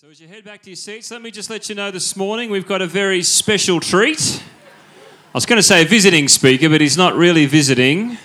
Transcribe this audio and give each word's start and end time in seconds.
So, 0.00 0.08
as 0.08 0.18
you 0.18 0.28
head 0.28 0.44
back 0.44 0.62
to 0.62 0.70
your 0.70 0.76
seats, 0.76 1.10
let 1.10 1.20
me 1.20 1.30
just 1.30 1.50
let 1.50 1.68
you 1.68 1.74
know 1.74 1.90
this 1.90 2.16
morning 2.16 2.50
we've 2.50 2.66
got 2.66 2.80
a 2.80 2.86
very 2.86 3.22
special 3.22 3.80
treat. 3.80 4.42
I 4.42 5.34
was 5.34 5.44
going 5.44 5.58
to 5.58 5.62
say 5.62 5.82
a 5.82 5.84
visiting 5.84 6.26
speaker, 6.26 6.70
but 6.70 6.80
he's 6.80 6.96
not 6.96 7.14
really 7.16 7.44
visiting 7.44 8.16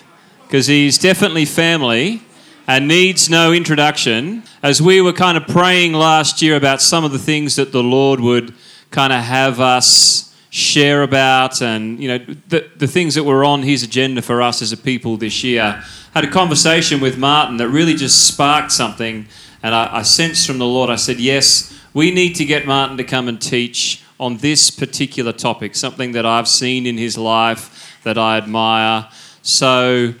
because 0.46 0.68
he's 0.68 0.96
definitely 0.96 1.44
family 1.44 2.22
and 2.66 2.88
needs 2.88 3.28
no 3.28 3.52
introduction. 3.52 4.44
As 4.62 4.80
we 4.80 5.02
were 5.02 5.12
kind 5.12 5.36
of 5.36 5.46
praying 5.48 5.92
last 5.92 6.40
year 6.40 6.56
about 6.56 6.80
some 6.80 7.04
of 7.04 7.12
the 7.12 7.18
things 7.18 7.56
that 7.56 7.72
the 7.72 7.82
Lord 7.82 8.20
would 8.20 8.54
kind 8.90 9.12
of 9.12 9.22
have 9.22 9.60
us 9.60 10.34
share 10.48 11.02
about 11.02 11.60
and 11.60 12.02
you 12.02 12.08
know 12.08 12.18
the, 12.48 12.70
the 12.76 12.86
things 12.86 13.14
that 13.16 13.24
were 13.24 13.44
on 13.44 13.62
his 13.62 13.82
agenda 13.82 14.22
for 14.22 14.40
us 14.40 14.62
as 14.62 14.72
a 14.72 14.76
people 14.78 15.18
this 15.18 15.44
year 15.44 15.82
had 16.14 16.24
a 16.24 16.30
conversation 16.30 16.98
with 16.98 17.18
martin 17.18 17.58
that 17.58 17.68
really 17.68 17.92
just 17.92 18.26
sparked 18.26 18.72
something 18.72 19.26
and 19.66 19.74
I, 19.74 19.96
I 19.96 20.02
sensed 20.02 20.46
from 20.46 20.58
the 20.58 20.64
Lord, 20.64 20.90
I 20.90 20.94
said, 20.94 21.18
yes, 21.18 21.76
we 21.92 22.12
need 22.12 22.36
to 22.36 22.44
get 22.44 22.66
Martin 22.66 22.98
to 22.98 23.02
come 23.02 23.26
and 23.26 23.42
teach 23.42 24.00
on 24.20 24.36
this 24.36 24.70
particular 24.70 25.32
topic, 25.32 25.74
something 25.74 26.12
that 26.12 26.24
I've 26.24 26.46
seen 26.46 26.86
in 26.86 26.96
his 26.96 27.18
life 27.18 28.00
that 28.04 28.16
I 28.16 28.36
admire. 28.36 29.08
So 29.42 30.14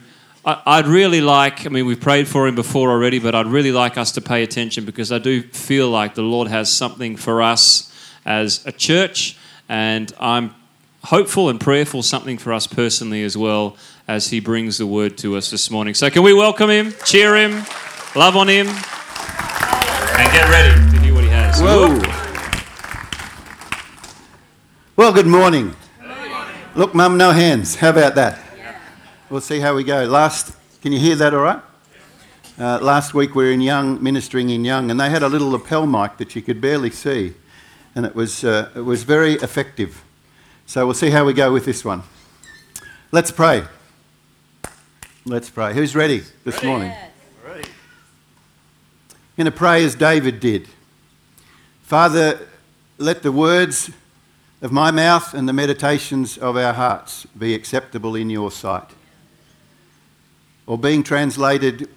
I, 0.44 0.80
would 0.80 0.88
really 0.88 1.20
like, 1.20 1.64
I 1.64 1.68
mean, 1.68 1.86
we've 1.86 2.00
prayed 2.00 2.26
for 2.26 2.48
him 2.48 2.56
before 2.56 2.90
already, 2.90 3.20
but 3.20 3.36
I'd 3.36 3.46
really 3.46 3.70
like 3.70 3.96
us 3.96 4.10
to 4.12 4.20
pay 4.20 4.42
attention 4.42 4.84
because 4.84 5.12
I 5.12 5.20
do 5.20 5.42
feel 5.42 5.90
like 5.90 6.16
the 6.16 6.22
Lord 6.22 6.48
has 6.48 6.68
something 6.68 7.14
for 7.14 7.40
us 7.40 7.94
as 8.24 8.66
a 8.66 8.72
church, 8.72 9.38
and 9.68 10.12
I'm 10.18 10.56
hopeful 11.04 11.50
and 11.50 11.60
prayerful 11.60 12.02
something 12.02 12.36
for 12.36 12.52
us 12.52 12.66
personally 12.66 13.22
as 13.22 13.36
well 13.36 13.76
as 14.08 14.30
he 14.30 14.40
brings 14.40 14.78
the 14.78 14.88
word 14.88 15.16
to 15.18 15.36
us 15.36 15.52
this 15.52 15.70
morning. 15.70 15.94
So, 15.94 16.10
can 16.10 16.24
we 16.24 16.34
welcome 16.34 16.68
him, 16.68 16.94
cheer 17.04 17.36
him, 17.36 17.64
love 18.16 18.36
on 18.36 18.48
him? 18.48 18.66
And 20.18 20.32
get 20.32 20.48
ready 20.48 20.74
to 20.92 21.00
hear 21.04 21.14
what 21.14 21.24
he 21.24 21.30
has. 21.30 21.60
Whoa. 21.60 22.00
Well, 24.96 25.12
good 25.12 25.26
morning. 25.26 25.76
Look, 26.74 26.94
Mum, 26.94 27.18
no 27.18 27.32
hands. 27.32 27.76
How 27.76 27.90
about 27.90 28.14
that? 28.14 28.40
Yeah. 28.56 28.78
We'll 29.28 29.42
see 29.42 29.60
how 29.60 29.74
we 29.74 29.84
go. 29.84 30.04
Last, 30.04 30.56
can 30.80 30.92
you 30.92 30.98
hear 30.98 31.16
that 31.16 31.34
all 31.34 31.40
right? 31.40 31.60
Uh, 32.58 32.78
last 32.80 33.12
week 33.12 33.34
we 33.34 33.44
were 33.44 33.50
in 33.50 33.60
Young, 33.60 34.02
ministering 34.02 34.48
in 34.48 34.64
Young, 34.64 34.90
and 34.90 34.98
they 34.98 35.10
had 35.10 35.22
a 35.22 35.28
little 35.28 35.50
lapel 35.50 35.86
mic 35.86 36.16
that 36.16 36.34
you 36.34 36.40
could 36.40 36.62
barely 36.62 36.90
see, 36.90 37.34
and 37.94 38.06
it 38.06 38.14
was, 38.14 38.42
uh, 38.42 38.70
it 38.74 38.80
was 38.80 39.02
very 39.02 39.34
effective. 39.34 40.02
So 40.64 40.86
we'll 40.86 40.94
see 40.94 41.10
how 41.10 41.26
we 41.26 41.34
go 41.34 41.52
with 41.52 41.66
this 41.66 41.84
one. 41.84 42.02
Let's 43.12 43.30
pray. 43.30 43.64
Let's 45.26 45.50
pray. 45.50 45.74
Who's 45.74 45.94
ready 45.94 46.22
this 46.44 46.56
ready. 46.56 46.66
morning? 46.66 46.92
Going 49.36 49.44
to 49.44 49.50
pray 49.50 49.84
as 49.84 49.94
David 49.94 50.40
did. 50.40 50.66
Father, 51.82 52.48
let 52.96 53.22
the 53.22 53.30
words 53.30 53.90
of 54.62 54.72
my 54.72 54.90
mouth 54.90 55.34
and 55.34 55.46
the 55.46 55.52
meditations 55.52 56.38
of 56.38 56.56
our 56.56 56.72
hearts 56.72 57.26
be 57.38 57.54
acceptable 57.54 58.14
in 58.14 58.30
your 58.30 58.50
sight. 58.50 58.88
Or 60.66 60.78
being 60.78 61.02
translated, 61.02 61.88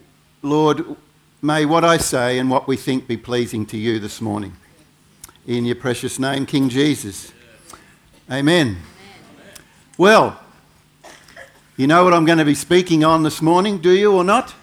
Lord, 0.42 0.98
may 1.42 1.66
what 1.66 1.86
I 1.86 1.96
say 1.96 2.40
and 2.40 2.50
what 2.50 2.68
we 2.68 2.76
think 2.76 3.08
be 3.08 3.16
pleasing 3.16 3.66
to 3.68 3.78
you 3.78 4.00
this 4.00 4.20
morning. 4.20 4.58
In 5.48 5.64
your 5.64 5.78
precious 5.78 6.20
name, 6.20 6.46
King 6.46 6.68
Jesus. 6.68 7.32
Amen. 8.30 8.78
Well, 9.98 10.38
you 11.78 11.88
know 11.88 12.04
what 12.04 12.14
I'm 12.14 12.26
going 12.26 12.38
to 12.38 12.46
be 12.46 12.54
speaking 12.54 13.06
on 13.06 13.24
this 13.24 13.42
morning, 13.42 13.78
do 13.78 13.92
you 13.92 14.12
or 14.12 14.26
not? 14.26 14.54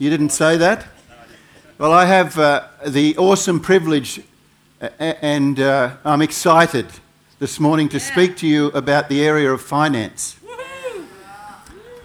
You 0.00 0.10
didn't 0.10 0.30
say 0.30 0.56
that? 0.56 0.86
Well, 1.80 1.94
I 1.94 2.04
have 2.04 2.38
uh, 2.38 2.64
the 2.86 3.16
awesome 3.16 3.58
privilege, 3.58 4.20
uh, 4.82 4.90
and 4.98 5.58
uh, 5.58 5.96
I'm 6.04 6.20
excited 6.20 6.84
this 7.38 7.58
morning 7.58 7.88
to 7.88 7.98
speak 7.98 8.36
to 8.36 8.46
you 8.46 8.66
about 8.72 9.08
the 9.08 9.24
area 9.24 9.50
of 9.50 9.62
finance. 9.62 10.36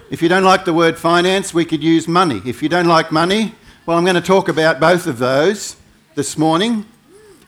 If 0.08 0.22
you 0.22 0.30
don't 0.30 0.44
like 0.44 0.64
the 0.64 0.72
word 0.72 0.96
finance, 0.96 1.52
we 1.52 1.66
could 1.66 1.82
use 1.84 2.08
money. 2.08 2.40
If 2.46 2.62
you 2.62 2.70
don't 2.70 2.86
like 2.86 3.12
money, 3.12 3.54
well, 3.84 3.98
I'm 3.98 4.04
going 4.04 4.16
to 4.16 4.22
talk 4.22 4.48
about 4.48 4.80
both 4.80 5.06
of 5.06 5.18
those 5.18 5.76
this 6.14 6.38
morning. 6.38 6.86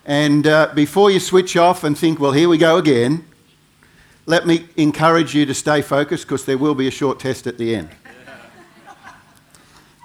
And 0.05 0.47
uh, 0.47 0.73
before 0.75 1.11
you 1.11 1.21
switch 1.21 1.57
off 1.57 1.83
and 1.83 1.97
think, 1.97 2.21
well, 2.21 2.33
here 2.33 2.51
we 2.51 2.59
go 2.59 2.77
again, 2.77 3.25
let 4.27 4.47
me 4.47 4.69
encourage 4.77 5.35
you 5.35 5.47
to 5.47 5.55
stay 5.55 5.81
focused 5.81 6.27
because 6.27 6.45
there 6.45 6.59
will 6.59 6.75
be 6.75 6.89
a 6.89 6.91
short 6.91 7.21
test 7.21 7.47
at 7.47 7.57
the 7.57 7.75
end. 7.75 7.89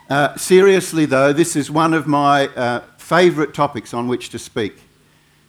Uh, 0.09 0.35
seriously, 0.35 1.05
though, 1.05 1.31
this 1.31 1.55
is 1.55 1.71
one 1.71 1.93
of 1.93 2.05
my 2.05 2.47
uh, 2.49 2.81
favourite 2.97 3.53
topics 3.53 3.93
on 3.93 4.09
which 4.09 4.29
to 4.29 4.37
speak 4.37 4.81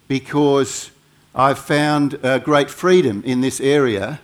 because 0.07 0.91
I've 1.33 1.59
found 1.59 2.17
uh, 2.23 2.39
great 2.39 2.69
freedom 2.69 3.21
in 3.25 3.41
this 3.41 3.59
area 3.59 4.21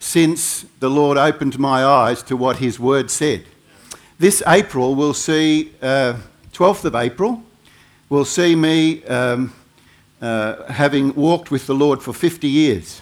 since 0.00 0.66
the 0.80 0.90
Lord 0.90 1.16
opened 1.16 1.60
my 1.60 1.84
eyes 1.84 2.24
to 2.24 2.36
what 2.36 2.56
His 2.56 2.80
Word 2.80 3.08
said. 3.08 3.44
This 4.18 4.42
April 4.48 4.96
we'll 4.96 5.14
see, 5.14 5.72
12th 5.80 6.84
uh, 6.84 6.88
of 6.88 6.94
April, 6.96 7.44
we'll 8.08 8.24
see 8.24 8.56
me 8.56 9.04
um, 9.04 9.54
having 10.20 11.14
walked 11.14 11.52
with 11.52 11.68
the 11.68 11.74
Lord 11.74 12.02
for 12.02 12.12
50 12.12 12.48
years. 12.48 13.00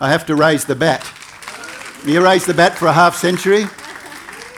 I 0.00 0.10
have 0.10 0.26
to 0.26 0.36
raise 0.36 0.64
the 0.64 0.76
bat. 0.76 1.04
You 2.06 2.22
raise 2.22 2.46
the 2.46 2.54
bat 2.54 2.78
for 2.78 2.86
a 2.86 2.92
half 2.92 3.16
century? 3.16 3.64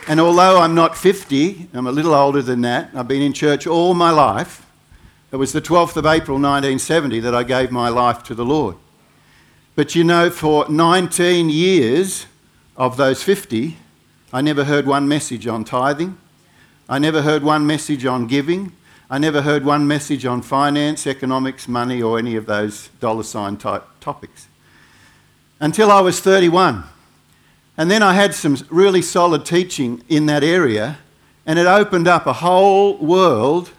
And 0.07 0.21
although 0.21 0.59
I'm 0.59 0.75
not 0.75 0.99
50, 0.99 1.69
I'm 1.73 1.87
a 1.87 1.93
little 1.93 2.13
older 2.13 2.43
than 2.43 2.61
that, 2.61 2.91
I've 2.95 3.09
been 3.09 3.23
in 3.23 3.33
church 3.33 3.67
all 3.67 3.95
my 3.95 4.11
life. 4.11 4.67
It 5.33 5.37
was 5.37 5.53
the 5.53 5.63
12th 5.63 5.97
of 5.97 6.05
April 6.05 6.37
1970 6.37 7.21
that 7.21 7.35
I 7.35 7.43
gave 7.43 7.71
my 7.71 7.89
life 7.89 8.23
to 8.25 8.35
the 8.35 8.45
Lord. 8.45 8.77
But 9.75 9.95
you 9.95 10.05
know, 10.05 10.29
for 10.29 10.69
19 10.69 11.49
years 11.49 12.27
of 12.77 12.99
those 12.99 13.23
50, 13.23 13.79
I 14.31 14.43
never 14.43 14.65
heard 14.65 14.87
one 14.87 15.09
message 15.09 15.47
on 15.47 15.65
tithing. 15.65 16.19
I 16.87 16.99
never 16.99 17.23
heard 17.23 17.43
one 17.43 17.67
message 17.67 18.05
on 18.05 18.27
giving. 18.27 18.73
I 19.09 19.17
never 19.17 19.41
heard 19.41 19.65
one 19.65 19.89
message 19.89 20.27
on 20.27 20.43
finance, 20.43 21.07
economics, 21.07 21.67
money, 21.67 22.03
or 22.03 22.19
any 22.19 22.37
of 22.37 22.45
those 22.45 22.89
dollar 23.01 23.23
sign 23.23 23.57
type 23.57 23.85
topics. 24.01 24.49
Until 25.61 25.91
I 25.91 26.03
was 26.03 26.21
31. 26.21 26.85
And 27.77 27.91
then 27.91 28.03
I 28.03 28.15
had 28.15 28.35
some 28.35 28.57
really 28.71 29.03
solid 29.03 29.45
teaching 29.45 30.03
in 30.09 30.27
that 30.27 30.45
area, 30.45 30.99
and 31.45 31.59
it 31.59 31.67
opened 31.67 32.07
up 32.07 32.27
a 32.27 32.33
whole 32.33 32.97
world 32.99 33.71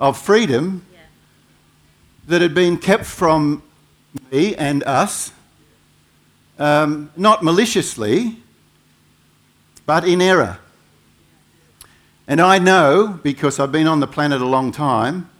of 0.00 0.18
freedom 0.18 0.84
yeah. 0.92 0.98
that 2.26 2.42
had 2.42 2.54
been 2.54 2.76
kept 2.76 3.04
from 3.06 3.62
me 4.32 4.56
and 4.56 4.82
us, 4.82 5.32
um, 6.58 7.10
not 7.16 7.44
maliciously, 7.44 8.36
but 9.86 10.06
in 10.06 10.20
error. 10.20 10.58
And 12.26 12.40
I 12.40 12.58
know, 12.58 13.20
because 13.22 13.60
I've 13.60 13.72
been 13.72 13.86
on 13.86 14.00
the 14.00 14.06
planet 14.06 14.40
a 14.40 14.46
long 14.46 14.72
time, 14.72 15.30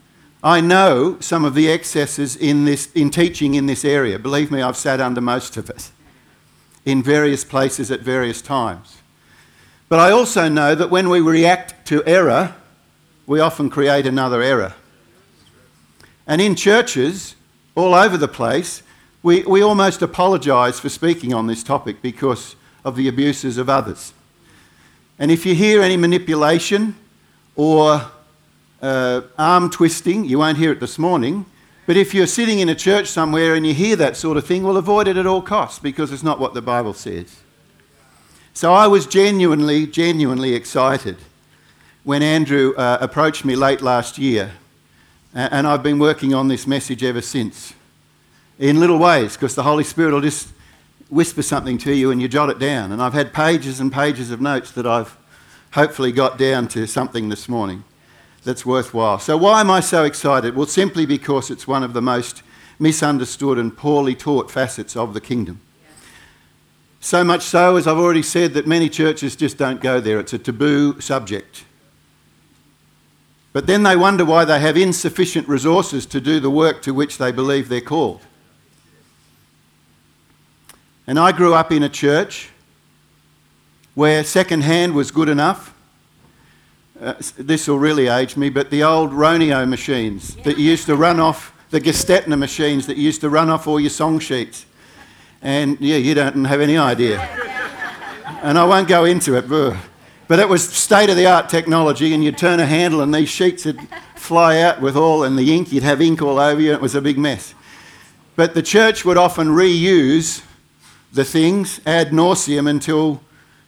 I 0.44 0.60
know 0.60 1.16
some 1.20 1.44
of 1.44 1.54
the 1.54 1.70
excesses 1.70 2.36
in, 2.36 2.66
this, 2.66 2.92
in 2.92 3.10
teaching 3.10 3.54
in 3.54 3.66
this 3.66 3.84
area. 3.84 4.18
Believe 4.18 4.50
me, 4.50 4.60
I've 4.60 4.76
sat 4.76 5.00
under 5.00 5.20
most 5.20 5.56
of 5.56 5.70
it 5.70 5.90
in 6.84 7.02
various 7.02 7.44
places 7.44 7.90
at 7.90 8.00
various 8.00 8.42
times. 8.42 8.98
But 9.88 9.98
I 9.98 10.10
also 10.10 10.48
know 10.48 10.74
that 10.74 10.90
when 10.90 11.08
we 11.08 11.20
react 11.20 11.86
to 11.88 12.04
error, 12.04 12.54
we 13.26 13.40
often 13.40 13.70
create 13.70 14.06
another 14.06 14.42
error. 14.42 14.74
And 16.26 16.40
in 16.40 16.54
churches 16.56 17.36
all 17.74 17.94
over 17.94 18.16
the 18.16 18.28
place, 18.28 18.82
we, 19.22 19.42
we 19.42 19.62
almost 19.62 20.02
apologise 20.02 20.78
for 20.80 20.88
speaking 20.88 21.32
on 21.32 21.46
this 21.46 21.62
topic 21.62 22.02
because 22.02 22.56
of 22.84 22.96
the 22.96 23.08
abuses 23.08 23.56
of 23.56 23.68
others. 23.70 24.12
And 25.18 25.30
if 25.30 25.46
you 25.46 25.54
hear 25.54 25.80
any 25.80 25.96
manipulation 25.96 26.96
or 27.56 28.02
uh, 28.82 29.22
arm 29.38 29.70
twisting, 29.70 30.24
you 30.24 30.38
won't 30.38 30.58
hear 30.58 30.72
it 30.72 30.80
this 30.80 30.98
morning, 30.98 31.46
but 31.86 31.96
if 31.96 32.14
you're 32.14 32.26
sitting 32.26 32.60
in 32.60 32.68
a 32.68 32.74
church 32.74 33.08
somewhere 33.08 33.54
and 33.54 33.66
you 33.66 33.74
hear 33.74 33.96
that 33.96 34.16
sort 34.16 34.36
of 34.36 34.46
thing, 34.46 34.62
well, 34.62 34.76
avoid 34.76 35.06
it 35.06 35.16
at 35.16 35.26
all 35.26 35.42
costs 35.42 35.78
because 35.78 36.12
it's 36.12 36.22
not 36.22 36.40
what 36.40 36.54
the 36.54 36.62
Bible 36.62 36.94
says. 36.94 37.40
So 38.54 38.72
I 38.72 38.86
was 38.86 39.06
genuinely, 39.06 39.86
genuinely 39.86 40.54
excited 40.54 41.16
when 42.04 42.22
Andrew 42.22 42.74
uh, 42.76 42.98
approached 43.00 43.44
me 43.44 43.56
late 43.56 43.82
last 43.82 44.16
year, 44.16 44.52
and 45.34 45.66
I've 45.66 45.82
been 45.82 45.98
working 45.98 46.32
on 46.32 46.48
this 46.48 46.66
message 46.66 47.02
ever 47.02 47.20
since. 47.20 47.74
In 48.58 48.78
little 48.78 48.98
ways, 48.98 49.34
because 49.34 49.54
the 49.54 49.64
Holy 49.64 49.82
Spirit 49.82 50.12
will 50.12 50.20
just 50.20 50.48
whisper 51.10 51.42
something 51.42 51.76
to 51.78 51.92
you 51.92 52.10
and 52.10 52.22
you 52.22 52.28
jot 52.28 52.50
it 52.50 52.58
down. 52.58 52.92
And 52.92 53.02
I've 53.02 53.12
had 53.12 53.32
pages 53.32 53.80
and 53.80 53.92
pages 53.92 54.30
of 54.30 54.40
notes 54.40 54.70
that 54.72 54.86
I've 54.86 55.16
hopefully 55.72 56.12
got 56.12 56.38
down 56.38 56.68
to 56.68 56.86
something 56.86 57.28
this 57.28 57.48
morning 57.48 57.82
that's 58.44 58.64
worthwhile. 58.64 59.18
So, 59.18 59.36
why 59.36 59.60
am 59.60 59.70
I 59.70 59.80
so 59.80 60.04
excited? 60.04 60.54
Well, 60.54 60.66
simply 60.66 61.06
because 61.06 61.50
it's 61.50 61.66
one 61.66 61.82
of 61.82 61.92
the 61.92 62.02
most 62.02 62.42
misunderstood 62.78 63.58
and 63.58 63.76
poorly 63.76 64.14
taught 64.14 64.50
facets 64.50 64.96
of 64.96 65.14
the 65.14 65.20
kingdom. 65.20 65.60
So 67.00 67.22
much 67.22 67.42
so, 67.42 67.76
as 67.76 67.86
I've 67.86 67.98
already 67.98 68.22
said, 68.22 68.54
that 68.54 68.66
many 68.66 68.88
churches 68.88 69.36
just 69.36 69.58
don't 69.58 69.80
go 69.80 70.00
there. 70.00 70.18
It's 70.20 70.32
a 70.32 70.38
taboo 70.38 71.00
subject. 71.00 71.64
But 73.52 73.66
then 73.66 73.82
they 73.82 73.94
wonder 73.94 74.24
why 74.24 74.44
they 74.44 74.58
have 74.58 74.76
insufficient 74.76 75.46
resources 75.46 76.06
to 76.06 76.20
do 76.20 76.40
the 76.40 76.50
work 76.50 76.80
to 76.82 76.94
which 76.94 77.18
they 77.18 77.30
believe 77.30 77.68
they're 77.68 77.80
called. 77.80 78.22
And 81.06 81.18
I 81.18 81.32
grew 81.32 81.52
up 81.52 81.70
in 81.70 81.82
a 81.82 81.88
church 81.90 82.48
where 83.94 84.24
second 84.24 84.62
hand 84.62 84.94
was 84.94 85.10
good 85.10 85.28
enough. 85.28 85.73
Uh, 87.00 87.14
this 87.36 87.66
will 87.66 87.78
really 87.78 88.06
age 88.06 88.36
me, 88.36 88.48
but 88.48 88.70
the 88.70 88.84
old 88.84 89.10
Roneo 89.10 89.68
machines 89.68 90.36
that 90.36 90.58
you 90.58 90.70
used 90.70 90.86
to 90.86 90.94
run 90.94 91.18
off, 91.18 91.52
the 91.70 91.80
Gestetner 91.80 92.38
machines 92.38 92.86
that 92.86 92.96
you 92.96 93.02
used 93.02 93.20
to 93.22 93.28
run 93.28 93.50
off 93.50 93.66
all 93.66 93.80
your 93.80 93.90
song 93.90 94.20
sheets. 94.20 94.64
And 95.42 95.76
yeah, 95.80 95.96
you 95.96 96.14
don't 96.14 96.44
have 96.44 96.60
any 96.60 96.78
idea. 96.78 97.18
and 98.42 98.56
I 98.56 98.64
won't 98.64 98.86
go 98.86 99.06
into 99.06 99.36
it, 99.36 99.48
but 100.28 100.38
it 100.38 100.48
was 100.48 100.68
state 100.68 101.10
of 101.10 101.16
the 101.16 101.26
art 101.26 101.48
technology, 101.48 102.14
and 102.14 102.22
you'd 102.22 102.38
turn 102.38 102.60
a 102.60 102.66
handle 102.66 103.00
and 103.00 103.12
these 103.12 103.28
sheets 103.28 103.64
would 103.64 103.80
fly 104.14 104.60
out 104.60 104.80
with 104.80 104.96
all, 104.96 105.24
and 105.24 105.36
the 105.36 105.52
ink, 105.52 105.72
you'd 105.72 105.82
have 105.82 106.00
ink 106.00 106.22
all 106.22 106.38
over 106.38 106.60
you, 106.60 106.68
and 106.68 106.76
it 106.76 106.82
was 106.82 106.94
a 106.94 107.02
big 107.02 107.18
mess. 107.18 107.54
But 108.36 108.54
the 108.54 108.62
church 108.62 109.04
would 109.04 109.16
often 109.16 109.48
reuse 109.48 110.44
the 111.12 111.24
things 111.24 111.80
ad 111.84 112.10
nauseum 112.10 112.70
until 112.70 113.20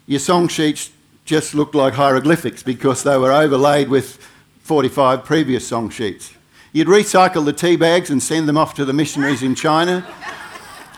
your 0.06 0.20
song 0.20 0.46
sheets 0.46 0.90
just 1.26 1.56
looked 1.56 1.74
like 1.74 1.94
hieroglyphics 1.94 2.62
because 2.62 3.02
they 3.02 3.18
were 3.18 3.32
overlaid 3.32 3.88
with 3.88 4.16
45 4.60 5.24
previous 5.24 5.66
song 5.66 5.90
sheets. 5.90 6.32
You'd 6.72 6.86
recycle 6.86 7.44
the 7.44 7.52
tea 7.52 7.76
bags 7.76 8.10
and 8.10 8.22
send 8.22 8.48
them 8.48 8.56
off 8.56 8.74
to 8.74 8.84
the 8.84 8.92
missionaries 8.92 9.42
in 9.42 9.56
China, 9.56 10.06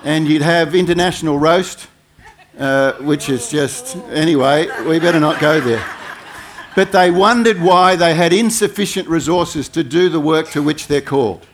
and 0.04 0.28
you'd 0.28 0.42
have 0.42 0.74
international 0.74 1.38
roast, 1.38 1.88
uh, 2.58 2.92
which 2.94 3.30
is 3.30 3.50
just, 3.50 3.96
anyway, 4.10 4.68
we 4.84 4.98
better 4.98 5.18
not 5.18 5.40
go 5.40 5.60
there. 5.60 5.84
But 6.76 6.92
they 6.92 7.10
wondered 7.10 7.62
why 7.62 7.96
they 7.96 8.14
had 8.14 8.32
insufficient 8.32 9.08
resources 9.08 9.68
to 9.70 9.82
do 9.82 10.10
the 10.10 10.20
work 10.20 10.50
to 10.50 10.62
which 10.62 10.88
they're 10.88 11.00
called. 11.00 11.46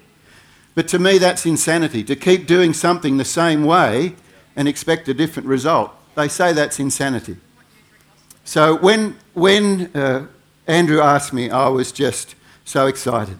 But 0.75 0.89
to 0.89 0.99
me, 0.99 1.19
that's 1.19 1.47
insanity. 1.47 2.03
To 2.05 2.17
keep 2.17 2.49
doing 2.49 2.75
something 2.75 3.19
the 3.19 3.25
same 3.25 3.65
way 3.65 4.17
and 4.57 4.67
expect 4.67 5.09
a 5.09 5.15
different 5.15 5.49
result. 5.49 5.93
They 6.17 6.27
say 6.27 6.53
that's 6.53 6.81
insanity. 6.81 7.37
So 8.47 8.77
when, 8.77 9.17
when 9.33 9.91
uh, 9.97 10.27
Andrew 10.67 11.01
asked 11.01 11.33
me, 11.33 11.49
I 11.49 11.69
was 11.69 11.93
just 11.93 12.35
so 12.67 12.87
excited, 12.87 13.39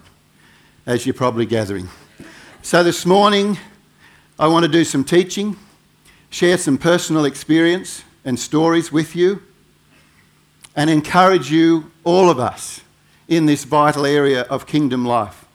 as 0.87 1.05
you're 1.05 1.13
probably 1.13 1.45
gathering. 1.45 1.89
So 2.63 2.83
this 2.83 3.05
morning, 3.05 3.59
I 4.39 4.47
want 4.47 4.65
to 4.65 4.71
do 4.71 4.83
some 4.83 5.03
teaching, 5.03 5.57
share 6.31 6.57
some 6.57 6.79
personal 6.79 7.25
experience 7.25 8.03
and 8.25 8.39
stories 8.39 8.91
with 8.91 9.15
you, 9.15 9.43
and 10.75 10.89
encourage 10.89 11.51
you, 11.51 11.91
all 12.03 12.31
of 12.31 12.39
us, 12.39 12.81
in 13.27 13.45
this 13.45 13.63
vital 13.63 14.07
area 14.07 14.41
of 14.41 14.65
kingdom 14.65 15.05
life. 15.05 15.45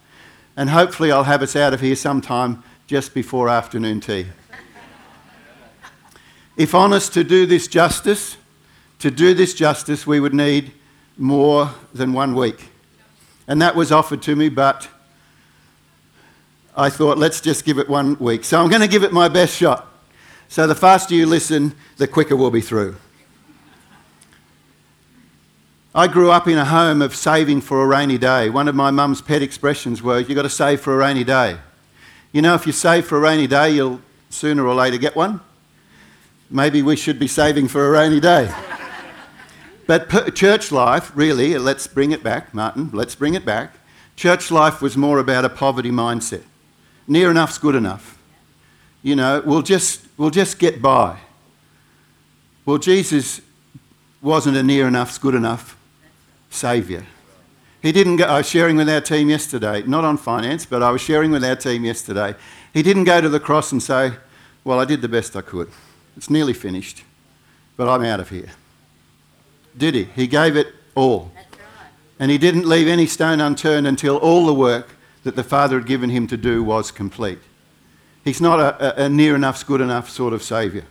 And 0.57 0.71
hopefully, 0.71 1.11
I'll 1.11 1.25
have 1.25 1.43
us 1.43 1.57
out 1.57 1.75
of 1.75 1.81
here 1.81 1.97
sometime 1.97 2.63
just 2.87 3.15
before 3.15 3.49
afternoon 3.49 4.01
tea. 4.01 4.27
If 6.57 6.73
honest 6.73 7.13
to 7.15 7.25
do 7.25 7.47
this 7.47 7.67
justice, 7.67 8.37
to 9.01 9.11
do 9.11 9.35
this 9.35 9.55
justice, 9.55 10.07
we 10.07 10.21
would 10.21 10.35
need 10.35 10.73
more 11.17 11.71
than 11.93 12.13
one 12.13 12.35
week. 12.35 12.71
And 13.49 13.61
that 13.61 13.75
was 13.75 13.91
offered 13.91 14.23
to 14.23 14.37
me, 14.37 14.49
but 14.49 14.89
I 16.77 16.89
thought, 16.89 17.19
let's 17.19 17.41
just 17.41 17.65
give 17.65 17.79
it 17.79 17.89
one 17.89 18.17
week. 18.19 18.45
So 18.45 18.61
I'm 18.61 18.69
going 18.71 18.83
to 18.83 18.89
give 18.89 19.03
it 19.03 19.13
my 19.13 19.29
best 19.29 19.57
shot. 19.57 19.87
So 20.49 20.67
the 20.67 20.75
faster 20.75 21.15
you 21.15 21.27
listen, 21.27 21.75
the 21.97 22.07
quicker 22.07 22.37
we'll 22.37 22.51
be 22.51 22.61
through. 22.61 22.97
I 25.95 26.07
grew 26.07 26.31
up 26.31 26.47
in 26.47 26.57
a 26.57 26.65
home 26.65 27.03
of 27.03 27.17
saving 27.17 27.63
for 27.63 27.83
a 27.83 27.87
rainy 27.87 28.19
day. 28.19 28.49
One 28.49 28.69
of 28.69 28.75
my 28.75 28.93
mum's 28.93 29.21
pet 29.21 29.43
expressions 29.43 30.03
was, 30.03 30.29
you've 30.29 30.37
got 30.37 30.43
to 30.43 30.49
save 30.49 30.81
for 30.81 30.95
a 30.95 30.97
rainy 30.97 31.25
day. 31.25 31.59
You 32.33 32.43
know, 32.43 32.55
if 32.55 32.67
you 32.67 32.73
save 32.73 33.07
for 33.07 33.19
a 33.19 33.21
rainy 33.21 33.49
day, 33.49 33.73
you'll 33.73 34.01
sooner 34.29 34.65
or 34.65 34.75
later 34.75 34.99
get 34.99 35.17
one 35.17 35.41
maybe 36.51 36.83
we 36.83 36.97
should 36.97 37.19
be 37.19 37.29
saving 37.29 37.69
for 37.69 37.87
a 37.87 37.91
rainy 37.91 38.21
day. 38.21 38.53
but 39.91 40.37
church 40.37 40.71
life, 40.71 41.11
really, 41.17 41.59
let's 41.59 41.89
bring 41.89 42.13
it 42.13 42.23
back, 42.23 42.55
Martin, 42.55 42.91
let's 42.93 43.17
bring 43.17 43.35
it 43.35 43.45
back. 43.45 43.75
Church 44.15 44.53
life 44.53 44.81
was 44.81 44.97
more 44.97 45.19
about 45.19 45.45
a 45.45 45.49
poverty 45.49 45.91
mindset. 45.91 46.45
Near 47.09 47.33
enough's 47.33 47.59
good 47.59 47.75
enough. 47.75 48.17
You 49.03 49.17
know, 49.17 49.43
we'll 49.45 49.63
just, 49.63 50.07
we'll 50.17 50.31
just 50.31 50.61
get 50.61 50.81
by. 50.81 51.19
Well, 52.65 52.79
Jesus 52.79 53.41
wasn't 54.23 54.59
a 54.59 54.63
near 54.63 54.87
enough's 54.87 55.19
good 55.19 55.35
enough 55.35 55.77
saviour. 56.51 57.05
He 57.83 57.91
didn't 57.91 58.19
go, 58.19 58.27
I 58.27 58.37
was 58.39 58.49
sharing 58.49 58.77
with 58.77 58.89
our 58.89 59.01
team 59.01 59.29
yesterday, 59.29 59.83
not 59.83 60.05
on 60.05 60.19
finance, 60.19 60.67
but 60.67 60.85
I 60.85 60.93
was 60.93 61.01
sharing 61.01 61.33
with 61.33 61.43
our 61.43 61.57
team 61.57 61.85
yesterday. 61.85 62.37
He 62.73 62.85
didn't 62.85 63.05
go 63.05 63.21
to 63.21 63.29
the 63.29 63.41
cross 63.41 63.73
and 63.73 63.83
say, 63.83 64.13
Well, 64.63 64.79
I 64.79 64.85
did 64.85 65.03
the 65.03 65.09
best 65.09 65.35
I 65.35 65.41
could. 65.41 65.69
It's 66.17 66.31
nearly 66.31 66.53
finished, 66.53 67.03
but 67.77 67.89
I'm 67.89 68.05
out 68.05 68.21
of 68.21 68.29
here. 68.29 68.51
Did 69.77 69.95
he? 69.95 70.05
He 70.05 70.27
gave 70.27 70.57
it 70.57 70.75
all. 70.95 71.33
And 72.19 72.31
he 72.31 72.39
didn't 72.39 72.69
leave 72.69 72.87
any 72.87 73.07
stone 73.07 73.41
unturned 73.41 73.87
until 73.87 74.17
all 74.17 74.47
the 74.47 74.55
work 74.55 74.97
that 75.23 75.37
the 75.37 75.45
Father 75.45 75.79
had 75.79 75.87
given 75.87 76.11
him 76.11 76.27
to 76.27 76.37
do 76.37 76.63
was 76.63 76.91
complete. 76.91 77.39
He's 78.25 78.41
not 78.41 78.61
a, 78.61 79.03
a, 79.03 79.07
a 79.07 79.09
near 79.09 79.35
enough's 79.37 79.63
good 79.63 79.81
enough 79.81 80.11
sort 80.11 80.33
of 80.33 80.43
Saviour. 80.43 80.85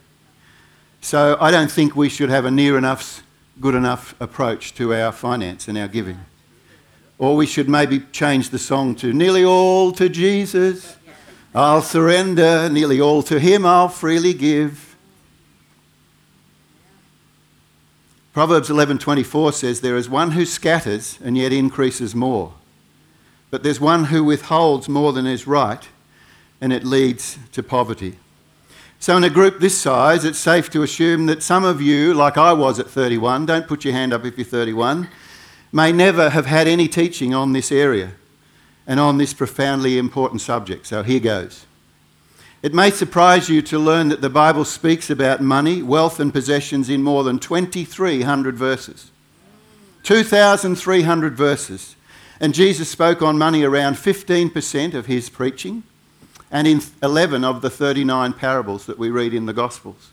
So 1.01 1.37
I 1.39 1.51
don't 1.51 1.71
think 1.71 1.95
we 1.95 2.09
should 2.09 2.29
have 2.29 2.45
a 2.45 2.51
near 2.51 2.77
enough's 2.77 3.21
good 3.61 3.75
enough 3.75 4.15
approach 4.19 4.73
to 4.75 4.93
our 4.93 5.11
finance 5.11 5.67
and 5.67 5.77
our 5.77 5.87
giving. 5.87 6.19
Or 7.17 7.35
we 7.35 7.45
should 7.45 7.69
maybe 7.69 7.99
change 8.11 8.49
the 8.49 8.59
song 8.59 8.95
to 8.95 9.13
nearly 9.13 9.43
all 9.43 9.91
to 9.93 10.09
Jesus. 10.09 10.95
I'll 11.53 11.81
surrender, 11.81 12.69
nearly 12.69 13.01
all 13.01 13.23
to 13.23 13.39
Him 13.39 13.65
I'll 13.65 13.89
freely 13.89 14.33
give. 14.33 14.88
Proverbs 18.33 18.69
11:24 18.69 19.53
says 19.53 19.81
there 19.81 19.97
is 19.97 20.09
one 20.09 20.31
who 20.31 20.45
scatters 20.45 21.17
and 21.23 21.37
yet 21.37 21.51
increases 21.51 22.13
more. 22.13 22.53
But 23.49 23.63
there's 23.63 23.79
one 23.79 24.05
who 24.05 24.23
withholds 24.23 24.87
more 24.87 25.13
than 25.13 25.25
is 25.25 25.47
right 25.47 25.87
and 26.61 26.71
it 26.71 26.83
leads 26.83 27.39
to 27.53 27.63
poverty. 27.63 28.19
So 28.99 29.15
in 29.15 29.23
a 29.23 29.29
group 29.29 29.59
this 29.59 29.77
size, 29.77 30.25
it's 30.25 30.37
safe 30.37 30.69
to 30.71 30.83
assume 30.83 31.25
that 31.27 31.41
some 31.41 31.63
of 31.63 31.81
you, 31.81 32.13
like 32.13 32.37
I 32.37 32.51
was 32.51 32.79
at 32.79 32.89
31, 32.89 33.45
don't 33.45 33.67
put 33.67 33.85
your 33.85 33.93
hand 33.93 34.13
up 34.13 34.25
if 34.25 34.37
you're 34.37 34.45
31, 34.45 35.07
may 35.71 35.91
never 35.91 36.29
have 36.29 36.45
had 36.45 36.67
any 36.67 36.87
teaching 36.87 37.33
on 37.33 37.53
this 37.53 37.71
area 37.71 38.11
and 38.85 38.99
on 38.99 39.17
this 39.17 39.33
profoundly 39.33 39.97
important 39.97 40.41
subject. 40.41 40.85
So 40.85 41.01
here 41.01 41.21
goes. 41.21 41.65
It 42.61 42.73
may 42.73 42.91
surprise 42.91 43.47
you 43.47 43.61
to 43.63 43.79
learn 43.79 44.09
that 44.09 44.21
the 44.21 44.29
Bible 44.29 44.65
speaks 44.65 45.09
about 45.09 45.41
money, 45.41 45.81
wealth, 45.81 46.19
and 46.19 46.33
possessions 46.33 46.89
in 46.89 47.01
more 47.01 47.23
than 47.23 47.39
2,300 47.39 48.57
verses. 48.57 49.11
2,300 50.03 51.35
verses. 51.35 51.95
And 52.41 52.53
Jesus 52.53 52.89
spoke 52.89 53.21
on 53.21 53.37
money 53.37 53.63
around 53.63 53.95
15% 53.95 54.93
of 54.93 55.05
his 55.05 55.29
preaching 55.29 55.83
and 56.51 56.67
in 56.67 56.81
11 57.01 57.43
of 57.43 57.61
the 57.61 57.69
39 57.69 58.33
parables 58.33 58.85
that 58.87 58.97
we 58.97 59.09
read 59.09 59.33
in 59.33 59.45
the 59.45 59.53
Gospels. 59.53 60.09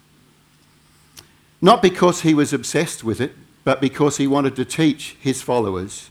Not 1.61 1.83
because 1.83 2.21
he 2.21 2.35
was 2.35 2.53
obsessed 2.53 3.03
with 3.03 3.21
it, 3.21 3.33
but 3.65 3.81
because 3.81 4.19
he 4.19 4.27
wanted 4.27 4.55
to 4.57 4.65
teach 4.65 5.17
his 5.21 5.43
followers 5.43 6.11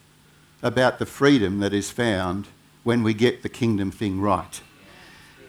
about 0.62 1.00
the 1.00 1.06
freedom 1.06 1.60
that 1.60 1.74
is 1.74 1.92
found 1.92 2.48
when 2.84 3.04
we 3.04 3.14
get 3.14 3.44
the 3.44 3.50
kingdom 3.50 3.92
thing 3.92 4.20
right. 4.20 4.62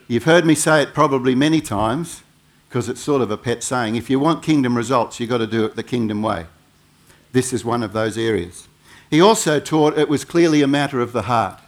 You've 0.08 0.24
heard 0.24 0.46
me 0.46 0.54
say 0.54 0.82
it 0.82 0.94
probably 0.94 1.34
many 1.34 1.60
times 1.60 2.22
because 2.68 2.88
it's 2.88 3.00
sort 3.00 3.22
of 3.22 3.30
a 3.32 3.36
pet 3.36 3.64
saying. 3.64 3.96
If 3.96 4.08
you 4.08 4.20
want 4.20 4.42
kingdom 4.42 4.76
results, 4.76 5.18
you've 5.18 5.30
got 5.30 5.38
to 5.38 5.48
do 5.48 5.64
it 5.64 5.74
the 5.74 5.82
kingdom 5.82 6.22
way. 6.22 6.46
This 7.32 7.52
is 7.52 7.64
one 7.64 7.82
of 7.82 7.92
those 7.92 8.16
areas. 8.16 8.68
He 9.10 9.20
also 9.20 9.58
taught 9.58 9.98
it 9.98 10.08
was 10.08 10.24
clearly 10.24 10.62
a 10.62 10.68
matter 10.68 11.00
of 11.00 11.12
the 11.12 11.22
heart. 11.22 11.60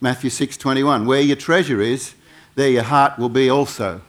Matthew 0.00 0.30
6:21, 0.30 1.06
where 1.06 1.20
your 1.20 1.36
treasure 1.36 1.80
is, 1.80 2.14
there 2.54 2.70
your 2.70 2.84
heart 2.84 3.18
will 3.18 3.28
be 3.28 3.50
also. 3.50 4.00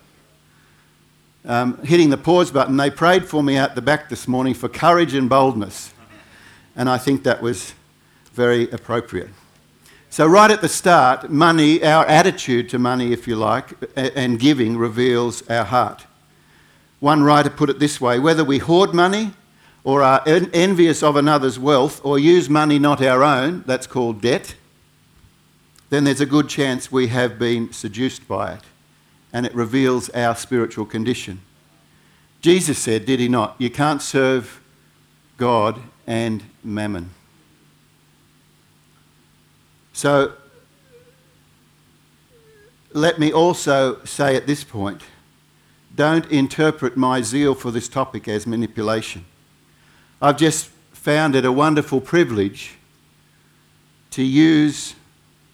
Um, 1.46 1.80
hitting 1.84 2.12
the 2.12 2.18
pause 2.18 2.52
button, 2.52 2.78
they 2.78 2.90
prayed 2.90 3.26
for 3.26 3.44
me 3.44 3.58
out 3.58 3.76
the 3.76 3.82
back 3.82 4.10
this 4.10 4.28
morning 4.28 4.54
for 4.54 4.70
courage 4.70 5.14
and 5.14 5.30
boldness. 5.30 5.94
And 6.76 6.90
I 6.90 6.98
think 6.98 7.24
that 7.24 7.42
was 7.42 7.74
very 8.34 8.70
appropriate. 8.72 9.30
So, 10.12 10.26
right 10.26 10.50
at 10.50 10.62
the 10.62 10.70
start, 10.70 11.30
money, 11.30 11.84
our 11.84 12.04
attitude 12.06 12.68
to 12.70 12.80
money, 12.80 13.14
if 13.14 13.28
you 13.28 13.36
like, 13.36 13.74
and 13.96 14.40
giving 14.40 14.76
reveals 14.76 15.48
our 15.50 15.66
heart. 15.66 16.08
One 17.00 17.24
writer 17.24 17.52
put 17.52 17.70
it 17.70 17.80
this 17.80 18.02
way 18.02 18.20
whether 18.20 18.44
we 18.44 18.58
hoard 18.58 18.94
money 18.94 19.34
or 19.84 20.02
are 20.02 20.22
envious 20.26 21.02
of 21.02 21.16
another's 21.16 21.58
wealth 21.58 22.02
or 22.04 22.20
use 22.20 22.50
money 22.50 22.80
not 22.80 23.02
our 23.02 23.24
own, 23.24 23.64
that's 23.66 23.88
called 23.88 24.22
debt, 24.22 24.56
then 25.90 26.04
there's 26.04 26.22
a 26.22 26.26
good 26.26 26.50
chance 26.50 26.92
we 26.92 27.08
have 27.08 27.40
been 27.40 27.72
seduced 27.72 28.28
by 28.28 28.54
it 28.54 28.62
and 29.32 29.46
it 29.46 29.54
reveals 29.56 30.10
our 30.10 30.36
spiritual 30.36 30.86
condition. 30.86 31.40
Jesus 32.42 32.78
said, 32.78 33.06
did 33.06 33.20
he 33.20 33.28
not? 33.28 33.56
You 33.58 33.70
can't 33.70 34.02
serve 34.02 34.62
God 35.38 35.80
and 36.06 36.44
mammon. 36.64 37.12
So 40.00 40.32
let 42.94 43.20
me 43.20 43.34
also 43.34 44.02
say 44.06 44.38
at 44.38 44.48
this 44.48 44.64
point 44.64 45.02
don't 45.94 46.26
interpret 46.32 46.96
my 46.96 47.22
zeal 47.22 47.54
for 47.54 47.70
this 47.70 47.90
topic 47.90 48.30
as 48.30 48.48
manipulation. 48.48 49.26
I've 50.22 50.38
just 50.38 50.68
found 50.94 51.36
it 51.36 51.44
a 51.44 51.52
wonderful 51.52 52.00
privilege 52.00 52.78
to 54.12 54.24
use 54.24 54.96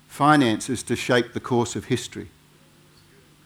finances 0.08 0.84
to 0.84 0.96
shape 0.96 1.34
the 1.34 1.40
course 1.40 1.75
of 1.75 1.86
history. 1.86 2.28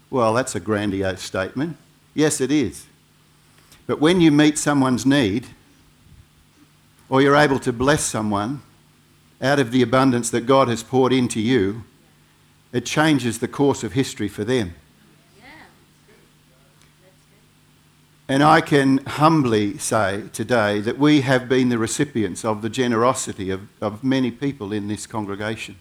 Well, 0.10 0.34
that's 0.34 0.54
a 0.54 0.60
grandiose 0.60 1.22
statement. 1.22 1.78
Yes, 2.14 2.42
it 2.42 2.52
is. 2.52 2.88
But 3.88 4.02
when 4.02 4.20
you 4.20 4.32
meet 4.32 4.58
someone's 4.58 5.06
need, 5.06 5.48
or 7.08 7.22
you're 7.22 7.38
able 7.38 7.60
to 7.60 7.72
bless 7.72 8.04
someone 8.04 8.64
out 9.42 9.60
of 9.60 9.72
the 9.72 9.82
abundance 9.82 10.30
that 10.32 10.46
God 10.46 10.68
has 10.68 10.84
poured 10.84 11.14
into 11.14 11.40
you, 11.40 11.84
it 12.72 12.86
changes 12.86 13.40
the 13.40 13.48
course 13.48 13.84
of 13.84 13.94
history 13.94 14.28
for 14.28 14.44
them. 14.44 14.76
And 18.28 18.44
I 18.44 18.62
can 18.62 19.00
humbly 19.06 19.80
say 19.80 20.26
today 20.34 20.82
that 20.82 21.00
we 21.00 21.22
have 21.22 21.50
been 21.50 21.70
the 21.70 21.80
recipients 21.80 22.46
of 22.46 22.62
the 22.62 22.70
generosity 22.70 23.50
of, 23.50 23.68
of 23.82 24.04
many 24.04 24.30
people 24.30 24.72
in 24.72 24.88
this 24.88 25.08
congregation. 25.08 25.78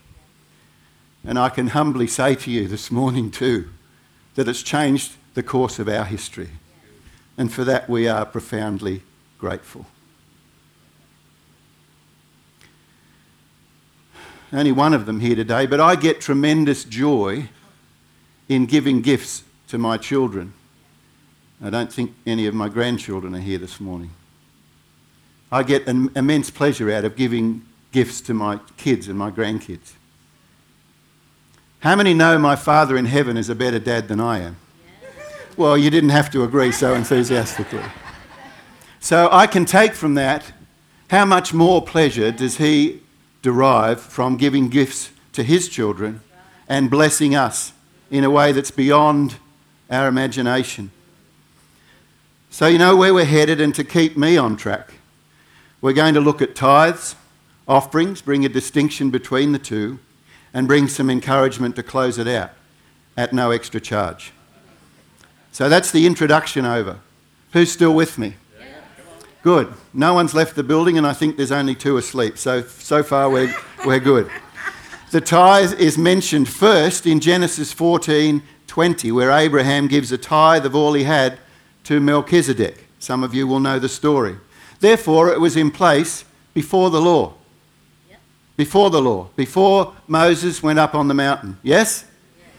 And 1.27 1.39
I 1.39 1.51
can 1.51 1.69
humbly 1.69 2.07
say 2.07 2.35
to 2.37 2.51
you 2.51 2.67
this 2.67 2.91
morning, 2.91 3.31
too, 3.31 3.69
that 4.35 4.49
it's 4.49 4.63
changed 4.63 5.13
the 5.35 5.43
course 5.43 5.79
of 5.79 5.91
our 5.91 6.07
history. 6.07 6.49
And 7.37 7.53
for 7.53 7.65
that, 7.65 7.87
we 7.87 8.09
are 8.09 8.25
profoundly 8.25 9.03
grateful. 9.39 9.85
Only 14.53 14.73
one 14.73 14.95
of 14.95 15.05
them 15.07 15.21
here 15.21 15.37
today, 15.37 15.67
but 15.67 15.81
I 15.81 15.95
get 15.95 16.21
tremendous 16.21 16.85
joy 16.85 17.49
in 18.49 18.65
giving 18.67 19.03
gifts 19.03 19.45
to 19.69 19.77
my 19.77 19.99
children. 19.99 20.55
I 21.63 21.71
don't 21.71 21.93
think 21.93 22.15
any 22.27 22.47
of 22.47 22.55
my 22.55 22.69
grandchildren 22.69 23.35
are 23.35 23.41
here 23.41 23.59
this 23.59 23.79
morning. 23.79 24.11
I 25.53 25.63
get 25.63 25.87
an 25.87 26.11
immense 26.17 26.51
pleasure 26.51 26.91
out 26.91 27.05
of 27.05 27.17
giving 27.17 27.63
gifts 27.93 28.21
to 28.23 28.35
my 28.35 28.61
kids 28.77 29.09
and 29.09 29.19
my 29.19 29.31
grandkids. 29.31 29.95
How 31.81 31.95
many 31.95 32.15
know 32.15 32.39
my 32.39 32.57
Father 32.57 32.97
in 32.97 33.07
heaven 33.07 33.37
is 33.37 33.49
a 33.49 33.55
better 33.55 33.79
dad 33.79 34.09
than 34.09 34.21
I 34.21 34.41
am? 34.41 34.57
Well, 35.57 35.77
you 35.77 35.91
didn't 35.91 36.11
have 36.11 36.31
to 36.31 36.45
agree 36.45 36.73
so 36.73 36.95
enthusiastically. 36.95 37.83
So 39.01 39.29
I 39.31 39.47
can 39.47 39.65
take 39.65 39.95
from 39.95 40.15
that 40.15 40.53
how 41.11 41.25
much 41.25 41.53
more 41.53 41.83
pleasure 41.83 42.31
does 42.31 42.59
he 42.59 43.01
derive 43.49 43.99
from 43.99 44.37
giving 44.37 44.69
gifts 44.69 45.11
to 45.33 45.43
his 45.43 45.71
children 45.71 46.21
and 46.69 46.91
blessing 46.91 47.35
us 47.35 47.73
in 48.11 48.23
a 48.23 48.29
way 48.29 48.53
that's 48.53 48.71
beyond 48.71 49.37
our 49.89 50.07
imagination. 50.07 50.91
So, 52.51 52.67
you 52.67 52.77
know 52.77 52.95
where 52.95 53.15
we're 53.15 53.25
headed, 53.25 53.59
and 53.59 53.75
to 53.75 53.85
keep 53.85 54.19
me 54.19 54.37
on 54.37 54.59
track, 54.59 54.93
we're 55.81 55.95
going 55.95 56.13
to 56.13 56.21
look 56.21 56.43
at 56.43 56.55
tithes, 56.55 57.17
offerings, 57.67 58.21
bring 58.21 58.45
a 58.45 58.51
distinction 58.51 59.09
between 59.09 59.53
the 59.53 59.59
two, 59.59 59.99
and 60.53 60.69
bring 60.69 60.87
some 60.87 61.09
encouragement 61.09 61.75
to 61.77 61.83
close 61.83 62.19
it 62.19 62.29
out 62.29 62.51
at 63.17 63.33
no 63.33 63.51
extra 63.51 63.81
charge. 63.81 64.33
So 65.53 65.71
that's 65.71 65.91
the 65.91 66.07
introduction 66.07 66.67
over. 66.67 66.99
Who's 67.55 67.73
still 67.73 67.95
with 67.95 68.19
me? 68.19 68.35
Good. 69.43 69.73
No 69.95 70.15
one's 70.15 70.35
left 70.35 70.57
the 70.57 70.63
building, 70.63 70.99
and 70.99 71.07
I 71.07 71.13
think 71.13 71.37
there's 71.37 71.53
only 71.53 71.75
two 71.75 71.97
asleep. 71.97 72.39
So, 72.39 72.63
so 72.63 73.03
far, 73.03 73.31
we're, 73.31 73.55
we're 73.87 74.01
good. 74.01 74.31
The 75.11 75.21
tithe 75.21 75.75
is 75.75 75.97
mentioned 75.97 76.49
first 76.49 77.07
in 77.07 77.21
Genesis 77.21 77.73
14 77.73 78.43
20, 78.67 79.11
where 79.13 79.31
Abraham 79.31 79.89
gives 79.89 80.13
a 80.13 80.19
tithe 80.19 80.67
of 80.67 80.77
all 80.77 80.93
he 80.93 81.05
had 81.05 81.39
to 81.85 82.01
Melchizedek. 82.01 82.87
Some 82.99 83.25
of 83.25 83.35
you 83.35 83.47
will 83.47 83.61
know 83.61 83.79
the 83.79 83.89
story. 83.89 84.37
Therefore, 84.81 85.33
it 85.33 85.41
was 85.41 85.57
in 85.57 85.71
place 85.71 86.25
before 86.53 86.91
the 86.91 87.01
law. 87.01 87.35
Before 88.57 88.91
the 88.91 89.01
law, 89.01 89.31
before 89.37 89.95
Moses 90.07 90.63
went 90.63 90.79
up 90.79 90.95
on 90.95 91.09
the 91.09 91.15
mountain. 91.15 91.59
Yes? 91.63 92.05
yes? 92.39 92.51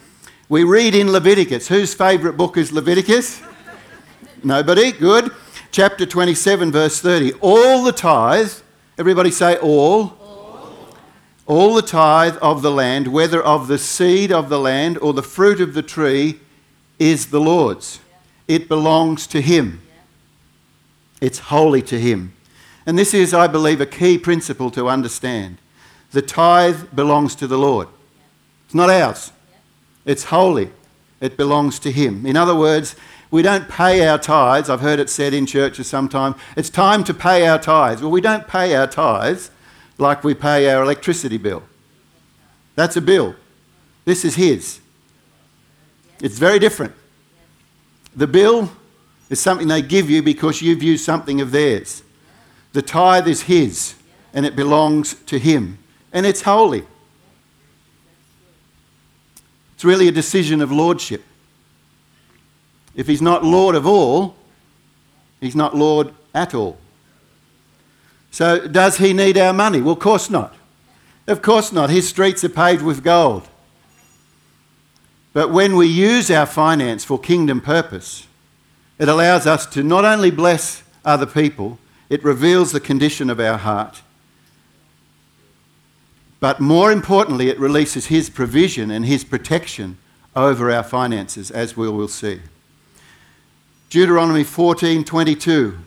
We 0.47 0.63
read 0.63 0.95
in 0.95 1.11
Leviticus. 1.11 1.67
Whose 1.67 1.93
favourite 1.93 2.37
book 2.37 2.57
is 2.57 2.71
Leviticus? 2.71 3.41
Nobody? 4.43 4.93
Good. 4.93 5.31
Chapter 5.71 6.05
27, 6.05 6.71
verse 6.71 6.99
30. 6.99 7.33
All 7.41 7.83
the 7.83 7.91
tithe, 7.91 8.51
everybody 8.97 9.29
say 9.29 9.55
all. 9.57 10.17
all. 10.19 10.95
All 11.45 11.73
the 11.75 11.83
tithe 11.83 12.37
of 12.41 12.61
the 12.61 12.71
land, 12.71 13.07
whether 13.07 13.41
of 13.41 13.67
the 13.67 13.77
seed 13.77 14.31
of 14.31 14.49
the 14.49 14.59
land 14.59 14.97
or 14.97 15.13
the 15.13 15.23
fruit 15.23 15.61
of 15.61 15.73
the 15.73 15.83
tree, 15.83 16.39
is 16.97 17.27
the 17.27 17.39
Lord's 17.39 17.99
it 18.49 18.67
belongs 18.67 19.27
to 19.27 19.41
Him. 19.41 19.79
It's 21.21 21.37
holy 21.37 21.83
to 21.83 21.99
Him. 21.99 22.33
And 22.85 22.97
this 22.97 23.13
is, 23.13 23.31
I 23.31 23.45
believe, 23.45 23.79
a 23.79 23.85
key 23.85 24.17
principle 24.17 24.71
to 24.71 24.89
understand. 24.89 25.59
The 26.11 26.23
tithe 26.23 26.95
belongs 26.95 27.35
to 27.35 27.47
the 27.47 27.59
Lord, 27.59 27.87
it's 28.65 28.73
not 28.73 28.89
ours, 28.89 29.31
it's 30.03 30.25
holy. 30.25 30.71
It 31.21 31.35
belongs 31.35 31.79
to 31.79 31.91
Him. 31.91 32.25
In 32.25 32.37
other 32.37 32.55
words, 32.55 32.95
we 33.31 33.41
don't 33.41 33.69
pay 33.69 34.07
our 34.07 34.17
tithes. 34.17 34.69
I've 34.69 34.81
heard 34.81 34.99
it 34.99 35.09
said 35.09 35.33
in 35.33 35.45
churches 35.45 35.87
sometimes, 35.87 36.35
it's 36.57 36.69
time 36.69 37.03
to 37.03 37.13
pay 37.13 37.47
our 37.47 37.59
tithes. 37.59 38.01
Well, 38.01 38.11
we 38.11 38.21
don't 38.21 38.47
pay 38.47 38.75
our 38.75 38.87
tithes 38.87 39.51
like 39.97 40.23
we 40.23 40.33
pay 40.33 40.69
our 40.69 40.81
electricity 40.81 41.37
bill. 41.37 41.63
That's 42.75 42.95
a 42.95 43.01
bill. 43.01 43.35
This 44.05 44.25
is 44.25 44.35
His. 44.35 44.79
It's 46.21 46.39
very 46.39 46.59
different. 46.59 46.93
The 48.15 48.27
bill 48.27 48.71
is 49.29 49.39
something 49.39 49.67
they 49.67 49.81
give 49.81 50.09
you 50.09 50.23
because 50.23 50.61
you've 50.61 50.81
used 50.81 51.05
something 51.05 51.39
of 51.39 51.51
theirs. 51.51 52.03
The 52.73 52.81
tithe 52.81 53.27
is 53.27 53.43
His 53.43 53.95
and 54.33 54.45
it 54.45 54.55
belongs 54.55 55.13
to 55.25 55.37
Him 55.37 55.77
and 56.11 56.25
it's 56.25 56.41
holy. 56.41 56.85
It's 59.75 59.85
really 59.85 60.07
a 60.07 60.11
decision 60.11 60.61
of 60.61 60.71
lordship. 60.71 61.23
If 62.99 63.07
He's 63.07 63.21
not 63.21 63.45
Lord 63.45 63.75
of 63.75 63.87
all, 63.87 64.35
He's 65.39 65.55
not 65.55 65.73
Lord 65.73 66.13
at 66.35 66.53
all. 66.53 66.77
So, 68.29 68.67
does 68.67 68.97
He 68.97 69.13
need 69.13 69.37
our 69.37 69.53
money? 69.53 69.79
Well, 69.79 69.93
of 69.93 69.99
course 69.99 70.29
not. 70.29 70.53
Of 71.25 71.41
course 71.41 71.71
not. 71.71 71.89
His 71.89 72.09
streets 72.09 72.43
are 72.43 72.49
paved 72.49 72.81
with 72.81 73.01
gold. 73.01 73.47
But 75.31 75.49
when 75.49 75.77
we 75.77 75.87
use 75.87 76.29
our 76.29 76.45
finance 76.45 77.05
for 77.05 77.17
kingdom 77.17 77.61
purpose, 77.61 78.27
it 78.97 79.07
allows 79.07 79.47
us 79.47 79.65
to 79.67 79.81
not 79.81 80.03
only 80.03 80.29
bless 80.29 80.83
other 81.05 81.25
people, 81.25 81.79
it 82.09 82.21
reveals 82.21 82.73
the 82.73 82.81
condition 82.81 83.29
of 83.29 83.39
our 83.39 83.59
heart, 83.59 84.01
but 86.41 86.59
more 86.59 86.91
importantly, 86.91 87.47
it 87.47 87.59
releases 87.59 88.07
His 88.07 88.29
provision 88.29 88.91
and 88.91 89.05
His 89.05 89.23
protection 89.23 89.97
over 90.35 90.69
our 90.69 90.83
finances, 90.83 91.49
as 91.49 91.77
we 91.77 91.87
will 91.87 92.09
see. 92.09 92.41
Deuteronomy 93.89 94.43
14:22 94.43 95.79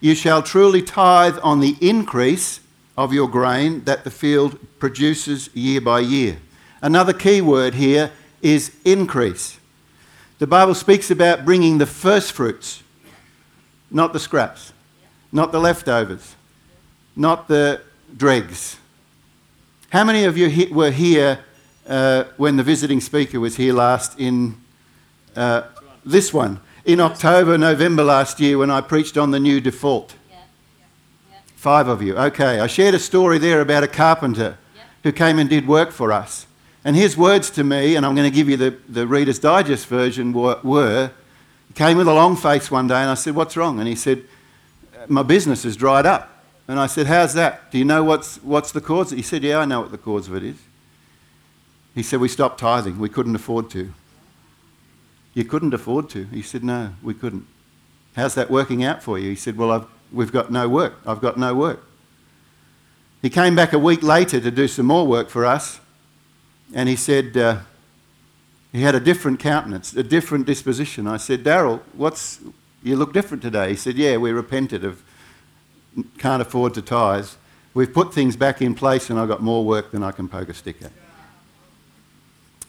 You 0.00 0.14
shall 0.16 0.42
truly 0.42 0.82
tithe 0.82 1.38
on 1.44 1.60
the 1.60 1.76
increase 1.80 2.58
of 2.96 3.12
your 3.12 3.28
grain 3.28 3.84
that 3.84 4.02
the 4.02 4.10
field 4.10 4.58
produces 4.80 5.48
year 5.54 5.80
by 5.80 6.00
year. 6.00 6.38
Another 6.82 7.12
key 7.12 7.40
word 7.40 7.74
here 7.74 8.10
is 8.42 8.72
increase. 8.84 9.58
The 10.40 10.48
Bible 10.48 10.74
speaks 10.74 11.08
about 11.08 11.44
bringing 11.44 11.78
the 11.78 11.86
first 11.86 12.32
fruits, 12.32 12.82
not 13.92 14.12
the 14.12 14.18
scraps, 14.18 14.72
not 15.30 15.52
the 15.52 15.60
leftovers, 15.60 16.34
not 17.14 17.46
the 17.46 17.80
dregs. 18.16 18.76
How 19.90 20.02
many 20.02 20.24
of 20.24 20.36
you 20.36 20.74
were 20.74 20.90
here 20.90 21.44
uh, 21.86 22.24
when 22.36 22.56
the 22.56 22.64
visiting 22.64 23.00
speaker 23.00 23.38
was 23.38 23.54
here 23.54 23.72
last 23.72 24.18
in 24.18 24.56
uh, 25.36 25.62
this 26.04 26.34
one? 26.34 26.60
In 26.88 27.00
October, 27.00 27.58
November 27.58 28.02
last 28.02 28.40
year 28.40 28.56
when 28.56 28.70
I 28.70 28.80
preached 28.80 29.18
on 29.18 29.30
the 29.30 29.38
new 29.38 29.60
default. 29.60 30.14
Five 31.54 31.86
of 31.86 32.00
you. 32.00 32.16
Okay. 32.16 32.60
I 32.60 32.66
shared 32.66 32.94
a 32.94 32.98
story 32.98 33.36
there 33.36 33.60
about 33.60 33.84
a 33.84 33.88
carpenter 33.88 34.56
who 35.02 35.12
came 35.12 35.38
and 35.38 35.50
did 35.50 35.68
work 35.68 35.90
for 35.90 36.12
us. 36.12 36.46
And 36.82 36.96
his 36.96 37.14
words 37.14 37.50
to 37.50 37.62
me, 37.62 37.94
and 37.94 38.06
I'm 38.06 38.14
going 38.14 38.30
to 38.30 38.34
give 38.34 38.48
you 38.48 38.56
the, 38.56 38.78
the 38.88 39.06
Reader's 39.06 39.38
Digest 39.38 39.86
version, 39.86 40.32
were, 40.32 40.58
were 40.62 41.10
he 41.66 41.74
came 41.74 41.98
with 41.98 42.08
a 42.08 42.14
long 42.14 42.36
face 42.36 42.70
one 42.70 42.86
day 42.86 43.02
and 43.02 43.10
I 43.10 43.14
said, 43.14 43.34
What's 43.34 43.54
wrong? 43.54 43.78
And 43.80 43.86
he 43.86 43.94
said, 43.94 44.24
uh, 44.96 45.04
My 45.08 45.22
business 45.22 45.64
has 45.64 45.76
dried 45.76 46.06
up. 46.06 46.42
And 46.68 46.80
I 46.80 46.86
said, 46.86 47.06
How's 47.06 47.34
that? 47.34 47.70
Do 47.70 47.76
you 47.76 47.84
know 47.84 48.02
what's, 48.02 48.42
what's 48.42 48.72
the 48.72 48.80
cause? 48.80 49.10
He 49.10 49.20
said, 49.20 49.42
Yeah, 49.42 49.58
I 49.58 49.66
know 49.66 49.82
what 49.82 49.90
the 49.90 49.98
cause 49.98 50.26
of 50.26 50.36
it 50.36 50.42
is. 50.42 50.56
He 51.94 52.02
said, 52.02 52.18
We 52.18 52.28
stopped 52.28 52.58
tithing. 52.58 52.98
We 52.98 53.10
couldn't 53.10 53.36
afford 53.36 53.68
to. 53.72 53.92
You 55.38 55.44
couldn't 55.44 55.72
afford 55.72 56.10
to? 56.10 56.24
He 56.24 56.42
said, 56.42 56.64
No, 56.64 56.94
we 57.00 57.14
couldn't. 57.14 57.46
How's 58.16 58.34
that 58.34 58.50
working 58.50 58.82
out 58.82 59.04
for 59.04 59.20
you? 59.20 59.30
He 59.30 59.36
said, 59.36 59.56
Well, 59.56 59.70
I've, 59.70 59.86
we've 60.12 60.32
got 60.32 60.50
no 60.50 60.68
work. 60.68 60.94
I've 61.06 61.20
got 61.20 61.38
no 61.38 61.54
work. 61.54 61.80
He 63.22 63.30
came 63.30 63.54
back 63.54 63.72
a 63.72 63.78
week 63.78 64.02
later 64.02 64.40
to 64.40 64.50
do 64.50 64.66
some 64.66 64.86
more 64.86 65.06
work 65.06 65.30
for 65.30 65.46
us, 65.46 65.78
and 66.74 66.88
he 66.88 66.96
said 66.96 67.36
uh, 67.36 67.60
he 68.72 68.82
had 68.82 68.96
a 68.96 69.00
different 69.00 69.38
countenance, 69.38 69.94
a 69.94 70.02
different 70.02 70.44
disposition. 70.44 71.06
I 71.06 71.18
said, 71.18 71.44
Daryl, 71.44 71.82
what's 71.92 72.40
you 72.82 72.96
look 72.96 73.12
different 73.12 73.40
today? 73.40 73.68
He 73.70 73.76
said, 73.76 73.94
Yeah, 73.94 74.16
we 74.16 74.32
repented 74.32 74.82
of 74.82 75.04
can't 76.18 76.42
afford 76.42 76.74
to 76.74 76.82
tithe. 76.82 77.28
We've 77.74 77.94
put 77.94 78.12
things 78.12 78.34
back 78.34 78.60
in 78.60 78.74
place, 78.74 79.08
and 79.08 79.20
I've 79.20 79.28
got 79.28 79.40
more 79.40 79.64
work 79.64 79.92
than 79.92 80.02
I 80.02 80.10
can 80.10 80.26
poke 80.26 80.48
a 80.48 80.54
stick 80.54 80.82
at. 80.82 80.90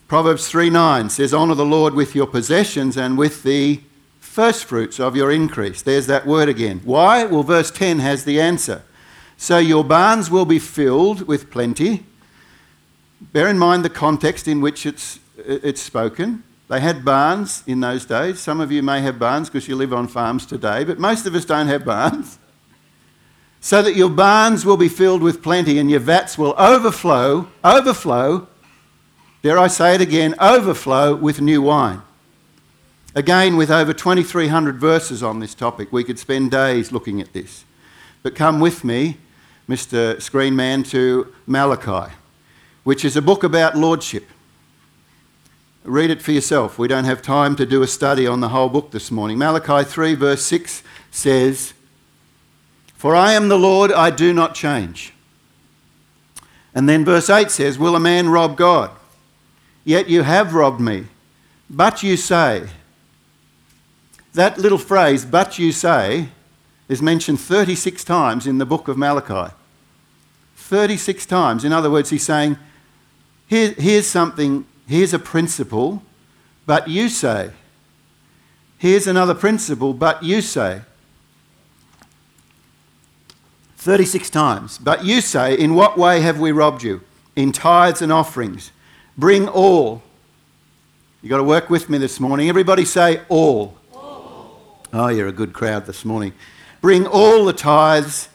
Proverbs 0.09 0.47
3 0.47 0.71
9 0.71 1.11
says, 1.11 1.35
Honour 1.35 1.53
the 1.53 1.63
Lord 1.63 1.93
with 1.93 2.15
your 2.15 2.25
possessions 2.25 2.97
and 2.97 3.15
with 3.15 3.43
the 3.43 3.79
first 4.19 4.65
fruits 4.65 4.99
of 4.99 5.15
your 5.15 5.29
increase. 5.29 5.83
There's 5.83 6.07
that 6.07 6.25
word 6.25 6.49
again. 6.49 6.81
Why? 6.83 7.25
Well, 7.25 7.43
verse 7.43 7.69
10 7.69 7.99
has 7.99 8.25
the 8.25 8.41
answer. 8.41 8.81
So 9.37 9.59
your 9.59 9.83
barns 9.83 10.31
will 10.31 10.45
be 10.45 10.57
filled 10.57 11.27
with 11.27 11.51
plenty. 11.51 12.07
Bear 13.21 13.49
in 13.49 13.59
mind 13.59 13.85
the 13.85 13.89
context 13.89 14.47
in 14.47 14.61
which 14.61 14.87
it's, 14.87 15.19
uh, 15.37 15.59
it's 15.61 15.79
spoken. 15.81 16.43
They 16.69 16.79
had 16.79 17.05
barns 17.05 17.63
in 17.67 17.79
those 17.79 18.03
days. 18.07 18.39
Some 18.39 18.59
of 18.61 18.71
you 18.71 18.81
may 18.81 19.01
have 19.01 19.19
barns 19.19 19.47
because 19.47 19.67
you 19.67 19.75
live 19.75 19.93
on 19.93 20.07
farms 20.07 20.47
today, 20.47 20.85
but 20.85 20.97
most 20.97 21.27
of 21.27 21.35
us 21.35 21.45
don't 21.45 21.67
have 21.67 21.85
barns. 21.85 22.39
So 23.61 23.81
that 23.81 23.97
your 23.97 24.09
barns 24.09 24.65
will 24.65 24.77
be 24.77 24.87
filled 24.87 25.21
with 25.21 25.43
plenty 25.43 25.79
and 25.79 25.91
your 25.91 25.99
vats 25.99 26.37
will 26.37 26.55
overflow, 26.57 27.49
overflow, 27.61 28.47
dare 29.41 29.57
I 29.57 29.67
say 29.67 29.95
it 29.95 30.01
again, 30.01 30.35
overflow 30.39 31.15
with 31.15 31.41
new 31.41 31.61
wine. 31.61 32.01
Again, 33.15 33.57
with 33.57 33.71
over 33.71 33.91
2,300 33.91 34.77
verses 34.77 35.23
on 35.23 35.39
this 35.39 35.55
topic, 35.55 35.91
we 35.91 36.03
could 36.03 36.19
spend 36.19 36.51
days 36.51 36.91
looking 36.91 37.19
at 37.19 37.33
this. 37.33 37.65
But 38.21 38.35
come 38.35 38.59
with 38.59 38.83
me, 38.83 39.17
Mr. 39.67 40.17
Screenman, 40.17 40.87
to 40.91 41.33
Malachi, 41.47 42.13
which 42.83 43.03
is 43.03 43.15
a 43.15 43.21
book 43.21 43.43
about 43.43 43.75
lordship. 43.75 44.25
Read 45.83 46.11
it 46.11 46.21
for 46.21 46.31
yourself. 46.31 46.77
We 46.77 46.87
don't 46.87 47.05
have 47.05 47.21
time 47.21 47.55
to 47.55 47.65
do 47.65 47.81
a 47.81 47.87
study 47.87 48.27
on 48.27 48.41
the 48.41 48.49
whole 48.49 48.69
book 48.69 48.91
this 48.91 49.09
morning. 49.09 49.37
Malachi 49.37 49.89
3, 49.89 50.13
verse 50.13 50.43
6 50.45 50.83
says, 51.09 51.73
For 52.93 53.15
I 53.15 53.33
am 53.33 53.47
the 53.47 53.57
Lord, 53.57 53.91
I 53.91 54.11
do 54.11 54.33
not 54.33 54.53
change. 54.53 55.13
And 56.75 56.87
then 56.87 57.05
verse 57.05 57.29
8 57.29 57.49
says, 57.49 57.79
Will 57.79 57.95
a 57.95 57.99
man 57.99 58.29
rob 58.29 58.55
God? 58.55 58.91
Yet 59.89 60.07
you 60.07 60.21
have 60.21 60.53
robbed 60.53 60.79
me. 60.79 61.05
But 61.67 62.03
you 62.03 62.15
say, 62.15 62.69
that 64.33 64.59
little 64.59 64.77
phrase, 64.77 65.25
but 65.25 65.57
you 65.57 65.71
say, 65.71 66.29
is 66.87 67.01
mentioned 67.01 67.39
36 67.39 68.03
times 68.03 68.45
in 68.45 68.59
the 68.59 68.67
book 68.67 68.87
of 68.87 68.99
Malachi. 68.99 69.51
36 70.55 71.25
times. 71.25 71.65
In 71.65 71.73
other 71.73 71.89
words, 71.89 72.11
he's 72.11 72.23
saying, 72.23 72.59
Here, 73.47 73.73
here's 73.79 74.05
something, 74.05 74.67
here's 74.85 75.15
a 75.15 75.17
principle, 75.17 76.03
but 76.67 76.87
you 76.87 77.09
say. 77.09 77.49
Here's 78.77 79.07
another 79.07 79.33
principle, 79.33 79.95
but 79.95 80.21
you 80.21 80.43
say. 80.43 80.81
36 83.77 84.29
times. 84.29 84.77
But 84.77 85.03
you 85.03 85.19
say, 85.21 85.57
In 85.57 85.73
what 85.73 85.97
way 85.97 86.21
have 86.21 86.39
we 86.39 86.51
robbed 86.51 86.83
you? 86.83 87.01
In 87.35 87.51
tithes 87.51 88.03
and 88.03 88.11
offerings. 88.11 88.71
Bring 89.19 89.49
all. 89.49 90.01
You've 91.21 91.29
got 91.29 91.39
to 91.39 91.43
work 91.43 91.69
with 91.69 91.89
me 91.89 91.97
this 91.97 92.21
morning. 92.21 92.47
Everybody 92.47 92.85
say 92.85 93.19
all. 93.27 93.75
Oh, 94.93 95.09
you're 95.09 95.27
a 95.27 95.33
good 95.33 95.51
crowd 95.51 95.85
this 95.85 96.05
morning. 96.05 96.31
Bring 96.79 97.05
all 97.05 97.43
the 97.43 97.51
tithes 97.51 98.29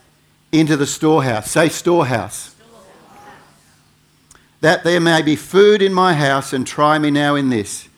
into 0.52 0.76
the 0.76 0.86
storehouse. 0.86 1.50
Say, 1.50 1.70
storehouse. 1.70 2.54
That 4.60 4.84
there 4.84 5.00
may 5.00 5.22
be 5.22 5.36
food 5.36 5.80
in 5.80 5.94
my 5.94 6.12
house, 6.12 6.52
and 6.52 6.66
try 6.66 6.98
me 6.98 7.10
now 7.10 7.34
in 7.34 7.48
this. 7.48 7.88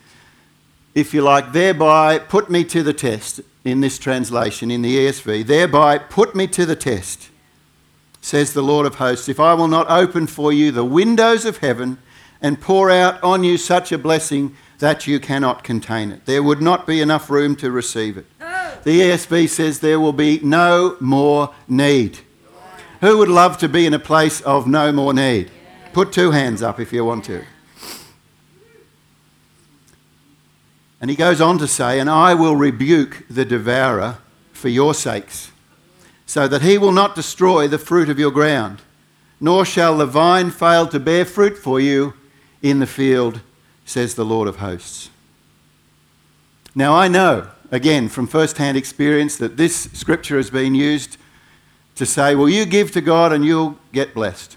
If 0.94 1.12
you 1.12 1.22
like, 1.22 1.50
thereby 1.50 2.20
put 2.20 2.48
me 2.48 2.62
to 2.66 2.84
the 2.84 2.94
test 2.94 3.40
in 3.64 3.80
this 3.80 3.98
translation, 3.98 4.70
in 4.70 4.82
the 4.82 4.96
ESV. 4.96 5.44
Thereby 5.44 5.98
put 5.98 6.36
me 6.36 6.46
to 6.46 6.64
the 6.64 6.76
test, 6.76 7.30
says 8.20 8.52
the 8.52 8.62
Lord 8.62 8.86
of 8.86 8.94
hosts, 8.94 9.28
if 9.28 9.40
I 9.40 9.54
will 9.54 9.66
not 9.66 9.90
open 9.90 10.28
for 10.28 10.52
you 10.52 10.70
the 10.70 10.84
windows 10.84 11.44
of 11.44 11.58
heaven 11.58 11.98
and 12.40 12.60
pour 12.60 12.90
out 12.90 13.22
on 13.22 13.44
you 13.44 13.56
such 13.56 13.92
a 13.92 13.98
blessing 13.98 14.54
that 14.78 15.06
you 15.06 15.18
cannot 15.18 15.64
contain 15.64 16.12
it. 16.12 16.26
There 16.26 16.42
would 16.42 16.60
not 16.60 16.86
be 16.86 17.00
enough 17.00 17.30
room 17.30 17.56
to 17.56 17.70
receive 17.70 18.16
it. 18.16 18.26
The 18.84 19.00
ESV 19.00 19.48
says 19.48 19.80
there 19.80 19.98
will 19.98 20.12
be 20.12 20.38
no 20.42 20.96
more 21.00 21.54
need. 21.66 22.20
Who 23.00 23.18
would 23.18 23.28
love 23.28 23.58
to 23.58 23.68
be 23.68 23.86
in 23.86 23.94
a 23.94 23.98
place 23.98 24.40
of 24.42 24.66
no 24.66 24.92
more 24.92 25.12
need? 25.12 25.50
Put 25.92 26.12
two 26.12 26.30
hands 26.30 26.62
up 26.62 26.78
if 26.78 26.92
you 26.92 27.04
want 27.04 27.24
to. 27.24 27.44
And 31.00 31.10
he 31.10 31.16
goes 31.16 31.40
on 31.40 31.58
to 31.58 31.68
say, 31.68 32.00
And 32.00 32.08
I 32.08 32.34
will 32.34 32.56
rebuke 32.56 33.24
the 33.28 33.44
devourer 33.44 34.18
for 34.52 34.68
your 34.68 34.94
sakes, 34.94 35.52
so 36.24 36.48
that 36.48 36.62
he 36.62 36.78
will 36.78 36.92
not 36.92 37.14
destroy 37.14 37.68
the 37.68 37.78
fruit 37.78 38.08
of 38.08 38.18
your 38.18 38.30
ground, 38.30 38.80
nor 39.40 39.64
shall 39.64 39.98
the 39.98 40.06
vine 40.06 40.50
fail 40.50 40.86
to 40.88 40.98
bear 40.98 41.24
fruit 41.24 41.58
for 41.58 41.78
you 41.78 42.14
in 42.70 42.80
the 42.80 42.86
field, 42.86 43.40
says 43.84 44.14
the 44.14 44.24
Lord 44.24 44.48
of 44.48 44.56
hosts. 44.56 45.10
Now 46.74 46.94
I 46.94 47.08
know 47.08 47.48
again, 47.70 48.08
from 48.08 48.26
first 48.26 48.58
hand 48.58 48.76
experience, 48.76 49.36
that 49.38 49.56
this 49.56 49.90
scripture 49.92 50.36
has 50.36 50.50
been 50.50 50.74
used 50.74 51.16
to 51.96 52.06
say, 52.06 52.34
well, 52.34 52.48
you 52.48 52.66
give 52.66 52.90
to 52.92 53.00
God 53.00 53.32
and 53.32 53.44
you'll 53.44 53.78
get 53.92 54.14
blessed. 54.14 54.56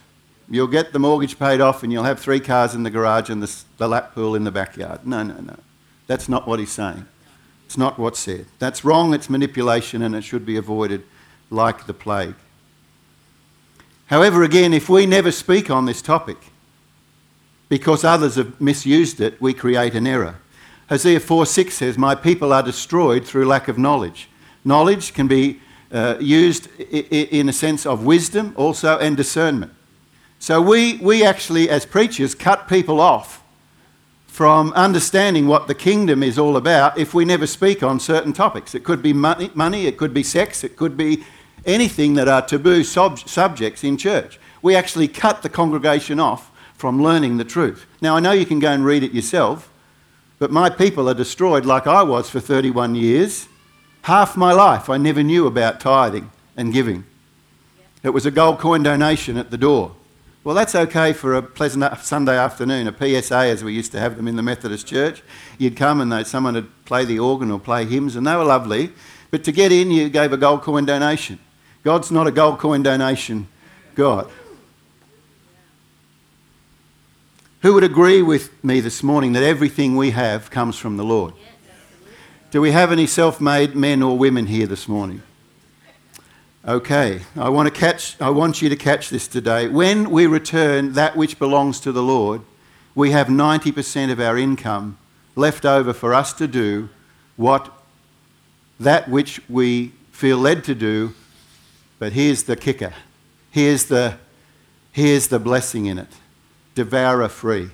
You'll 0.49 0.67
get 0.67 0.93
the 0.93 0.99
mortgage 0.99 1.37
paid 1.37 1.61
off 1.61 1.83
and 1.83 1.91
you'll 1.91 2.03
have 2.03 2.19
three 2.19 2.39
cars 2.39 2.73
in 2.73 2.83
the 2.83 2.89
garage 2.89 3.29
and 3.29 3.41
the, 3.41 3.63
the 3.77 3.87
lap 3.87 4.13
pool 4.13 4.35
in 4.35 4.43
the 4.43 4.51
backyard. 4.51 5.05
No, 5.05 5.23
no, 5.23 5.35
no. 5.39 5.55
That's 6.07 6.27
not 6.27 6.47
what 6.47 6.59
he's 6.59 6.71
saying. 6.71 7.05
It's 7.65 7.77
not 7.77 7.99
what's 7.99 8.19
said. 8.19 8.47
That's 8.57 8.83
wrong, 8.83 9.13
it's 9.13 9.29
manipulation, 9.29 10.01
and 10.01 10.15
it 10.15 10.23
should 10.23 10.45
be 10.45 10.57
avoided 10.57 11.03
like 11.51 11.85
the 11.85 11.93
plague. 11.93 12.35
However, 14.07 14.43
again, 14.43 14.73
if 14.73 14.89
we 14.89 15.05
never 15.05 15.31
speak 15.31 15.69
on 15.69 15.85
this 15.85 16.01
topic 16.01 16.37
because 17.69 18.03
others 18.03 18.35
have 18.35 18.59
misused 18.59 19.21
it, 19.21 19.39
we 19.41 19.53
create 19.53 19.95
an 19.95 20.07
error. 20.07 20.35
Hosea 20.89 21.19
4:6 21.19 21.71
says, 21.71 21.97
My 21.97 22.15
people 22.15 22.51
are 22.51 22.63
destroyed 22.63 23.25
through 23.25 23.45
lack 23.45 23.67
of 23.67 23.77
knowledge. 23.77 24.27
Knowledge 24.65 25.13
can 25.13 25.27
be 25.27 25.61
uh, 25.91 26.17
used 26.19 26.67
in 26.79 27.47
a 27.47 27.53
sense 27.53 27.85
of 27.85 28.03
wisdom 28.05 28.53
also 28.55 28.97
and 28.97 29.15
discernment. 29.15 29.71
So 30.39 30.61
we, 30.61 30.97
we 30.97 31.23
actually, 31.23 31.69
as 31.69 31.85
preachers, 31.85 32.33
cut 32.33 32.67
people 32.67 32.99
off 32.99 33.43
from 34.27 34.71
understanding 34.73 35.47
what 35.47 35.67
the 35.67 35.75
kingdom 35.75 36.23
is 36.23 36.39
all 36.39 36.55
about 36.55 36.97
if 36.97 37.13
we 37.13 37.25
never 37.25 37.45
speak 37.45 37.83
on 37.83 37.99
certain 37.99 38.31
topics. 38.31 38.73
It 38.73 38.83
could 38.83 39.03
be 39.03 39.11
money, 39.11 39.51
money 39.53 39.85
it 39.85 39.97
could 39.97 40.13
be 40.13 40.23
sex, 40.23 40.63
it 40.63 40.77
could 40.77 40.95
be 40.95 41.23
anything 41.65 42.13
that 42.13 42.27
are 42.27 42.41
taboo 42.41 42.83
sub- 42.83 43.19
subjects 43.19 43.83
in 43.83 43.97
church. 43.97 44.39
We 44.61 44.75
actually 44.75 45.07
cut 45.07 45.41
the 45.41 45.49
congregation 45.49 46.19
off 46.19 46.48
from 46.79 47.03
learning 47.03 47.35
the 47.35 47.43
truth. 47.43 47.85
Now, 48.01 48.15
I 48.15 48.21
know 48.21 48.31
you 48.31 48.45
can 48.45 48.59
go 48.59 48.71
and 48.71 48.85
read 48.85 49.03
it 49.03 49.11
yourself, 49.11 49.69
but 50.39 50.49
my 50.49 50.69
people 50.69 51.09
are 51.09 51.13
destroyed 51.13 51.65
like 51.65 51.85
I 51.85 52.03
was 52.03 52.29
for 52.29 52.39
31 52.39 52.95
years. 52.95 53.49
Half 54.03 54.37
my 54.37 54.53
life 54.53 54.89
I 54.89 54.95
never 54.95 55.21
knew 55.21 55.45
about 55.45 55.81
tithing 55.81 56.31
and 56.55 56.71
giving. 56.71 57.03
It 58.01 58.11
was 58.11 58.25
a 58.25 58.31
gold 58.31 58.59
coin 58.59 58.81
donation 58.81 59.35
at 59.35 59.51
the 59.51 59.57
door. 59.57 59.93
Well, 60.45 60.55
that's 60.55 60.73
okay 60.73 61.11
for 61.11 61.35
a 61.35 61.41
pleasant 61.41 61.83
Sunday 61.99 62.37
afternoon, 62.37 62.87
a 62.87 62.93
PSA 62.93 63.35
as 63.35 63.61
we 63.61 63.73
used 63.73 63.91
to 63.91 63.99
have 63.99 64.15
them 64.15 64.29
in 64.29 64.37
the 64.37 64.41
Methodist 64.41 64.87
Church. 64.87 65.21
You'd 65.57 65.75
come 65.75 65.99
and 65.99 66.25
someone 66.25 66.53
would 66.53 66.85
play 66.85 67.03
the 67.03 67.19
organ 67.19 67.51
or 67.51 67.59
play 67.59 67.83
hymns, 67.83 68.15
and 68.15 68.25
they 68.25 68.37
were 68.37 68.45
lovely. 68.45 68.93
But 69.31 69.43
to 69.43 69.51
get 69.51 69.73
in, 69.73 69.91
you 69.91 70.07
gave 70.07 70.31
a 70.31 70.37
gold 70.37 70.61
coin 70.61 70.85
donation. 70.85 71.39
God's 71.83 72.09
not 72.09 72.25
a 72.25 72.31
gold 72.31 72.57
coin 72.57 72.83
donation 72.83 73.49
God. 73.99 74.31
Who 77.61 77.73
would 77.73 77.83
agree 77.83 78.21
with 78.21 78.63
me 78.63 78.79
this 78.79 79.03
morning 79.03 79.33
that 79.33 79.43
everything 79.43 79.97
we 79.97 80.11
have 80.11 80.49
comes 80.49 80.77
from 80.77 80.95
the 80.95 81.03
Lord? 81.03 81.33
Do 82.51 82.61
we 82.61 82.71
have 82.71 82.89
any 82.89 83.05
self 83.05 83.41
made 83.41 83.75
men 83.75 84.01
or 84.01 84.17
women 84.17 84.45
here 84.45 84.65
this 84.65 84.87
morning? 84.87 85.21
Okay, 86.65 87.21
I 87.35 87.49
want, 87.49 87.67
to 87.67 87.77
catch, 87.77 88.19
I 88.21 88.29
want 88.29 88.61
you 88.61 88.69
to 88.69 88.77
catch 88.77 89.09
this 89.09 89.27
today. 89.27 89.67
When 89.67 90.09
we 90.09 90.25
return 90.25 90.93
that 90.93 91.17
which 91.17 91.37
belongs 91.37 91.81
to 91.81 91.91
the 91.91 92.03
Lord, 92.03 92.41
we 92.95 93.11
have 93.11 93.27
90% 93.27 94.09
of 94.09 94.21
our 94.21 94.37
income 94.37 94.97
left 95.35 95.65
over 95.65 95.91
for 95.91 96.13
us 96.13 96.31
to 96.33 96.47
do 96.47 96.87
what 97.35 97.73
that 98.79 99.09
which 99.09 99.41
we 99.49 99.91
feel 100.11 100.37
led 100.37 100.63
to 100.63 100.75
do. 100.75 101.13
But 101.97 102.13
here's 102.13 102.43
the 102.43 102.55
kicker. 102.55 102.93
Here's 103.51 103.85
the, 103.85 104.17
here's 104.93 105.27
the 105.27 105.39
blessing 105.39 105.87
in 105.87 105.97
it 105.97 106.13
devourer 106.75 107.29
free. 107.29 107.69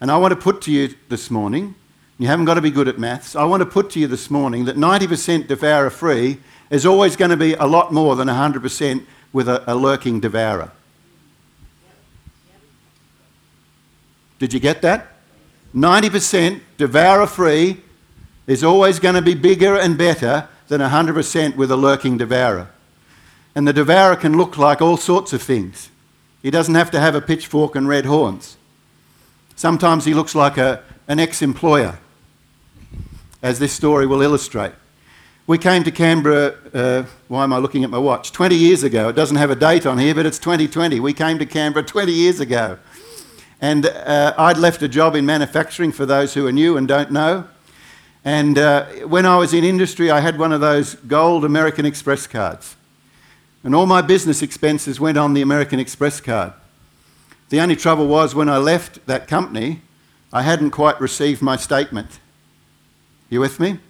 And 0.00 0.10
I 0.10 0.16
want 0.18 0.32
to 0.32 0.36
put 0.36 0.60
to 0.62 0.72
you 0.72 0.94
this 1.08 1.30
morning, 1.30 1.74
you 2.18 2.26
haven't 2.26 2.44
got 2.44 2.54
to 2.54 2.60
be 2.60 2.70
good 2.70 2.88
at 2.88 2.98
maths, 2.98 3.34
I 3.34 3.44
want 3.44 3.60
to 3.60 3.66
put 3.66 3.90
to 3.90 4.00
you 4.00 4.06
this 4.06 4.30
morning 4.30 4.64
that 4.66 4.76
90% 4.76 5.46
devourer 5.46 5.90
free 5.90 6.38
is 6.70 6.84
always 6.84 7.16
going 7.16 7.30
to 7.30 7.36
be 7.36 7.54
a 7.54 7.66
lot 7.66 7.92
more 7.92 8.16
than 8.16 8.28
100% 8.28 9.06
with 9.32 9.48
a, 9.48 9.62
a 9.70 9.74
lurking 9.74 10.20
devourer. 10.20 10.70
Did 14.38 14.52
you 14.52 14.60
get 14.60 14.82
that? 14.82 15.12
90% 15.74 16.60
devourer 16.76 17.26
free 17.26 17.82
is 18.46 18.62
always 18.62 18.98
going 18.98 19.14
to 19.14 19.22
be 19.22 19.34
bigger 19.34 19.76
and 19.76 19.96
better 19.98 20.48
than 20.68 20.80
100% 20.80 21.56
with 21.56 21.70
a 21.70 21.76
lurking 21.76 22.16
devourer. 22.16 22.68
And 23.54 23.66
the 23.66 23.72
devourer 23.72 24.16
can 24.16 24.36
look 24.36 24.58
like 24.58 24.82
all 24.82 24.96
sorts 24.96 25.32
of 25.32 25.42
things. 25.42 25.90
He 26.46 26.52
doesn't 26.52 26.76
have 26.76 26.92
to 26.92 27.00
have 27.00 27.16
a 27.16 27.20
pitchfork 27.20 27.74
and 27.74 27.88
red 27.88 28.04
horns. 28.04 28.56
Sometimes 29.56 30.04
he 30.04 30.14
looks 30.14 30.32
like 30.32 30.56
a, 30.56 30.80
an 31.08 31.18
ex 31.18 31.42
employer, 31.42 31.98
as 33.42 33.58
this 33.58 33.72
story 33.72 34.06
will 34.06 34.22
illustrate. 34.22 34.70
We 35.48 35.58
came 35.58 35.82
to 35.82 35.90
Canberra, 35.90 36.54
uh, 36.72 37.02
why 37.26 37.42
am 37.42 37.52
I 37.52 37.58
looking 37.58 37.82
at 37.82 37.90
my 37.90 37.98
watch? 37.98 38.30
20 38.30 38.54
years 38.54 38.84
ago. 38.84 39.08
It 39.08 39.14
doesn't 39.14 39.38
have 39.38 39.50
a 39.50 39.56
date 39.56 39.86
on 39.86 39.98
here, 39.98 40.14
but 40.14 40.24
it's 40.24 40.38
2020. 40.38 41.00
We 41.00 41.12
came 41.12 41.36
to 41.40 41.46
Canberra 41.46 41.84
20 41.84 42.12
years 42.12 42.38
ago. 42.38 42.78
And 43.60 43.86
uh, 43.86 44.32
I'd 44.38 44.56
left 44.56 44.80
a 44.82 44.88
job 44.88 45.16
in 45.16 45.26
manufacturing 45.26 45.90
for 45.90 46.06
those 46.06 46.34
who 46.34 46.46
are 46.46 46.52
new 46.52 46.76
and 46.76 46.86
don't 46.86 47.10
know. 47.10 47.48
And 48.24 48.56
uh, 48.56 48.86
when 49.08 49.26
I 49.26 49.36
was 49.36 49.52
in 49.52 49.64
industry, 49.64 50.12
I 50.12 50.20
had 50.20 50.38
one 50.38 50.52
of 50.52 50.60
those 50.60 50.94
gold 50.94 51.44
American 51.44 51.84
Express 51.84 52.28
cards. 52.28 52.76
And 53.66 53.74
all 53.74 53.86
my 53.86 54.00
business 54.00 54.42
expenses 54.42 55.00
went 55.00 55.18
on 55.18 55.34
the 55.34 55.42
American 55.42 55.80
Express 55.80 56.20
card. 56.20 56.52
The 57.48 57.58
only 57.58 57.74
trouble 57.74 58.06
was 58.06 58.32
when 58.32 58.48
I 58.48 58.58
left 58.58 59.04
that 59.08 59.26
company, 59.26 59.82
I 60.32 60.42
hadn't 60.42 60.70
quite 60.70 61.00
received 61.00 61.42
my 61.42 61.56
statement. 61.56 62.20
You 63.28 63.40
with 63.40 63.58
me? 63.58 63.80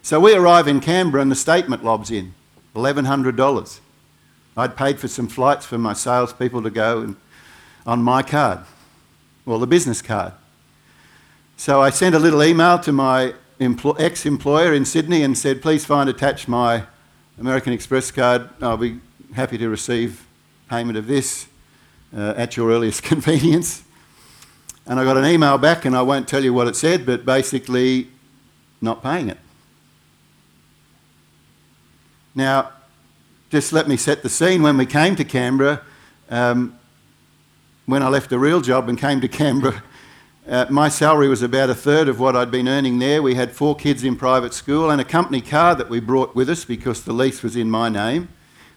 So 0.00 0.18
we 0.18 0.34
arrive 0.34 0.66
in 0.66 0.80
Canberra 0.80 1.20
and 1.20 1.30
the 1.30 1.36
statement 1.36 1.84
lobs 1.84 2.10
in 2.10 2.32
$1,100. 2.74 3.80
I'd 4.56 4.74
paid 4.74 4.98
for 4.98 5.06
some 5.06 5.28
flights 5.28 5.66
for 5.66 5.76
my 5.76 5.92
salespeople 5.92 6.62
to 6.62 6.70
go 6.70 7.02
and, 7.02 7.16
on 7.86 8.02
my 8.02 8.22
card 8.22 8.60
well, 9.44 9.58
the 9.58 9.66
business 9.66 10.00
card. 10.00 10.32
So 11.58 11.82
I 11.82 11.90
sent 11.90 12.14
a 12.14 12.18
little 12.18 12.42
email 12.42 12.78
to 12.78 12.90
my 12.90 13.34
ex 13.60 14.24
employer 14.24 14.72
in 14.72 14.86
Sydney 14.86 15.22
and 15.22 15.36
said, 15.36 15.60
please 15.60 15.84
find 15.84 16.08
attached 16.08 16.48
my 16.48 16.84
American 17.38 17.74
Express 17.74 18.10
card. 18.10 18.48
I'll 18.62 18.78
be 18.78 18.98
happy 19.36 19.58
to 19.58 19.68
receive 19.68 20.26
payment 20.70 20.96
of 20.96 21.06
this 21.06 21.46
uh, 22.16 22.32
at 22.38 22.56
your 22.56 22.70
earliest 22.70 23.02
convenience. 23.02 23.82
And 24.86 24.98
I 24.98 25.04
got 25.04 25.18
an 25.18 25.26
email 25.26 25.58
back, 25.58 25.84
and 25.84 25.94
I 25.94 26.00
won't 26.00 26.26
tell 26.26 26.42
you 26.42 26.54
what 26.54 26.66
it 26.66 26.74
said, 26.74 27.04
but 27.04 27.26
basically, 27.26 28.08
not 28.80 29.02
paying 29.02 29.28
it. 29.28 29.36
Now, 32.34 32.70
just 33.50 33.74
let 33.74 33.86
me 33.86 33.98
set 33.98 34.22
the 34.22 34.30
scene. 34.30 34.62
When 34.62 34.78
we 34.78 34.86
came 34.86 35.14
to 35.16 35.24
Canberra, 35.24 35.82
um, 36.30 36.78
when 37.84 38.02
I 38.02 38.08
left 38.08 38.32
a 38.32 38.38
real 38.38 38.62
job 38.62 38.88
and 38.88 38.98
came 38.98 39.20
to 39.20 39.28
Canberra, 39.40 39.82
uh, 40.48 40.64
my 40.70 40.88
salary 40.88 41.28
was 41.28 41.42
about 41.42 41.68
a 41.68 41.74
third 41.74 42.08
of 42.08 42.18
what 42.18 42.36
I'd 42.36 42.50
been 42.50 42.68
earning 42.68 43.00
there. 43.00 43.20
We 43.20 43.34
had 43.34 43.52
four 43.52 43.76
kids 43.76 44.02
in 44.02 44.16
private 44.16 44.54
school 44.54 44.90
and 44.90 44.98
a 44.98 45.04
company 45.04 45.42
car 45.42 45.74
that 45.74 45.90
we 45.90 46.00
brought 46.00 46.34
with 46.34 46.48
us 46.48 46.64
because 46.64 47.02
the 47.02 47.12
lease 47.12 47.42
was 47.42 47.54
in 47.54 47.68
my 47.68 47.90
name 47.90 48.28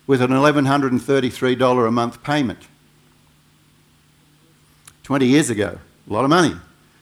with 0.09 0.23
an 0.23 0.31
$1,133 0.31 1.87
a 1.87 1.91
month 1.91 2.23
payment. 2.23 2.57
20 5.03 5.27
years 5.27 5.51
ago, 5.51 5.77
a 6.09 6.11
lot 6.11 6.23
of 6.23 6.31
money. 6.31 6.55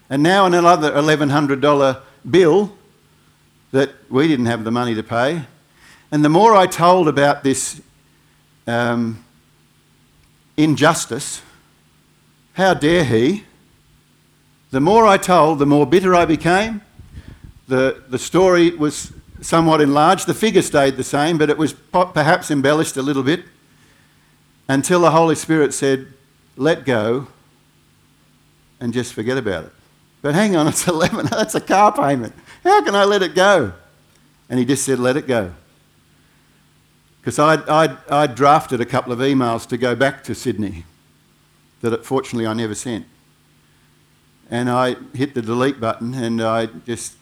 And 0.10 0.22
now 0.22 0.46
another 0.46 0.92
$1,100 0.92 2.02
bill 2.30 2.78
that 3.72 3.92
we 4.10 4.28
didn't 4.28 4.48
have 4.48 4.66
the 4.66 4.72
money 4.72 4.94
to 4.94 5.04
pay. 5.04 5.44
And 6.12 6.26
the 6.26 6.28
more 6.28 6.54
I 6.54 6.68
told 6.68 7.08
about 7.08 7.46
this 7.46 7.80
um, 8.68 9.24
injustice, 10.58 11.42
how 12.56 12.74
dare 12.74 13.06
he? 13.06 13.46
The 14.72 14.82
more 14.82 15.08
I 15.08 15.16
told, 15.16 15.60
the 15.60 15.66
more 15.66 15.86
bitter 15.88 16.14
I 16.14 16.26
became. 16.26 16.82
The, 17.70 18.04
the 18.10 18.20
story 18.20 18.72
was 18.72 19.14
somewhat 19.42 19.82
enlarged. 19.82 20.28
The 20.28 20.34
figure 20.34 20.62
stayed 20.62 20.98
the 20.98 21.04
same, 21.04 21.38
but 21.38 21.50
it 21.50 21.58
was 21.58 21.74
perhaps 21.74 22.52
embellished 22.52 22.98
a 22.98 23.02
little 23.02 23.24
bit 23.24 23.46
until 24.68 25.02
the 25.02 25.12
Holy 25.12 25.36
Spirit 25.36 25.74
said, 25.74 26.08
Let 26.56 26.86
go 26.86 27.28
and 28.80 28.94
just 28.94 29.14
forget 29.14 29.38
about 29.38 29.66
it. 29.66 29.72
But 30.22 30.36
hang 30.36 30.56
on, 30.56 30.68
it's 30.68 30.88
11. 30.88 31.28
That's 31.28 31.56
a 31.56 31.62
car 31.62 31.92
payment. 31.92 32.34
How 32.64 32.84
can 32.84 32.96
I 32.96 33.04
let 33.04 33.22
it 33.22 33.36
go? 33.36 33.74
And 34.50 34.60
he 34.60 34.66
just 34.66 34.84
said, 34.84 35.00
Let 35.00 35.18
it 35.18 35.28
go. 35.28 35.54
Because 37.22 37.40
I'd, 37.40 37.68
I'd, 37.68 37.98
I'd 38.10 38.36
drafted 38.36 38.80
a 38.80 38.86
couple 38.86 39.12
of 39.12 39.20
emails 39.20 39.68
to 39.68 39.78
go 39.78 39.96
back 39.96 40.24
to 40.26 40.36
Sydney 40.36 40.86
that 41.82 42.06
fortunately 42.06 42.48
I 42.48 42.54
never 42.54 42.74
sent. 42.74 43.06
And 44.50 44.70
I 44.70 44.96
hit 45.14 45.34
the 45.34 45.42
delete 45.42 45.80
button 45.80 46.14
and 46.14 46.42
I 46.42 46.68
just 46.86 47.16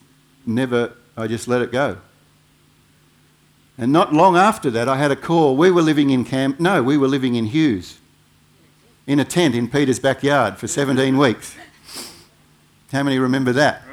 never, 0.46 0.94
I 1.18 1.26
just 1.26 1.48
let 1.48 1.62
it 1.62 1.72
go. 1.72 1.98
And 3.78 3.92
not 3.92 4.14
long 4.14 4.38
after 4.38 4.72
that, 4.72 4.88
I 4.88 4.98
had 4.98 5.12
a 5.12 5.16
call. 5.16 5.58
We 5.58 5.70
were 5.70 5.82
living 5.82 6.10
in 6.10 6.24
Camp, 6.24 6.60
no, 6.60 6.82
we 6.82 6.98
were 6.98 7.08
living 7.08 7.36
in 7.36 7.48
Hughes, 7.48 8.00
in 9.06 9.20
a 9.20 9.26
tent 9.26 9.54
in 9.54 9.70
Peter's 9.70 10.00
backyard 10.00 10.58
for 10.58 10.68
17 10.68 11.18
weeks. 11.18 11.56
How 12.92 13.04
many 13.04 13.20
remember 13.20 13.52
that? 13.54 13.84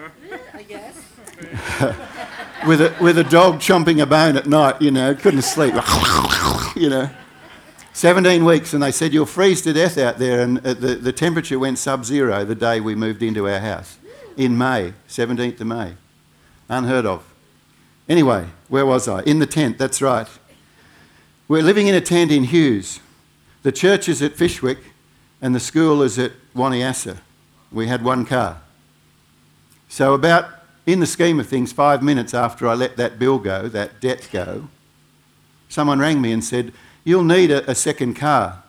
I 0.55 0.63
guess. 0.63 0.97
with, 2.67 2.81
a, 2.81 2.95
with 3.01 3.19
a 3.19 3.25
dog 3.25 3.57
chomping 3.59 4.01
a 4.01 4.07
bone 4.07 4.37
at 4.37 4.47
night, 4.47 4.81
you 4.81 4.91
know, 4.91 5.15
couldn't 5.15 5.43
sleep, 5.43 5.75
you 6.77 6.89
know. 6.89 7.11
17 7.95 8.45
weeks, 8.45 8.73
and 8.73 8.83
they 8.83 8.93
said, 8.93 9.13
You'll 9.13 9.27
freeze 9.27 9.61
to 9.63 9.73
death 9.73 9.99
out 9.99 10.19
there. 10.19 10.41
And 10.41 10.59
uh, 10.67 10.75
the, 10.75 10.95
the 10.95 11.13
temperature 11.13 11.59
went 11.59 11.79
sub 11.79 12.05
zero 12.05 12.45
the 12.45 12.55
day 12.55 12.81
we 12.81 12.95
moved 12.95 13.23
into 13.23 13.49
our 13.49 13.61
house 13.61 13.99
in 14.37 14.57
May, 14.57 14.95
17th 15.09 15.61
of 15.61 15.67
May. 15.67 15.95
Unheard 16.69 17.05
of. 17.05 17.23
Anyway, 18.09 18.49
where 18.73 18.87
was 18.87 19.07
I? 19.07 19.21
In 19.25 19.39
the 19.39 19.45
tent, 19.45 19.77
that's 19.77 20.01
right. 20.01 20.27
We're 21.47 21.63
living 21.63 21.89
in 21.89 21.95
a 21.95 22.01
tent 22.01 22.33
in 22.33 22.45
Hughes. 22.45 23.01
The 23.65 23.71
church 23.71 24.09
is 24.09 24.23
at 24.23 24.33
Fyshwick 24.33 24.79
and 25.43 25.55
the 25.55 25.61
school 25.61 26.01
is 26.01 26.19
at 26.19 26.33
Wanniassa. 26.57 27.19
We 27.71 27.89
had 27.89 28.03
one 28.03 28.25
car. 28.25 28.63
So, 29.91 30.15
about 30.15 30.49
in 30.87 31.01
the 31.01 31.07
scheme 31.07 31.39
of 31.39 31.47
things, 31.47 31.71
five 31.71 32.03
minutes 32.03 32.33
after 32.33 32.67
I 32.67 32.73
let 32.73 32.97
that 32.97 33.19
bill 33.19 33.39
go, 33.39 33.69
that 33.69 34.01
debt 34.01 34.27
go, 34.33 34.69
someone 35.69 35.99
rang 35.99 36.23
me 36.23 36.33
and 36.33 36.43
said, 36.43 36.73
You'll 37.05 37.25
need 37.25 37.51
a, 37.51 37.71
a 37.71 37.75
second 37.75 38.15
car. 38.15 38.63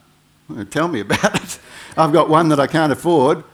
Tell 0.69 0.89
me 0.89 0.99
about 0.99 1.41
it. 1.41 1.59
I've 1.95 2.11
got 2.11 2.27
one 2.27 2.49
that 2.49 2.59
I 2.59 2.67
can't 2.67 2.91
afford 2.91 3.45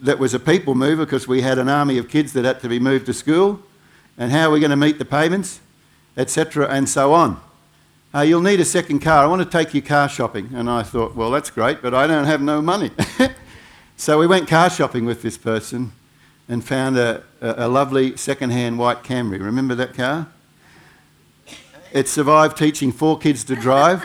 that 0.00 0.18
was 0.18 0.32
a 0.32 0.40
people 0.40 0.74
mover 0.74 1.04
because 1.04 1.28
we 1.28 1.42
had 1.42 1.58
an 1.58 1.68
army 1.68 1.98
of 1.98 2.08
kids 2.08 2.32
that 2.32 2.46
had 2.46 2.60
to 2.60 2.68
be 2.70 2.78
moved 2.78 3.04
to 3.06 3.12
school. 3.12 3.60
And 4.16 4.32
how 4.32 4.48
are 4.48 4.52
we 4.52 4.60
going 4.60 4.70
to 4.70 4.76
meet 4.76 4.98
the 4.98 5.04
payments, 5.04 5.60
etc., 6.16 6.68
and 6.68 6.88
so 6.88 7.12
on. 7.12 7.40
Uh, 8.14 8.20
you'll 8.20 8.42
need 8.42 8.60
a 8.60 8.64
second 8.64 9.00
car. 9.00 9.24
I 9.24 9.26
want 9.26 9.42
to 9.42 9.48
take 9.48 9.72
you 9.72 9.80
car 9.80 10.08
shopping. 10.08 10.50
And 10.54 10.68
I 10.68 10.82
thought, 10.82 11.14
well, 11.14 11.30
that's 11.30 11.50
great, 11.50 11.80
but 11.80 11.94
I 11.94 12.06
don't 12.06 12.26
have 12.26 12.42
no 12.42 12.60
money. 12.60 12.90
so 13.96 14.18
we 14.18 14.26
went 14.26 14.48
car 14.48 14.68
shopping 14.68 15.06
with 15.06 15.22
this 15.22 15.38
person 15.38 15.92
and 16.48 16.62
found 16.62 16.98
a, 16.98 17.22
a, 17.40 17.66
a 17.66 17.68
lovely 17.68 18.16
second-hand 18.16 18.78
white 18.78 19.02
Camry. 19.02 19.42
Remember 19.42 19.74
that 19.74 19.94
car? 19.94 20.28
It 21.92 22.08
survived 22.08 22.56
teaching 22.56 22.92
four 22.92 23.18
kids 23.18 23.44
to 23.44 23.56
drive. 23.56 24.04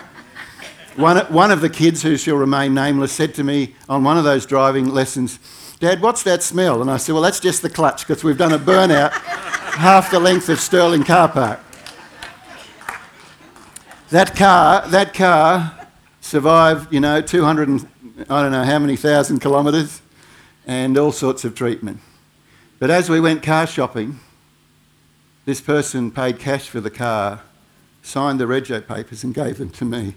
One, 0.96 1.18
one 1.32 1.52
of 1.52 1.62
the 1.62 1.70
kids, 1.70 2.02
who 2.02 2.18
shall 2.18 2.38
remain 2.38 2.74
nameless, 2.74 3.12
said 3.12 3.36
to 3.36 3.44
me 3.44 3.76
on 3.88 4.04
one 4.04 4.18
of 4.18 4.24
those 4.24 4.46
driving 4.46 4.88
lessons, 4.88 5.40
Dad, 5.80 6.02
what's 6.02 6.24
that 6.24 6.42
smell? 6.42 6.82
And 6.82 6.90
I 6.90 6.98
said, 6.98 7.14
Well, 7.14 7.22
that's 7.22 7.40
just 7.40 7.62
the 7.62 7.70
clutch 7.70 8.08
because 8.08 8.24
we've 8.24 8.38
done 8.38 8.52
a 8.52 8.58
burnout 8.58 9.12
half 9.78 10.10
the 10.10 10.20
length 10.20 10.50
of 10.50 10.60
Stirling 10.60 11.04
car 11.04 11.30
park. 11.30 11.60
That 14.10 14.38
car, 14.38 14.88
that 14.88 15.14
car 15.14 15.88
survived, 16.22 16.94
you 16.94 17.02
know, 17.02 17.20
200 17.20 17.68
and 17.68 17.88
I 18.30 18.42
don't 18.42 18.54
know 18.54 18.64
how 18.64 18.80
many 18.80 18.96
thousand 18.96 19.40
kilometres 19.40 20.02
and 20.66 20.98
all 20.98 21.12
sorts 21.12 21.44
of 21.44 21.56
treatment. 21.56 22.00
But 22.80 22.90
as 22.90 23.10
we 23.10 23.20
went 23.20 23.44
car 23.44 23.68
shopping, 23.68 24.20
this 25.44 25.60
person 25.60 26.10
paid 26.12 26.40
cash 26.40 26.70
for 26.70 26.80
the 26.80 26.90
car 26.90 27.42
signed 28.02 28.40
the 28.40 28.46
rego 28.46 28.86
papers 28.86 29.26
and 29.26 29.34
gave 29.34 29.58
them 29.58 29.72
to 29.72 29.84
me. 29.84 30.16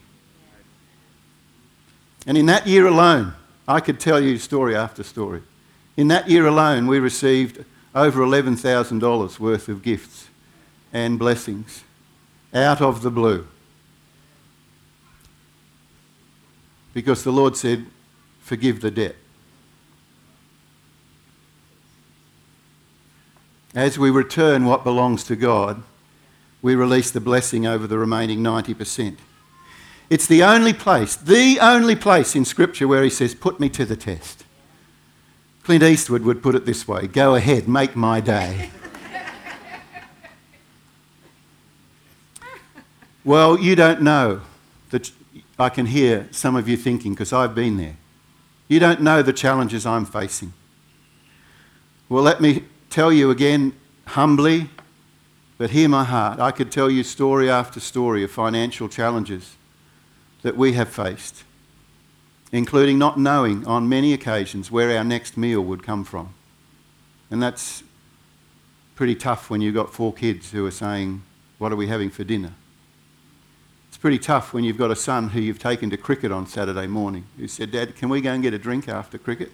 And 2.29 2.39
in 2.39 2.47
that 2.47 2.69
year 2.69 2.87
alone, 2.87 3.35
I 3.67 3.81
could 3.81 3.99
tell 3.99 4.21
you 4.21 4.39
story 4.39 4.77
after 4.77 5.03
story. 5.03 5.43
In 5.97 6.07
that 6.09 6.31
year 6.31 6.47
alone, 6.47 6.87
we 6.87 7.01
received 7.01 7.65
over 7.93 8.23
$11,000 8.23 9.41
worth 9.41 9.69
of 9.69 9.83
gifts 9.83 10.29
and 10.93 11.19
blessings 11.19 11.83
out 12.55 12.81
of 12.81 13.03
the 13.03 13.11
blue. 13.11 13.49
Because 16.93 17.25
the 17.25 17.33
Lord 17.33 17.57
said, 17.57 17.87
Forgive 18.41 18.81
the 18.81 18.91
debt. 18.91 19.17
As 23.75 23.99
we 23.99 24.11
return 24.11 24.65
what 24.65 24.83
belongs 24.83 25.23
to 25.25 25.37
God, 25.37 25.83
we 26.61 26.75
release 26.75 27.11
the 27.11 27.21
blessing 27.21 27.67
over 27.67 27.87
the 27.87 27.99
remaining 27.99 28.41
90%. 28.41 29.17
It's 30.11 30.27
the 30.27 30.43
only 30.43 30.73
place, 30.73 31.15
the 31.15 31.59
only 31.61 31.95
place 31.95 32.35
in 32.35 32.45
Scripture 32.45 32.89
where 32.89 33.05
he 33.05 33.11
says, 33.11 33.35
Put 33.35 33.61
me 33.61 33.69
to 33.69 33.85
the 33.85 33.95
test. 33.95 34.45
Clint 35.63 35.85
Eastwood 35.85 36.23
would 36.23 36.43
put 36.43 36.57
it 36.57 36.67
this 36.67 36.89
way 36.89 37.07
Go 37.07 37.37
ahead, 37.37 37.69
make 37.69 37.95
my 37.95 38.21
day. 38.21 38.71
well, 43.25 43.57
you 43.57 43.77
don't 43.77 44.03
know 44.03 44.41
that 44.91 45.13
I 45.61 45.69
can 45.69 45.85
hear 45.85 46.27
some 46.31 46.57
of 46.57 46.69
you 46.69 46.77
thinking, 46.79 47.13
because 47.13 47.35
I've 47.35 47.55
been 47.55 47.77
there. 47.77 47.97
You 48.67 48.81
don't 48.81 49.03
know 49.03 49.21
the 49.21 49.35
challenges 49.35 49.85
I'm 49.85 50.07
facing. 50.07 50.55
Well, 52.09 52.23
let 52.23 52.41
me 52.41 52.65
tell 52.89 53.13
you 53.13 53.31
again 53.31 53.75
humbly, 54.07 54.71
but 55.59 55.71
hear 55.71 55.87
my 55.87 56.05
heart. 56.05 56.41
I 56.41 56.51
could 56.51 56.73
tell 56.73 56.91
you 56.91 57.05
story 57.05 57.51
after 57.51 57.79
story 57.79 58.25
of 58.25 58.31
financial 58.31 58.89
challenges 58.89 59.57
that 60.41 60.57
we 60.57 60.73
have 60.73 60.89
faced, 60.89 61.45
including 62.53 62.99
not 62.99 63.19
knowing 63.19 63.67
on 63.67 63.87
many 63.87 64.15
occasions 64.15 64.71
where 64.71 64.97
our 64.97 65.05
next 65.05 65.37
meal 65.37 65.61
would 65.61 65.83
come 65.83 66.05
from. 66.05 66.33
And 67.31 67.43
that's 67.43 67.83
pretty 68.95 69.15
tough 69.15 69.51
when 69.51 69.61
you've 69.61 69.75
got 69.75 69.93
four 69.93 70.15
kids 70.15 70.53
who 70.53 70.65
are 70.65 70.71
saying, 70.71 71.23
What 71.59 71.71
are 71.71 71.77
we 71.77 71.89
having 71.89 72.09
for 72.09 72.25
dinner? 72.25 72.55
Pretty 74.01 74.19
tough 74.19 74.55
when 74.55 74.65
you've 74.65 74.79
got 74.79 74.91
a 74.91 74.97
son 74.97 75.29
who 75.29 75.41
you've 75.41 75.59
taken 75.59 75.91
to 75.91 75.97
cricket 75.99 76.33
on 76.33 76.47
Saturday 76.47 76.87
morning 76.87 77.27
who 77.37 77.47
said, 77.47 77.71
Dad, 77.71 77.95
can 77.97 78.09
we 78.09 78.23
go 78.23 78.33
and 78.33 78.43
get 78.43 78.55
a 78.55 78.59
drink 78.59 78.89
after 78.89 79.19
cricket? 79.19 79.53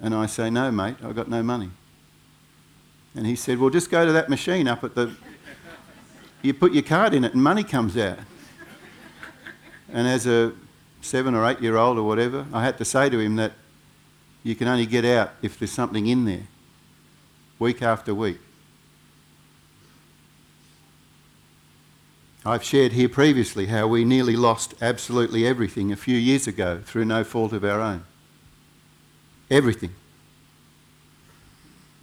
And 0.00 0.14
I 0.14 0.26
say, 0.26 0.50
No, 0.50 0.70
mate, 0.70 0.96
I've 1.02 1.16
got 1.16 1.28
no 1.28 1.42
money. 1.42 1.70
And 3.16 3.26
he 3.26 3.34
said, 3.34 3.58
Well, 3.58 3.70
just 3.70 3.90
go 3.90 4.06
to 4.06 4.12
that 4.12 4.28
machine 4.28 4.68
up 4.68 4.84
at 4.84 4.94
the. 4.94 5.16
You 6.42 6.54
put 6.54 6.72
your 6.72 6.84
card 6.84 7.12
in 7.12 7.24
it 7.24 7.34
and 7.34 7.42
money 7.42 7.64
comes 7.64 7.96
out. 7.96 8.18
And 9.92 10.06
as 10.06 10.26
a 10.28 10.52
seven 11.00 11.34
or 11.34 11.44
eight 11.50 11.60
year 11.60 11.76
old 11.76 11.98
or 11.98 12.04
whatever, 12.04 12.46
I 12.52 12.62
had 12.62 12.78
to 12.78 12.84
say 12.84 13.10
to 13.10 13.18
him 13.18 13.34
that 13.36 13.52
you 14.44 14.54
can 14.54 14.68
only 14.68 14.86
get 14.86 15.04
out 15.04 15.32
if 15.42 15.58
there's 15.58 15.72
something 15.72 16.06
in 16.06 16.24
there, 16.24 16.46
week 17.58 17.82
after 17.82 18.14
week. 18.14 18.38
I've 22.46 22.62
shared 22.62 22.92
here 22.92 23.08
previously 23.08 23.66
how 23.66 23.86
we 23.86 24.04
nearly 24.04 24.36
lost 24.36 24.74
absolutely 24.82 25.46
everything 25.46 25.90
a 25.90 25.96
few 25.96 26.16
years 26.16 26.46
ago 26.46 26.82
through 26.84 27.06
no 27.06 27.24
fault 27.24 27.54
of 27.54 27.64
our 27.64 27.80
own. 27.80 28.04
Everything. 29.50 29.94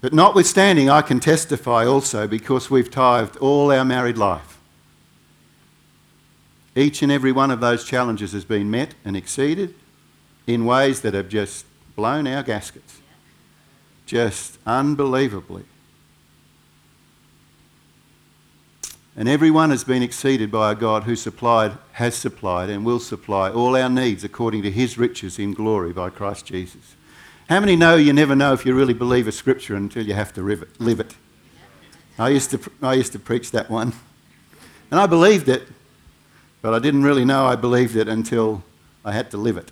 But 0.01 0.13
notwithstanding, 0.13 0.89
I 0.89 1.03
can 1.03 1.19
testify 1.19 1.85
also 1.85 2.27
because 2.27 2.71
we've 2.71 2.89
tithed 2.89 3.37
all 3.37 3.71
our 3.71 3.85
married 3.85 4.17
life. 4.17 4.59
Each 6.75 7.03
and 7.03 7.11
every 7.11 7.31
one 7.31 7.51
of 7.51 7.59
those 7.59 7.83
challenges 7.83 8.31
has 8.31 8.45
been 8.45 8.71
met 8.71 8.95
and 9.05 9.15
exceeded 9.15 9.75
in 10.47 10.65
ways 10.65 11.01
that 11.01 11.13
have 11.13 11.29
just 11.29 11.65
blown 11.95 12.25
our 12.25 12.41
gaskets. 12.41 12.99
Just 14.07 14.57
unbelievably. 14.65 15.65
And 19.21 19.29
every 19.29 19.51
one 19.51 19.69
has 19.69 19.83
been 19.83 20.01
exceeded 20.01 20.49
by 20.49 20.71
a 20.71 20.75
God 20.75 21.03
who 21.03 21.15
supplied, 21.15 21.73
has 21.91 22.15
supplied, 22.15 22.71
and 22.71 22.83
will 22.83 22.99
supply 22.99 23.51
all 23.51 23.75
our 23.75 23.87
needs 23.87 24.23
according 24.23 24.63
to 24.63 24.71
his 24.71 24.97
riches 24.97 25.37
in 25.37 25.53
glory 25.53 25.93
by 25.93 26.09
Christ 26.09 26.47
Jesus. 26.47 26.95
How 27.47 27.59
many 27.59 27.75
know 27.75 27.97
you 27.97 28.13
never 28.13 28.35
know 28.35 28.53
if 28.53 28.65
you 28.65 28.73
really 28.73 28.95
believe 28.95 29.27
a 29.27 29.31
scripture 29.31 29.75
until 29.75 30.07
you 30.07 30.15
have 30.15 30.33
to 30.33 30.41
live 30.41 30.99
it? 30.99 31.15
I 32.17 32.29
used 32.29 32.49
to, 32.49 32.71
I 32.81 32.95
used 32.95 33.11
to 33.11 33.19
preach 33.19 33.51
that 33.51 33.69
one. 33.69 33.93
And 34.89 34.99
I 34.99 35.05
believed 35.05 35.49
it. 35.49 35.67
But 36.63 36.73
I 36.73 36.79
didn't 36.79 37.03
really 37.03 37.23
know 37.23 37.45
I 37.45 37.55
believed 37.55 37.95
it 37.95 38.07
until 38.07 38.63
I 39.05 39.11
had 39.11 39.29
to 39.29 39.37
live 39.37 39.57
it. 39.57 39.71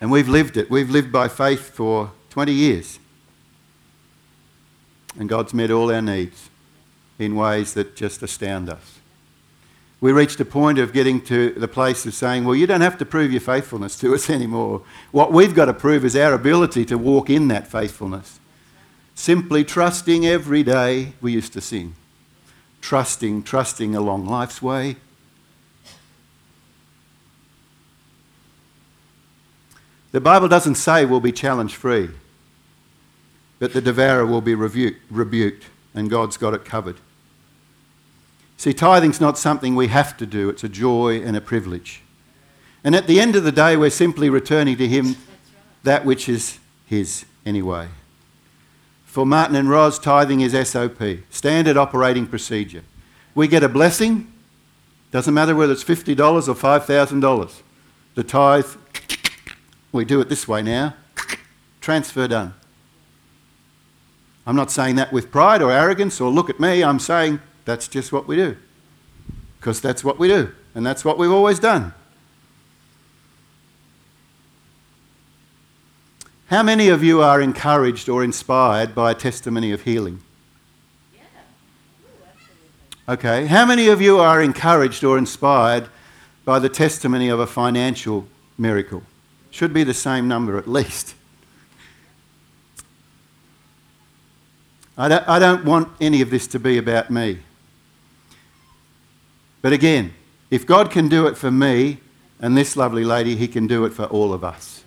And 0.00 0.08
we've 0.08 0.28
lived 0.28 0.56
it. 0.56 0.70
We've 0.70 0.88
lived 0.88 1.10
by 1.10 1.26
faith 1.26 1.70
for 1.70 2.12
20 2.30 2.52
years. 2.52 3.00
And 5.18 5.28
God's 5.28 5.52
met 5.52 5.72
all 5.72 5.92
our 5.92 6.00
needs 6.00 6.48
in 7.18 7.36
ways 7.36 7.74
that 7.74 7.96
just 7.96 8.22
astound 8.22 8.68
us. 8.68 8.98
We 10.00 10.12
reached 10.12 10.40
a 10.40 10.44
point 10.44 10.78
of 10.78 10.92
getting 10.92 11.20
to 11.22 11.50
the 11.50 11.68
place 11.68 12.04
of 12.04 12.14
saying, 12.14 12.44
well, 12.44 12.54
you 12.54 12.66
don't 12.66 12.82
have 12.82 12.98
to 12.98 13.06
prove 13.06 13.32
your 13.32 13.40
faithfulness 13.40 13.98
to 14.00 14.14
us 14.14 14.28
anymore. 14.38 14.82
What 15.12 15.32
we've 15.32 15.54
got 15.54 15.66
to 15.66 15.74
prove 15.74 16.04
is 16.04 16.16
our 16.16 16.34
ability 16.34 16.84
to 16.86 16.98
walk 16.98 17.30
in 17.30 17.48
that 17.48 17.66
faithfulness. 17.66 18.38
Simply 19.14 19.64
trusting 19.64 20.26
every 20.26 20.62
day, 20.62 21.12
we 21.20 21.32
used 21.32 21.52
to 21.54 21.60
sing 21.60 21.94
trusting, 22.84 23.42
trusting 23.42 23.94
along 23.96 24.26
life's 24.26 24.60
way. 24.60 24.96
The 30.12 30.20
Bible 30.20 30.48
doesn't 30.48 30.74
say 30.74 31.06
we'll 31.06 31.18
be 31.18 31.32
challenge 31.32 31.76
free, 31.76 32.10
but 33.58 33.72
the 33.72 33.80
devourer 33.80 34.26
will 34.26 34.42
be 34.42 34.54
rebuked, 34.54 35.64
and 35.94 36.10
God's 36.10 36.36
got 36.36 36.54
it 36.54 36.64
covered. 36.64 36.96
See, 38.56 38.72
tithing's 38.72 39.20
not 39.20 39.38
something 39.38 39.74
we 39.74 39.88
have 39.88 40.16
to 40.16 40.26
do, 40.26 40.48
it's 40.48 40.64
a 40.64 40.68
joy 40.68 41.22
and 41.22 41.36
a 41.36 41.40
privilege. 41.40 42.02
And 42.82 42.94
at 42.94 43.06
the 43.06 43.18
end 43.18 43.34
of 43.34 43.44
the 43.44 43.52
day, 43.52 43.76
we're 43.76 43.90
simply 43.90 44.28
returning 44.28 44.76
to 44.76 44.86
Him 44.86 45.16
that 45.82 46.04
which 46.04 46.28
is 46.28 46.58
His 46.86 47.24
anyway. 47.46 47.88
For 49.04 49.24
Martin 49.24 49.56
and 49.56 49.70
Roz, 49.70 49.98
tithing 49.98 50.40
is 50.40 50.68
SOP, 50.68 51.00
standard 51.30 51.76
operating 51.76 52.26
procedure. 52.26 52.82
We 53.34 53.48
get 53.48 53.62
a 53.62 53.68
blessing, 53.68 54.32
doesn't 55.12 55.32
matter 55.32 55.54
whether 55.54 55.72
it's 55.72 55.84
$50 55.84 56.18
or 56.48 56.54
$5,000. 56.54 57.62
The 58.14 58.24
tithe, 58.24 58.66
we 59.92 60.04
do 60.04 60.20
it 60.20 60.28
this 60.28 60.46
way 60.48 60.62
now, 60.62 60.94
transfer 61.80 62.26
done. 62.28 62.54
I'm 64.46 64.56
not 64.56 64.70
saying 64.70 64.96
that 64.96 65.12
with 65.12 65.30
pride 65.30 65.62
or 65.62 65.70
arrogance 65.70 66.20
or 66.20 66.30
look 66.30 66.50
at 66.50 66.60
me, 66.60 66.84
I'm 66.84 66.98
saying 66.98 67.40
that's 67.64 67.88
just 67.88 68.12
what 68.12 68.28
we 68.28 68.36
do. 68.36 68.56
Because 69.58 69.80
that's 69.80 70.04
what 70.04 70.18
we 70.18 70.28
do, 70.28 70.52
and 70.74 70.84
that's 70.84 71.04
what 71.04 71.16
we've 71.16 71.32
always 71.32 71.58
done. 71.58 71.94
How 76.48 76.62
many 76.62 76.88
of 76.88 77.02
you 77.02 77.22
are 77.22 77.40
encouraged 77.40 78.08
or 78.08 78.22
inspired 78.22 78.94
by 78.94 79.12
a 79.12 79.14
testimony 79.14 79.72
of 79.72 79.82
healing? 79.82 80.20
Okay. 83.08 83.46
How 83.46 83.66
many 83.66 83.88
of 83.88 84.00
you 84.00 84.18
are 84.18 84.40
encouraged 84.40 85.04
or 85.04 85.18
inspired 85.18 85.88
by 86.44 86.58
the 86.58 86.68
testimony 86.68 87.28
of 87.28 87.38
a 87.38 87.46
financial 87.46 88.26
miracle? 88.56 89.02
Should 89.50 89.74
be 89.74 89.84
the 89.84 89.94
same 89.94 90.26
number 90.26 90.56
at 90.56 90.66
least. 90.66 91.14
I 94.96 95.08
don't, 95.08 95.28
I 95.28 95.38
don't 95.38 95.64
want 95.64 95.88
any 96.00 96.20
of 96.22 96.30
this 96.30 96.46
to 96.48 96.58
be 96.58 96.78
about 96.78 97.10
me. 97.10 97.40
But 99.62 99.72
again, 99.72 100.12
if 100.50 100.66
God 100.66 100.90
can 100.90 101.08
do 101.08 101.26
it 101.26 101.36
for 101.36 101.50
me 101.50 101.98
and 102.40 102.56
this 102.56 102.76
lovely 102.76 103.04
lady, 103.04 103.34
He 103.34 103.48
can 103.48 103.66
do 103.66 103.84
it 103.84 103.92
for 103.92 104.04
all 104.04 104.32
of 104.32 104.44
us. 104.44 104.84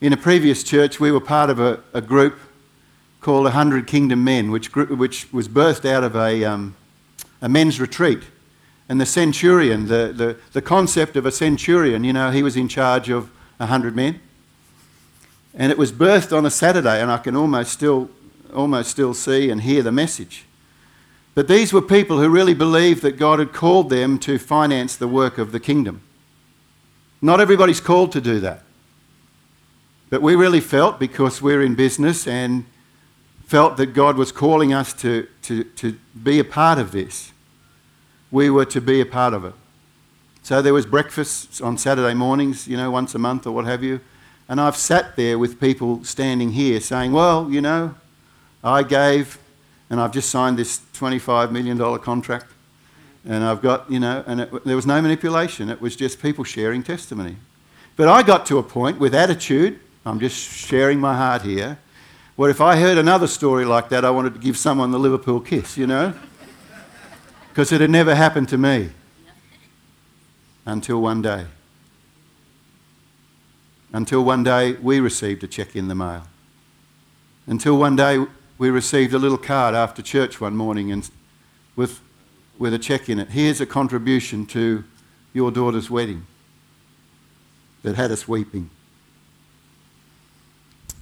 In 0.00 0.12
a 0.12 0.16
previous 0.16 0.62
church, 0.62 1.00
we 1.00 1.10
were 1.10 1.20
part 1.20 1.48
of 1.50 1.58
a, 1.58 1.80
a 1.94 2.00
group 2.00 2.38
called 3.20 3.44
100 3.44 3.86
Kingdom 3.86 4.22
Men, 4.22 4.50
which, 4.50 4.74
which 4.74 5.32
was 5.32 5.48
birthed 5.48 5.84
out 5.84 6.04
of 6.04 6.14
a, 6.14 6.44
um, 6.44 6.76
a 7.42 7.48
men's 7.48 7.80
retreat. 7.80 8.20
And 8.88 9.00
the 9.00 9.06
centurion, 9.06 9.88
the, 9.88 10.12
the, 10.14 10.36
the 10.52 10.62
concept 10.62 11.16
of 11.16 11.26
a 11.26 11.32
centurion, 11.32 12.04
you 12.04 12.12
know, 12.12 12.30
he 12.30 12.42
was 12.42 12.56
in 12.56 12.68
charge 12.68 13.08
of 13.08 13.30
100 13.56 13.96
men. 13.96 14.20
And 15.54 15.72
it 15.72 15.78
was 15.78 15.90
birthed 15.90 16.36
on 16.36 16.46
a 16.46 16.50
Saturday, 16.50 17.00
and 17.00 17.10
I 17.10 17.18
can 17.18 17.34
almost 17.34 17.72
still, 17.72 18.10
almost 18.56 18.90
still 18.90 19.14
see 19.14 19.50
and 19.50 19.60
hear 19.60 19.82
the 19.82 19.92
message. 19.92 20.46
But 21.34 21.48
these 21.48 21.72
were 21.72 21.82
people 21.82 22.18
who 22.18 22.30
really 22.30 22.54
believed 22.54 23.02
that 23.02 23.18
God 23.18 23.38
had 23.38 23.52
called 23.52 23.90
them 23.90 24.18
to 24.20 24.38
finance 24.38 24.96
the 24.96 25.06
work 25.06 25.36
of 25.36 25.52
the 25.52 25.60
kingdom. 25.60 26.00
Not 27.20 27.40
everybody's 27.40 27.80
called 27.80 28.10
to 28.12 28.20
do 28.20 28.40
that. 28.40 28.62
But 30.08 30.22
we 30.22 30.34
really 30.34 30.60
felt, 30.60 30.98
because 30.98 31.42
we're 31.42 31.62
in 31.62 31.74
business, 31.74 32.26
and 32.26 32.64
felt 33.44 33.76
that 33.76 33.92
God 33.92 34.16
was 34.16 34.32
calling 34.32 34.72
us 34.72 34.92
to, 34.94 35.28
to, 35.42 35.64
to 35.64 35.98
be 36.20 36.38
a 36.38 36.44
part 36.44 36.78
of 36.78 36.92
this. 36.92 37.32
We 38.30 38.50
were 38.50 38.64
to 38.66 38.80
be 38.80 39.00
a 39.00 39.06
part 39.06 39.34
of 39.34 39.44
it. 39.44 39.54
So 40.42 40.62
there 40.62 40.74
was 40.74 40.86
breakfasts 40.86 41.60
on 41.60 41.76
Saturday 41.76 42.14
mornings, 42.14 42.66
you 42.66 42.76
know, 42.76 42.90
once 42.90 43.14
a 43.14 43.18
month 43.18 43.46
or 43.46 43.52
what 43.52 43.64
have 43.66 43.82
you. 43.82 44.00
And 44.48 44.60
I've 44.60 44.76
sat 44.76 45.16
there 45.16 45.38
with 45.38 45.60
people 45.60 46.04
standing 46.04 46.52
here 46.52 46.80
saying, 46.80 47.12
well, 47.12 47.50
you 47.50 47.60
know, 47.60 47.94
I 48.66 48.82
gave 48.82 49.38
and 49.88 50.00
I've 50.00 50.12
just 50.12 50.30
signed 50.30 50.58
this 50.58 50.80
$25 50.94 51.52
million 51.52 51.78
contract. 52.00 52.46
And 53.24 53.44
I've 53.44 53.62
got, 53.62 53.90
you 53.90 54.00
know, 54.00 54.24
and 54.26 54.40
it, 54.42 54.64
there 54.64 54.76
was 54.76 54.86
no 54.86 55.00
manipulation. 55.00 55.68
It 55.68 55.80
was 55.80 55.96
just 55.96 56.20
people 56.20 56.44
sharing 56.44 56.82
testimony. 56.82 57.36
But 57.96 58.08
I 58.08 58.22
got 58.22 58.46
to 58.46 58.58
a 58.58 58.62
point 58.62 58.98
with 58.98 59.14
attitude 59.14 59.80
I'm 60.06 60.20
just 60.20 60.36
sharing 60.36 61.00
my 61.00 61.16
heart 61.16 61.42
here. 61.42 61.78
Where 62.36 62.48
if 62.48 62.60
I 62.60 62.76
heard 62.76 62.96
another 62.96 63.26
story 63.26 63.64
like 63.64 63.88
that, 63.88 64.04
I 64.04 64.10
wanted 64.10 64.34
to 64.34 64.40
give 64.40 64.56
someone 64.56 64.92
the 64.92 65.00
Liverpool 65.00 65.40
kiss, 65.40 65.76
you 65.76 65.88
know? 65.88 66.14
Because 67.48 67.72
it 67.72 67.80
had 67.80 67.90
never 67.90 68.14
happened 68.14 68.48
to 68.50 68.58
me. 68.58 68.90
until 70.64 71.00
one 71.00 71.22
day. 71.22 71.46
Until 73.92 74.22
one 74.24 74.44
day 74.44 74.74
we 74.74 75.00
received 75.00 75.42
a 75.42 75.48
cheque 75.48 75.74
in 75.74 75.88
the 75.88 75.94
mail. 75.94 76.26
Until 77.48 77.76
one 77.76 77.96
day 77.96 78.24
we 78.58 78.70
received 78.70 79.12
a 79.12 79.18
little 79.18 79.38
card 79.38 79.74
after 79.74 80.02
church 80.02 80.40
one 80.40 80.56
morning 80.56 80.90
and 80.90 81.10
with, 81.74 82.00
with 82.58 82.72
a 82.72 82.78
cheque 82.78 83.08
in 83.08 83.18
it. 83.18 83.28
Here's 83.28 83.60
a 83.60 83.66
contribution 83.66 84.46
to 84.46 84.84
your 85.34 85.50
daughter's 85.50 85.90
wedding 85.90 86.26
that 87.82 87.96
had 87.96 88.10
us 88.10 88.26
weeping. 88.26 88.70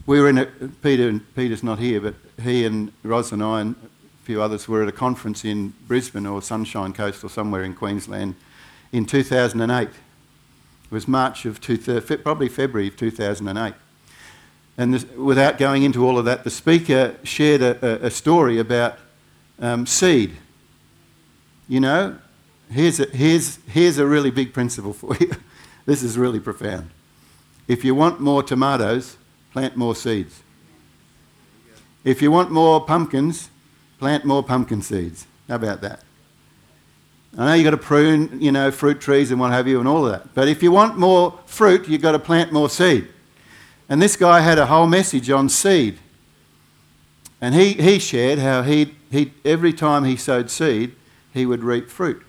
We 0.07 0.21
were 0.21 0.29
in 0.29 0.39
a, 0.39 0.47
Peter, 0.83 1.09
and 1.09 1.35
Peter's 1.35 1.63
not 1.63 1.79
here, 1.79 2.01
but 2.01 2.15
he 2.43 2.65
and 2.65 2.93
Ros 3.03 3.33
and 3.33 3.43
I 3.43 3.61
and 3.61 3.77
a 3.77 4.25
few 4.25 4.43
others 4.43 4.69
were 4.69 4.83
at 4.83 4.89
a 4.89 4.93
conference 4.93 5.45
in 5.45 5.73
Brisbane 5.87 6.27
or 6.27 6.43
Sunshine 6.43 6.93
Coast 6.93 7.25
or 7.25 7.31
somewhere 7.31 7.63
in 7.63 7.75
Queensland 7.75 8.35
in 8.93 9.07
2008. 9.07 9.89
It 9.89 9.95
was 10.91 11.09
March 11.09 11.47
of 11.47 11.61
two, 11.61 11.79
probably 11.79 12.49
February 12.49 12.89
of 12.89 12.97
2008. 12.97 13.75
And 14.77 14.95
this, 14.95 15.05
without 15.17 15.59
going 15.59 15.83
into 15.85 16.05
all 16.05 16.19
of 16.19 16.25
that, 16.25 16.45
the 16.45 16.51
speaker 16.51 17.17
shared 17.23 17.63
a, 17.63 18.05
a, 18.05 18.07
a 18.07 18.11
story 18.11 18.59
about 18.59 18.99
um, 19.61 19.87
seed. 19.87 20.37
You 21.69 21.81
know, 21.81 22.19
here's 22.71 23.01
a, 23.01 23.07
here's, 23.07 23.59
here's 23.67 23.99
a 23.99 24.07
really 24.07 24.31
big 24.31 24.53
principle 24.53 24.93
for 24.93 25.17
you. 25.17 25.33
this 25.87 26.03
is 26.03 26.19
really 26.19 26.41
profound. 26.41 26.91
If 27.69 27.85
you 27.85 27.95
want 27.95 28.21
more 28.21 28.43
tomatoes, 28.43 29.17
plant 29.53 29.77
more 29.77 29.95
seeds. 29.95 30.43
If 32.03 32.21
you 32.21 32.31
want 32.31 32.51
more 32.51 32.85
pumpkins, 32.85 33.49
plant 33.99 34.25
more 34.25 34.43
pumpkin 34.43 34.83
seeds. 34.83 35.27
How 35.49 35.55
about 35.55 35.81
that? 35.81 36.01
I 37.37 37.47
know 37.47 37.55
you've 37.55 37.65
got 37.65 37.71
to 37.71 37.77
prune, 37.77 38.41
you 38.41 38.53
know, 38.53 38.71
fruit 38.71 39.01
trees 39.01 39.31
and 39.31 39.41
what 39.41 39.51
have 39.51 39.67
you 39.67 39.79
and 39.79 39.89
all 39.89 40.07
of 40.07 40.13
that. 40.13 40.35
But 40.35 40.49
if 40.49 40.63
you 40.63 40.71
want 40.71 40.99
more 40.99 41.39
fruit, 41.47 41.89
you've 41.89 42.03
got 42.03 42.13
to 42.13 42.19
plant 42.19 42.53
more 42.53 42.69
seed. 42.69 43.09
And 43.89 44.01
this 44.01 44.17
guy 44.17 44.41
had 44.41 44.59
a 44.59 44.67
whole 44.67 44.87
message 44.87 45.31
on 45.31 45.49
seed. 45.49 45.99
And 47.41 47.55
he, 47.55 47.75
he 47.75 47.99
shared 47.99 48.39
how 48.39 48.63
he 48.63 48.95
he 49.15 49.33
every 49.45 49.73
time 49.73 50.05
he 50.05 50.17
sowed 50.17 50.51
seed, 50.51 50.97
he 51.33 51.47
would 51.47 51.63
reap 51.63 51.89
fruit. 51.89 52.23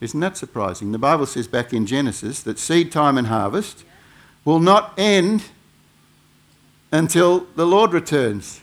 Isn't 0.00 0.20
that 0.20 0.36
surprising? 0.36 0.90
The 0.90 0.98
Bible 0.98 1.26
says 1.26 1.46
back 1.46 1.72
in 1.72 1.86
Genesis 1.86 2.42
that 2.42 2.58
seed 2.58 2.90
time 2.90 3.16
and 3.16 3.28
harvest 3.28 3.84
will 4.44 4.58
not 4.58 4.94
end 4.98 5.44
until 6.90 7.46
the 7.54 7.66
Lord 7.66 7.92
returns. 7.92 8.60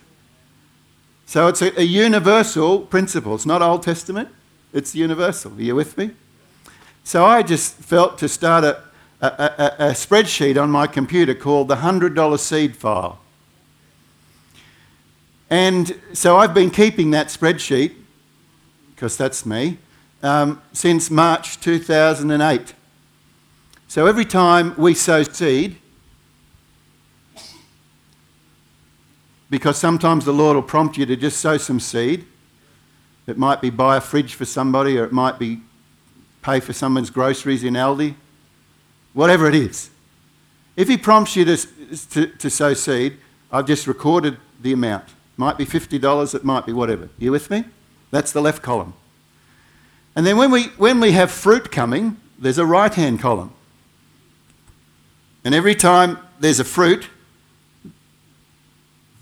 So 1.25 1.47
it's 1.47 1.61
a, 1.61 1.79
a 1.79 1.83
universal 1.83 2.79
principle. 2.79 3.35
It's 3.35 3.45
not 3.45 3.61
Old 3.61 3.83
Testament, 3.83 4.29
it's 4.73 4.93
universal. 4.93 5.53
Are 5.53 5.61
you 5.61 5.75
with 5.75 5.97
me? 5.97 6.11
So 7.05 7.25
I 7.25 7.41
just 7.41 7.75
felt 7.75 8.17
to 8.17 8.27
start 8.27 8.63
a, 8.63 8.81
a, 9.21 9.27
a, 9.27 9.87
a 9.87 9.91
spreadsheet 9.91 10.61
on 10.61 10.69
my 10.69 10.87
computer 10.87 11.33
called 11.33 11.67
the 11.67 11.77
$100 11.77 12.39
seed 12.39 12.75
file. 12.75 13.19
And 15.49 15.99
so 16.13 16.37
I've 16.37 16.53
been 16.53 16.71
keeping 16.71 17.11
that 17.11 17.27
spreadsheet, 17.27 17.93
because 18.93 19.15
that's 19.15 19.45
me, 19.45 19.77
um, 20.23 20.61
since 20.73 21.09
March 21.11 21.59
2008. 21.61 22.73
So 23.87 24.07
every 24.07 24.25
time 24.25 24.75
we 24.77 24.93
sow 24.93 25.23
seed, 25.23 25.77
because 29.49 29.77
sometimes 29.77 30.25
the 30.25 30.33
Lord 30.33 30.55
will 30.55 30.63
prompt 30.63 30.97
you 30.97 31.05
to 31.05 31.15
just 31.15 31.39
sow 31.39 31.57
some 31.57 31.79
seed. 31.79 32.25
It 33.27 33.37
might 33.37 33.61
be 33.61 33.69
buy 33.69 33.97
a 33.97 34.01
fridge 34.01 34.33
for 34.33 34.45
somebody, 34.45 34.97
or 34.97 35.05
it 35.05 35.11
might 35.11 35.39
be 35.39 35.61
pay 36.41 36.59
for 36.59 36.73
someone's 36.73 37.09
groceries 37.09 37.63
in 37.63 37.75
Aldi 37.75 38.15
whatever 39.15 39.47
it 39.47 39.55
is. 39.55 39.89
If 40.75 40.87
he 40.87 40.97
prompts 40.97 41.35
you 41.35 41.45
to, 41.45 41.57
to, 42.11 42.27
to 42.27 42.49
sow 42.51 42.75
seed, 42.75 43.17
I've 43.51 43.65
just 43.65 43.87
recorded 43.87 44.37
the 44.61 44.73
amount. 44.73 45.05
Might 45.37 45.57
be 45.57 45.65
$50, 45.65 46.35
it 46.35 46.43
might 46.43 46.65
be 46.65 46.73
whatever. 46.73 47.09
You 47.17 47.31
with 47.31 47.49
me? 47.49 47.63
That's 48.11 48.31
the 48.31 48.41
left 48.41 48.61
column. 48.61 48.93
And 50.15 50.25
then 50.25 50.37
when 50.37 50.51
we, 50.51 50.65
when 50.77 50.99
we 50.99 51.13
have 51.13 51.31
fruit 51.31 51.71
coming, 51.71 52.17
there's 52.37 52.57
a 52.57 52.65
right 52.65 52.93
hand 52.93 53.19
column. 53.19 53.53
And 55.43 55.55
every 55.55 55.75
time 55.75 56.19
there's 56.39 56.59
a 56.59 56.63
fruit, 56.63 57.07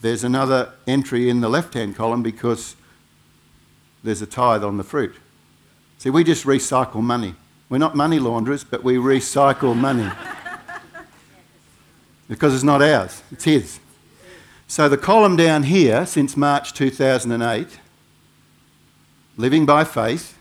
there's 0.01 0.23
another 0.23 0.73
entry 0.87 1.29
in 1.29 1.41
the 1.41 1.49
left 1.49 1.75
hand 1.75 1.95
column 1.95 2.23
because 2.23 2.75
there's 4.03 4.21
a 4.21 4.25
tithe 4.25 4.63
on 4.63 4.77
the 4.77 4.83
fruit. 4.83 5.15
See, 5.97 6.09
we 6.09 6.23
just 6.23 6.45
recycle 6.45 7.01
money. 7.01 7.35
We're 7.73 7.79
not 7.79 7.95
money 7.95 8.19
launderers, 8.19 8.63
but 8.63 8.83
we 8.83 8.97
recycle 8.97 9.75
money. 9.75 10.07
because 12.27 12.53
it's 12.53 12.63
not 12.63 12.83
ours, 12.83 13.23
it's 13.31 13.45
his. 13.45 13.79
So 14.67 14.87
the 14.87 14.95
column 14.95 15.35
down 15.35 15.63
here, 15.63 16.05
since 16.05 16.37
March 16.37 16.73
2008, 16.73 17.79
living 19.37 19.65
by 19.65 19.85
faith, 19.85 20.37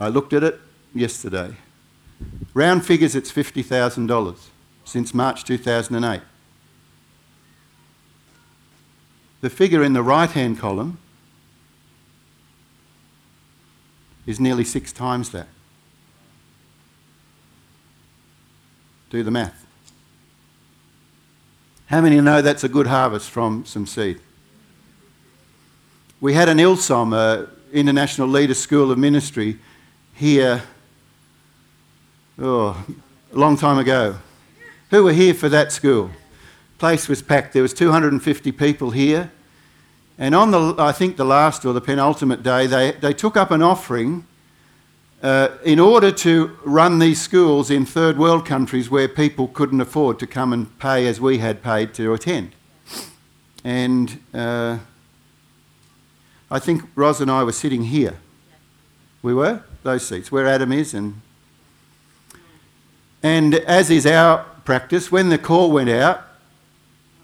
I 0.00 0.08
looked 0.08 0.32
at 0.32 0.42
it 0.42 0.58
yesterday. 0.94 1.56
Round 2.54 2.86
figures, 2.86 3.14
it's 3.14 3.30
$50,000 3.30 4.38
since 4.86 5.12
March 5.12 5.44
2008. 5.44 6.22
The 9.42 9.50
figure 9.50 9.82
in 9.82 9.92
the 9.92 10.02
right 10.02 10.30
hand 10.30 10.58
column 10.58 10.96
is 14.24 14.40
nearly 14.40 14.64
six 14.64 14.90
times 14.90 15.28
that. 15.32 15.48
Do 19.12 19.22
the 19.22 19.30
math. 19.30 19.66
How 21.84 22.00
many 22.00 22.18
know 22.22 22.40
that's 22.40 22.64
a 22.64 22.68
good 22.68 22.86
harvest 22.86 23.28
from 23.28 23.66
some 23.66 23.86
seed? 23.86 24.18
We 26.18 26.32
had 26.32 26.48
an 26.48 26.56
ILSOM, 26.56 27.12
uh, 27.12 27.46
International 27.74 28.26
Leader 28.26 28.54
School 28.54 28.90
of 28.90 28.96
Ministry, 28.96 29.58
here 30.14 30.62
oh, 32.38 32.86
a 33.30 33.36
long 33.36 33.58
time 33.58 33.76
ago. 33.76 34.16
Who 34.88 35.04
were 35.04 35.12
here 35.12 35.34
for 35.34 35.50
that 35.50 35.72
school? 35.72 36.10
Place 36.78 37.06
was 37.06 37.20
packed. 37.20 37.52
There 37.52 37.60
was 37.60 37.74
250 37.74 38.50
people 38.52 38.92
here. 38.92 39.30
And 40.16 40.34
on 40.34 40.52
the, 40.52 40.74
I 40.78 40.92
think 40.92 41.18
the 41.18 41.26
last 41.26 41.66
or 41.66 41.74
the 41.74 41.82
penultimate 41.82 42.42
day, 42.42 42.66
they, 42.66 42.92
they 42.92 43.12
took 43.12 43.36
up 43.36 43.50
an 43.50 43.60
offering 43.60 44.26
uh, 45.22 45.56
in 45.64 45.78
order 45.78 46.10
to 46.10 46.56
run 46.64 46.98
these 46.98 47.20
schools 47.20 47.70
in 47.70 47.86
third 47.86 48.18
world 48.18 48.44
countries 48.44 48.90
where 48.90 49.06
people 49.06 49.46
couldn't 49.46 49.80
afford 49.80 50.18
to 50.18 50.26
come 50.26 50.52
and 50.52 50.78
pay 50.80 51.06
as 51.06 51.20
we 51.20 51.38
had 51.38 51.62
paid 51.62 51.94
to 51.94 52.12
attend. 52.12 52.52
And 53.62 54.20
uh, 54.34 54.78
I 56.50 56.58
think 56.58 56.82
Ros 56.96 57.20
and 57.20 57.30
I 57.30 57.44
were 57.44 57.52
sitting 57.52 57.84
here. 57.84 58.18
We 59.22 59.32
were? 59.32 59.62
Those 59.84 60.06
seats, 60.06 60.32
where 60.32 60.48
Adam 60.48 60.72
is. 60.72 60.92
And, 60.92 61.20
and 63.22 63.54
as 63.54 63.90
is 63.90 64.06
our 64.06 64.44
practice, 64.64 65.12
when 65.12 65.28
the 65.28 65.38
call 65.38 65.70
went 65.70 65.88
out, 65.88 66.24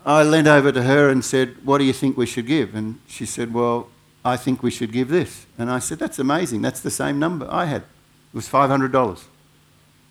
I 0.07 0.23
leant 0.23 0.47
over 0.47 0.71
to 0.71 0.83
her 0.85 1.11
and 1.11 1.25
said, 1.25 1.57
What 1.65 1.79
do 1.79 1.85
you 1.85 1.93
think 1.93 2.17
we 2.17 2.27
should 2.27 2.47
give? 2.47 2.77
And 2.77 3.01
she 3.09 3.27
said, 3.27 3.53
Well, 3.53 3.89
I 4.25 4.37
think 4.37 4.63
we 4.63 4.71
should 4.71 4.93
give 4.93 5.09
this. 5.09 5.47
And 5.57 5.71
I 5.71 5.79
said, 5.79 5.99
That's 5.99 6.19
amazing. 6.19 6.63
That's 6.63 6.81
the 6.81 6.91
same 6.91 7.19
number 7.19 7.47
I 7.51 7.67
had. 7.67 7.83
It 7.83 8.35
was 8.35 8.49
$500. 8.49 9.25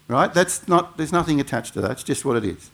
Right? 0.07 0.33
That's 0.33 0.67
not, 0.67 0.97
there's 0.97 1.11
nothing 1.11 1.39
attached 1.39 1.73
to 1.73 1.81
that. 1.81 1.91
It's 1.91 2.03
just 2.03 2.23
what 2.23 2.37
it 2.37 2.45
is. 2.45 2.71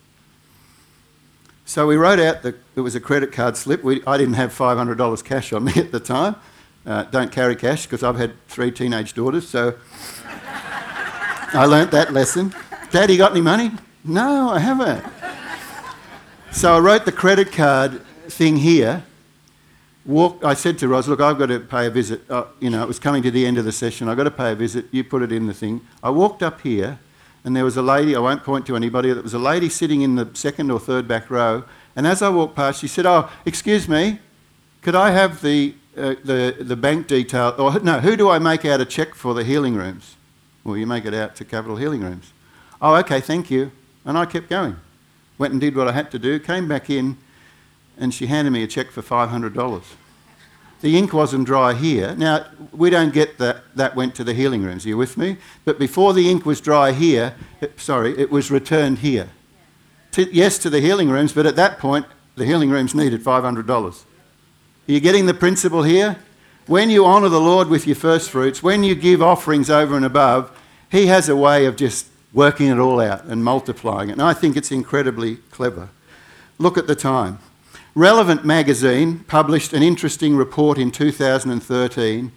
So 1.65 1.87
we 1.87 1.95
wrote 1.95 2.19
out 2.19 2.43
that 2.43 2.55
it 2.75 2.81
was 2.81 2.93
a 2.93 2.99
credit 2.99 3.31
card 3.31 3.57
slip. 3.57 3.83
We, 3.83 4.03
I 4.05 4.17
didn't 4.17 4.35
have 4.35 4.51
$500 4.51 5.23
cash 5.23 5.53
on 5.53 5.63
me 5.65 5.73
at 5.75 5.91
the 5.91 5.99
time. 5.99 6.35
Uh, 6.85 7.03
don't 7.03 7.31
carry 7.31 7.55
cash 7.55 7.83
because 7.83 8.03
I've 8.03 8.17
had 8.17 8.33
three 8.47 8.69
teenage 8.69 9.13
daughters, 9.13 9.47
so 9.47 9.75
I 11.53 11.65
learnt 11.65 11.91
that 11.91 12.11
lesson. 12.11 12.53
Daddy, 12.91 13.15
got 13.15 13.31
any 13.31 13.41
money? 13.41 13.71
No, 14.03 14.49
I 14.49 14.59
haven't. 14.59 15.03
So 16.51 16.75
I 16.75 16.79
wrote 16.79 17.05
the 17.05 17.11
credit 17.11 17.53
card 17.53 18.01
thing 18.27 18.57
here 18.57 19.03
walked, 20.05 20.43
I 20.43 20.53
said 20.53 20.77
to 20.79 20.87
Ros, 20.87 21.07
look, 21.07 21.21
I've 21.21 21.37
got 21.37 21.47
to 21.47 21.59
pay 21.59 21.87
a 21.87 21.89
visit. 21.89 22.29
Uh, 22.29 22.45
you 22.59 22.69
know, 22.69 22.81
it 22.83 22.87
was 22.87 22.99
coming 22.99 23.23
to 23.23 23.31
the 23.31 23.45
end 23.45 23.57
of 23.57 23.65
the 23.65 23.71
session. 23.71 24.09
I've 24.09 24.17
got 24.17 24.23
to 24.23 24.31
pay 24.31 24.51
a 24.51 24.55
visit. 24.55 24.85
You 24.91 25.03
put 25.03 25.21
it 25.21 25.31
in 25.31 25.47
the 25.47 25.53
thing. 25.53 25.81
I 26.01 26.09
walked 26.09 26.43
up 26.43 26.61
here, 26.61 26.99
and 27.43 27.55
there 27.55 27.63
was 27.63 27.77
a 27.77 27.81
lady, 27.81 28.15
I 28.15 28.19
won't 28.19 28.43
point 28.43 28.65
to 28.67 28.75
anybody, 28.75 29.11
there 29.13 29.21
was 29.21 29.33
a 29.33 29.39
lady 29.39 29.69
sitting 29.69 30.01
in 30.01 30.15
the 30.15 30.29
second 30.33 30.71
or 30.71 30.79
third 30.79 31.07
back 31.07 31.29
row. 31.29 31.63
And 31.95 32.07
as 32.07 32.21
I 32.21 32.29
walked 32.29 32.55
past, 32.55 32.81
she 32.81 32.87
said, 32.87 33.05
oh, 33.05 33.29
excuse 33.45 33.87
me, 33.87 34.19
could 34.81 34.95
I 34.95 35.11
have 35.11 35.41
the, 35.41 35.75
uh, 35.97 36.15
the, 36.23 36.55
the 36.59 36.75
bank 36.75 37.07
detail? 37.07 37.55
Or 37.57 37.79
no, 37.81 37.99
who 37.99 38.15
do 38.15 38.29
I 38.29 38.39
make 38.39 38.65
out 38.65 38.81
a 38.81 38.85
cheque 38.85 39.15
for 39.15 39.33
the 39.33 39.43
healing 39.43 39.75
rooms? 39.75 40.15
Well, 40.63 40.77
you 40.77 40.87
make 40.87 41.05
it 41.05 41.13
out 41.13 41.35
to 41.37 41.45
Capital 41.45 41.75
Healing 41.75 42.01
Rooms. 42.01 42.31
Oh, 42.81 42.95
okay, 42.95 43.19
thank 43.19 43.51
you. 43.51 43.71
And 44.05 44.17
I 44.17 44.25
kept 44.25 44.49
going. 44.49 44.77
Went 45.37 45.51
and 45.51 45.59
did 45.59 45.75
what 45.75 45.89
I 45.89 45.91
had 45.91 46.09
to 46.11 46.19
do, 46.19 46.39
came 46.39 46.67
back 46.67 46.89
in, 46.89 47.17
and 48.03 48.13
she 48.13 48.27
handed 48.27 48.51
me 48.51 48.61
a 48.61 48.67
cheque 48.67 48.91
for 48.91 49.01
$500. 49.01 49.83
the 50.81 50.97
ink 50.97 51.13
wasn't 51.13 51.45
dry 51.45 51.73
here. 51.73 52.13
Now, 52.15 52.45
we 52.73 52.89
don't 52.89 53.13
get 53.13 53.37
that 53.37 53.63
that 53.75 53.95
went 53.95 54.13
to 54.15 54.25
the 54.25 54.33
healing 54.33 54.63
rooms. 54.63 54.85
Are 54.85 54.89
you 54.89 54.97
with 54.97 55.17
me? 55.17 55.37
But 55.63 55.79
before 55.79 56.13
the 56.13 56.29
ink 56.29 56.45
was 56.45 56.59
dry 56.59 56.91
here, 56.91 57.35
it, 57.61 57.79
sorry, 57.79 58.17
it 58.19 58.29
was 58.29 58.51
returned 58.51 58.99
here. 58.99 59.29
To, 60.11 60.29
yes, 60.35 60.57
to 60.59 60.69
the 60.69 60.81
healing 60.81 61.09
rooms, 61.09 61.31
but 61.31 61.45
at 61.45 61.55
that 61.55 61.79
point, 61.79 62.05
the 62.35 62.45
healing 62.45 62.69
rooms 62.69 62.93
needed 62.93 63.23
$500. 63.23 63.69
Are 63.69 64.91
you 64.91 64.99
getting 64.99 65.25
the 65.25 65.33
principle 65.33 65.83
here? 65.83 66.17
When 66.67 66.89
you 66.89 67.05
honour 67.05 67.29
the 67.29 67.39
Lord 67.39 67.69
with 67.69 67.87
your 67.87 67.95
first 67.95 68.29
fruits, 68.29 68.61
when 68.61 68.83
you 68.83 68.95
give 68.95 69.21
offerings 69.21 69.69
over 69.69 69.95
and 69.95 70.05
above, 70.05 70.51
He 70.91 71.07
has 71.07 71.29
a 71.29 71.37
way 71.37 71.65
of 71.65 71.77
just 71.77 72.07
working 72.33 72.67
it 72.67 72.79
all 72.79 72.99
out 72.99 73.23
and 73.23 73.43
multiplying 73.43 74.09
it. 74.09 74.13
And 74.13 74.21
I 74.21 74.33
think 74.33 74.57
it's 74.57 74.71
incredibly 74.71 75.37
clever. 75.51 75.87
Look 76.57 76.77
at 76.77 76.87
the 76.87 76.95
time. 76.95 77.39
Relevant 77.95 78.43
magazine 78.43 79.19
published 79.27 79.71
an 79.71 79.83
interesting 79.83 80.35
report 80.35 80.79
in 80.79 80.89
2013 80.89 82.31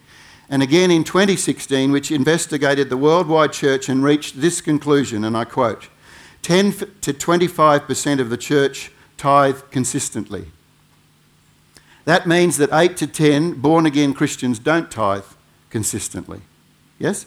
and 0.48 0.62
again 0.62 0.90
in 0.90 1.02
2016, 1.02 1.90
which 1.90 2.12
investigated 2.12 2.90
the 2.90 2.96
worldwide 2.96 3.52
church 3.52 3.88
and 3.88 4.04
reached 4.04 4.40
this 4.40 4.61
conclusion, 4.61 5.24
and 5.24 5.36
I 5.36 5.44
quote 5.44 5.88
10 6.42 6.72
to 7.00 7.12
25% 7.12 8.20
of 8.20 8.30
the 8.30 8.36
church 8.36 8.92
tithe 9.16 9.61
consistently. 9.70 10.46
That 12.04 12.26
means 12.26 12.59
that 12.59 12.72
8 12.72 12.96
to 12.98 13.07
10 13.07 13.54
born 13.54 13.86
again 13.86 14.14
Christians 14.14 14.59
don't 14.59 14.90
tithe 14.90 15.24
consistently. 15.70 16.42
Yes? 16.98 17.26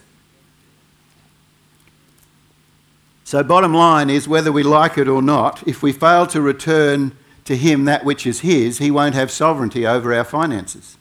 So, 3.26 3.44
bottom 3.44 3.74
line 3.74 4.10
is 4.10 4.28
whether 4.28 4.52
we 4.52 4.64
like 4.64 4.98
it 4.98 5.08
or 5.08 5.22
not, 5.22 5.68
if 5.68 5.84
we 5.84 5.92
fail 5.92 6.26
to 6.28 6.42
return 6.42 7.12
to 7.50 7.58
him 7.58 7.86
that 7.86 8.06
which 8.06 8.28
is 8.28 8.42
his, 8.42 8.78
he 8.78 8.92
won't 8.92 9.16
have 9.16 9.32
sovereignty 9.32 9.84
over 9.84 10.14
our 10.14 10.24
finances. 10.24 10.98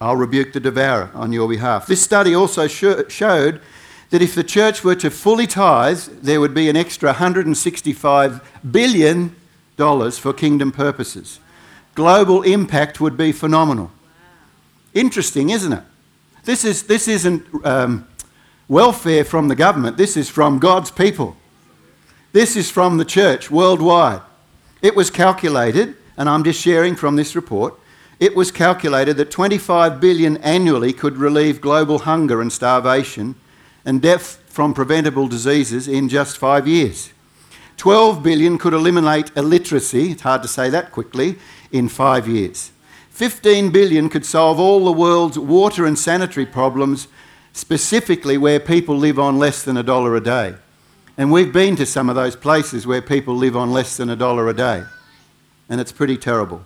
I'll 0.00 0.14
rebuke 0.14 0.52
the 0.52 0.60
devourer 0.60 1.10
on 1.12 1.32
your 1.32 1.48
behalf. 1.48 1.88
This 1.88 2.02
study 2.02 2.32
also 2.32 2.68
showed 2.68 3.60
that 4.10 4.22
if 4.22 4.32
the 4.32 4.44
church 4.44 4.84
were 4.84 4.94
to 4.94 5.10
fully 5.10 5.48
tithe, 5.48 5.98
there 6.22 6.40
would 6.40 6.54
be 6.54 6.68
an 6.68 6.76
extra 6.76 7.14
$165 7.14 8.44
billion 8.70 9.34
for 9.76 10.32
kingdom 10.32 10.70
purposes. 10.70 11.40
Global 11.96 12.42
impact 12.42 13.00
would 13.00 13.16
be 13.16 13.32
phenomenal. 13.32 13.90
Interesting, 14.94 15.50
isn't 15.50 15.72
it? 15.72 15.82
This, 16.44 16.64
is, 16.64 16.84
this 16.84 17.08
isn't 17.08 17.44
um, 17.66 18.06
welfare 18.68 19.24
from 19.24 19.48
the 19.48 19.56
government, 19.56 19.96
this 19.96 20.16
is 20.16 20.28
from 20.28 20.60
God's 20.60 20.92
people. 20.92 21.36
This 22.36 22.54
is 22.54 22.70
from 22.70 22.98
the 22.98 23.06
church 23.06 23.50
worldwide. 23.50 24.20
It 24.82 24.94
was 24.94 25.08
calculated, 25.08 25.96
and 26.18 26.28
I'm 26.28 26.44
just 26.44 26.60
sharing 26.60 26.94
from 26.94 27.16
this 27.16 27.34
report, 27.34 27.80
it 28.20 28.36
was 28.36 28.50
calculated 28.50 29.16
that 29.16 29.30
25 29.30 30.02
billion 30.02 30.36
annually 30.42 30.92
could 30.92 31.16
relieve 31.16 31.62
global 31.62 32.00
hunger 32.00 32.42
and 32.42 32.52
starvation 32.52 33.36
and 33.86 34.02
death 34.02 34.44
from 34.48 34.74
preventable 34.74 35.28
diseases 35.28 35.88
in 35.88 36.10
just 36.10 36.36
five 36.36 36.68
years. 36.68 37.10
12 37.78 38.22
billion 38.22 38.58
could 38.58 38.74
eliminate 38.74 39.34
illiteracy, 39.34 40.10
it's 40.10 40.20
hard 40.20 40.42
to 40.42 40.48
say 40.48 40.68
that 40.68 40.92
quickly, 40.92 41.38
in 41.72 41.88
five 41.88 42.28
years. 42.28 42.70
15 43.12 43.70
billion 43.70 44.10
could 44.10 44.26
solve 44.26 44.60
all 44.60 44.84
the 44.84 44.92
world's 44.92 45.38
water 45.38 45.86
and 45.86 45.98
sanitary 45.98 46.44
problems, 46.44 47.08
specifically 47.54 48.36
where 48.36 48.60
people 48.60 48.94
live 48.94 49.18
on 49.18 49.38
less 49.38 49.62
than 49.62 49.78
a 49.78 49.82
dollar 49.82 50.14
a 50.14 50.20
day. 50.20 50.54
And 51.18 51.32
we've 51.32 51.52
been 51.52 51.76
to 51.76 51.86
some 51.86 52.08
of 52.08 52.14
those 52.14 52.36
places 52.36 52.86
where 52.86 53.00
people 53.00 53.34
live 53.34 53.56
on 53.56 53.72
less 53.72 53.96
than 53.96 54.10
a 54.10 54.16
dollar 54.16 54.48
a 54.48 54.54
day. 54.54 54.84
And 55.68 55.80
it's 55.80 55.92
pretty 55.92 56.16
terrible. 56.16 56.62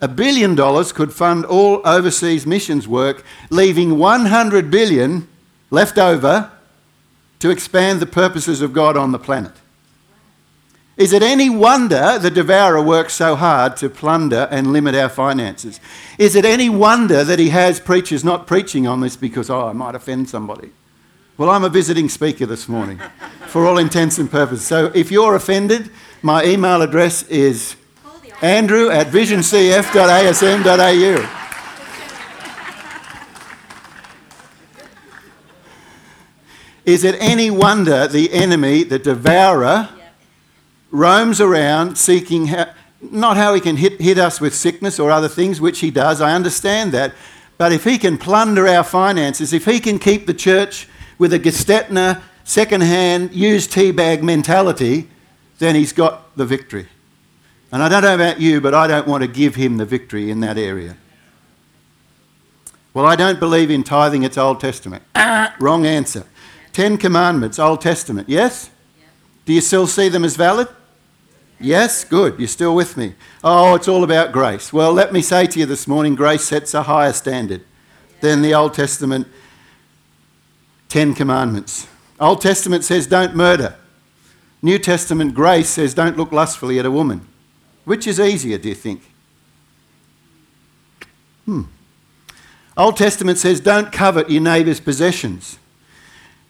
A 0.00 0.08
billion 0.08 0.54
dollars 0.54 0.92
could 0.92 1.12
fund 1.12 1.44
all 1.46 1.80
overseas 1.86 2.46
missions 2.46 2.86
work, 2.86 3.24
leaving 3.48 3.98
100 3.98 4.70
billion 4.70 5.26
left 5.70 5.96
over 5.96 6.50
to 7.38 7.50
expand 7.50 8.00
the 8.00 8.06
purposes 8.06 8.60
of 8.60 8.72
God 8.72 8.96
on 8.96 9.12
the 9.12 9.18
planet. 9.18 9.52
Is 10.96 11.12
it 11.12 11.22
any 11.22 11.50
wonder 11.50 12.18
the 12.18 12.30
devourer 12.30 12.80
works 12.80 13.12
so 13.12 13.36
hard 13.36 13.76
to 13.78 13.90
plunder 13.90 14.48
and 14.50 14.72
limit 14.72 14.94
our 14.94 15.10
finances? 15.10 15.78
Is 16.18 16.34
it 16.34 16.46
any 16.46 16.70
wonder 16.70 17.22
that 17.22 17.38
he 17.38 17.50
has 17.50 17.80
preachers 17.80 18.24
not 18.24 18.46
preaching 18.46 18.86
on 18.86 19.00
this 19.00 19.16
because, 19.16 19.50
oh, 19.50 19.68
I 19.68 19.72
might 19.72 19.94
offend 19.94 20.30
somebody? 20.30 20.70
Well, 21.38 21.50
I'm 21.50 21.64
a 21.64 21.68
visiting 21.68 22.08
speaker 22.08 22.46
this 22.46 22.66
morning 22.66 22.98
for 23.48 23.66
all 23.66 23.76
intents 23.76 24.16
and 24.16 24.30
purposes. 24.30 24.66
So 24.66 24.90
if 24.94 25.10
you're 25.10 25.34
offended, 25.34 25.90
my 26.22 26.42
email 26.46 26.80
address 26.80 27.24
is 27.24 27.76
andrew 28.40 28.88
at 28.88 29.08
visioncf.asm.au. 29.08 31.42
Is 36.86 37.04
it 37.04 37.16
any 37.20 37.50
wonder 37.50 38.08
the 38.08 38.32
enemy, 38.32 38.82
the 38.82 38.98
devourer, 38.98 39.90
roams 40.90 41.38
around 41.38 41.98
seeking 41.98 42.46
how, 42.46 42.70
not 43.02 43.36
how 43.36 43.52
he 43.52 43.60
can 43.60 43.76
hit, 43.76 44.00
hit 44.00 44.16
us 44.16 44.40
with 44.40 44.54
sickness 44.54 44.98
or 44.98 45.10
other 45.10 45.28
things, 45.28 45.60
which 45.60 45.80
he 45.80 45.90
does, 45.90 46.22
I 46.22 46.34
understand 46.34 46.92
that. 46.92 47.12
But 47.58 47.72
if 47.72 47.84
he 47.84 47.98
can 47.98 48.16
plunder 48.16 48.66
our 48.66 48.84
finances, 48.84 49.52
if 49.52 49.66
he 49.66 49.80
can 49.80 49.98
keep 49.98 50.26
the 50.26 50.32
church 50.32 50.88
with 51.18 51.32
a 51.32 51.38
Gestetner, 51.38 52.22
second-hand, 52.44 53.32
used 53.34 53.72
tea 53.72 53.90
bag 53.90 54.22
mentality, 54.22 55.08
then 55.58 55.74
he's 55.74 55.92
got 55.92 56.36
the 56.36 56.46
victory. 56.46 56.86
And 57.72 57.82
I 57.82 57.88
don't 57.88 58.02
know 58.02 58.14
about 58.14 58.40
you, 58.40 58.60
but 58.60 58.74
I 58.74 58.86
don't 58.86 59.06
want 59.06 59.22
to 59.22 59.28
give 59.28 59.54
him 59.54 59.76
the 59.76 59.84
victory 59.84 60.30
in 60.30 60.40
that 60.40 60.56
area. 60.56 60.96
Well, 62.94 63.04
I 63.04 63.16
don't 63.16 63.40
believe 63.40 63.70
in 63.70 63.82
tithing, 63.82 64.22
it's 64.22 64.38
Old 64.38 64.60
Testament. 64.60 65.02
Ah, 65.14 65.54
wrong 65.60 65.84
answer. 65.84 66.24
Ten 66.72 66.96
Commandments, 66.96 67.58
Old 67.58 67.80
Testament, 67.80 68.28
yes? 68.28 68.70
Do 69.44 69.52
you 69.52 69.60
still 69.60 69.86
see 69.86 70.08
them 70.08 70.24
as 70.24 70.36
valid? 70.36 70.68
Yes? 71.58 72.04
Good. 72.04 72.38
You're 72.38 72.48
still 72.48 72.74
with 72.74 72.96
me. 72.96 73.14
Oh, 73.42 73.74
it's 73.74 73.88
all 73.88 74.04
about 74.04 74.32
grace. 74.32 74.72
Well, 74.72 74.92
let 74.92 75.12
me 75.12 75.22
say 75.22 75.46
to 75.46 75.58
you 75.58 75.66
this 75.66 75.86
morning 75.86 76.14
grace 76.14 76.44
sets 76.44 76.74
a 76.74 76.82
higher 76.82 77.12
standard 77.12 77.64
than 78.20 78.42
the 78.42 78.54
Old 78.54 78.74
Testament 78.74 79.26
Ten 80.88 81.14
Commandments. 81.14 81.86
Old 82.18 82.40
Testament 82.40 82.84
says 82.84 83.06
don't 83.06 83.34
murder. 83.34 83.76
New 84.62 84.78
Testament 84.78 85.34
grace 85.34 85.68
says 85.68 85.94
don't 85.94 86.16
look 86.16 86.32
lustfully 86.32 86.78
at 86.78 86.86
a 86.86 86.90
woman. 86.90 87.26
Which 87.84 88.06
is 88.06 88.18
easier, 88.18 88.58
do 88.58 88.68
you 88.68 88.74
think? 88.74 89.02
Hmm. 91.44 91.62
Old 92.76 92.96
Testament 92.96 93.38
says 93.38 93.60
don't 93.60 93.92
covet 93.92 94.30
your 94.30 94.42
neighbour's 94.42 94.80
possessions. 94.80 95.58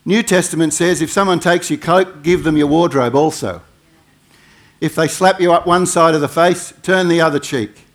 New 0.04 0.22
Testament 0.22 0.72
says 0.72 1.02
if 1.02 1.10
someone 1.10 1.40
takes 1.40 1.68
your 1.68 1.80
coat, 1.80 2.22
give 2.22 2.44
them 2.44 2.56
your 2.56 2.68
wardrobe 2.68 3.14
also. 3.14 3.62
If 4.80 4.94
they 4.94 5.08
slap 5.08 5.40
you 5.40 5.52
up 5.52 5.66
one 5.66 5.86
side 5.86 6.14
of 6.14 6.20
the 6.20 6.28
face, 6.28 6.72
turn 6.82 7.08
the 7.08 7.20
other 7.20 7.38
cheek. 7.38 7.86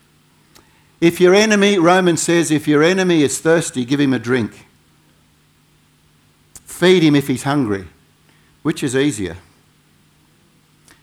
If 0.99 1.19
your 1.19 1.33
enemy, 1.33 1.79
Romans 1.79 2.21
says, 2.21 2.51
if 2.51 2.67
your 2.67 2.83
enemy 2.83 3.23
is 3.23 3.39
thirsty, 3.39 3.85
give 3.85 3.99
him 3.99 4.13
a 4.13 4.19
drink. 4.19 4.67
Feed 6.81 7.03
him 7.03 7.13
if 7.13 7.27
he's 7.27 7.43
hungry. 7.43 7.85
Which 8.63 8.81
is 8.81 8.95
easier? 8.95 9.37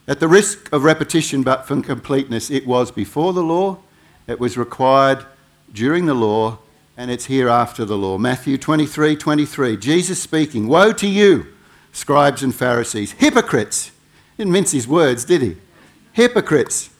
At 0.08 0.18
the 0.18 0.26
risk 0.26 0.68
of 0.72 0.82
repetition 0.82 1.44
but 1.44 1.68
for 1.68 1.80
completeness, 1.82 2.50
it 2.50 2.66
was 2.66 2.90
before 2.90 3.32
the 3.32 3.44
law, 3.44 3.78
it 4.26 4.40
was 4.40 4.58
required 4.58 5.24
during 5.72 6.06
the 6.06 6.14
law, 6.14 6.58
and 6.96 7.12
it's 7.12 7.26
here 7.26 7.48
after 7.48 7.84
the 7.84 7.96
law. 7.96 8.18
Matthew 8.18 8.58
23 8.58 9.14
23. 9.14 9.76
Jesus 9.76 10.20
speaking, 10.20 10.66
Woe 10.66 10.92
to 10.94 11.06
you, 11.06 11.46
scribes 11.92 12.42
and 12.42 12.52
Pharisees, 12.52 13.12
hypocrites! 13.12 13.92
Didn't 14.36 14.52
mince 14.52 14.72
his 14.72 14.88
words, 14.88 15.24
did 15.24 15.42
he? 15.42 15.58
Hypocrites! 16.12 16.90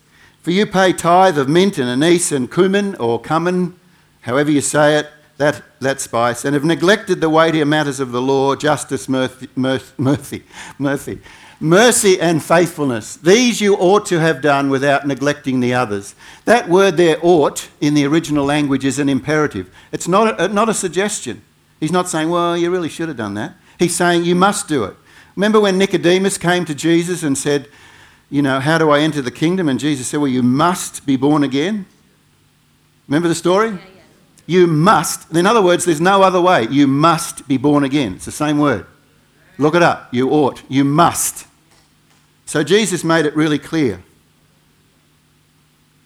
For 0.41 0.53
you 0.53 0.67
pay 0.67 0.93
tithe 0.93 1.37
of 1.37 1.49
mint 1.49 1.79
and 1.79 1.89
anise 1.89 2.31
and 2.31 2.49
cumin 2.49 2.95
or 2.95 3.21
cumin, 3.21 3.75
however 4.21 4.53
you 4.53 4.61
say 4.61 4.99
it, 4.99 5.11
that, 5.39 5.63
that 5.81 6.01
spice, 6.01 6.45
and 6.45 6.55
have 6.55 6.65
neglected 6.65 7.21
the 7.21 7.31
weightier 7.31 7.65
matters 7.65 8.01
of 8.01 8.13
the 8.13 8.21
law, 8.21 8.55
justice, 8.55 9.09
mercy, 9.09 9.49
mercy, 9.57 10.43
mercy, 10.79 11.21
mercy 11.61 12.21
and 12.21 12.43
faithfulness. 12.43 13.17
These 13.17 13.61
you 13.61 13.75
ought 13.77 14.07
to 14.07 14.21
have 14.21 14.41
done 14.41 14.71
without 14.71 15.07
neglecting 15.07 15.61
the 15.61 15.75
others. 15.75 16.15
That 16.45 16.69
word 16.69 16.97
there, 16.97 17.19
ought, 17.23 17.69
in 17.81 17.95
the 17.95 18.07
original 18.07 18.45
language 18.45 18.85
is 18.85 18.99
an 18.99 19.09
imperative. 19.09 19.73
It's 19.93 20.09
not 20.09 20.41
a, 20.41 20.49
not 20.49 20.69
a 20.69 20.75
suggestion. 20.75 21.43
He's 21.81 21.93
not 21.93 22.09
saying, 22.09 22.31
well, 22.31 22.57
you 22.57 22.71
really 22.71 22.89
should 22.89 23.09
have 23.09 23.17
done 23.17 23.35
that. 23.35 23.55
He's 23.79 23.97
saying, 23.97 24.25
you 24.25 24.35
must 24.35 24.69
do 24.69 24.85
it. 24.85 24.95
Remember 25.37 25.61
when 25.61 25.79
Nicodemus 25.79 26.39
came 26.39 26.65
to 26.65 26.75
Jesus 26.75 27.23
and 27.23 27.39
said, 27.39 27.69
you 28.31 28.43
know, 28.43 28.61
how 28.61 28.79
do 28.79 28.91
I 28.91 29.01
enter 29.01 29.23
the 29.23 29.31
kingdom? 29.31 29.69
And 29.69 29.79
Jesus 29.79 30.09
said, 30.09 30.19
well, 30.19 30.31
you 30.31 30.43
must 30.43 31.07
be 31.07 31.17
born 31.17 31.45
again. 31.45 31.87
Remember 33.07 33.29
the 33.29 33.35
story? 33.35 33.79
You 34.49 34.67
must, 34.67 35.31
in 35.37 35.47
other 35.47 35.61
words, 35.61 35.85
there's 35.85 36.01
no 36.01 36.23
other 36.23 36.41
way. 36.41 36.67
You 36.71 36.87
must 36.87 37.47
be 37.47 37.59
born 37.59 37.85
again. 37.85 38.15
It's 38.15 38.25
the 38.25 38.33
same 38.33 38.59
word. 38.59 38.87
Look 39.59 39.75
it 39.75 39.83
up. 39.83 40.09
You 40.11 40.31
ought. 40.31 40.63
You 40.71 40.85
must. 40.85 41.47
So 42.47 42.65
Jesus 42.65 43.05
made 43.05 43.27
it 43.27 43.37
really 43.37 43.59
clear. 43.59 44.03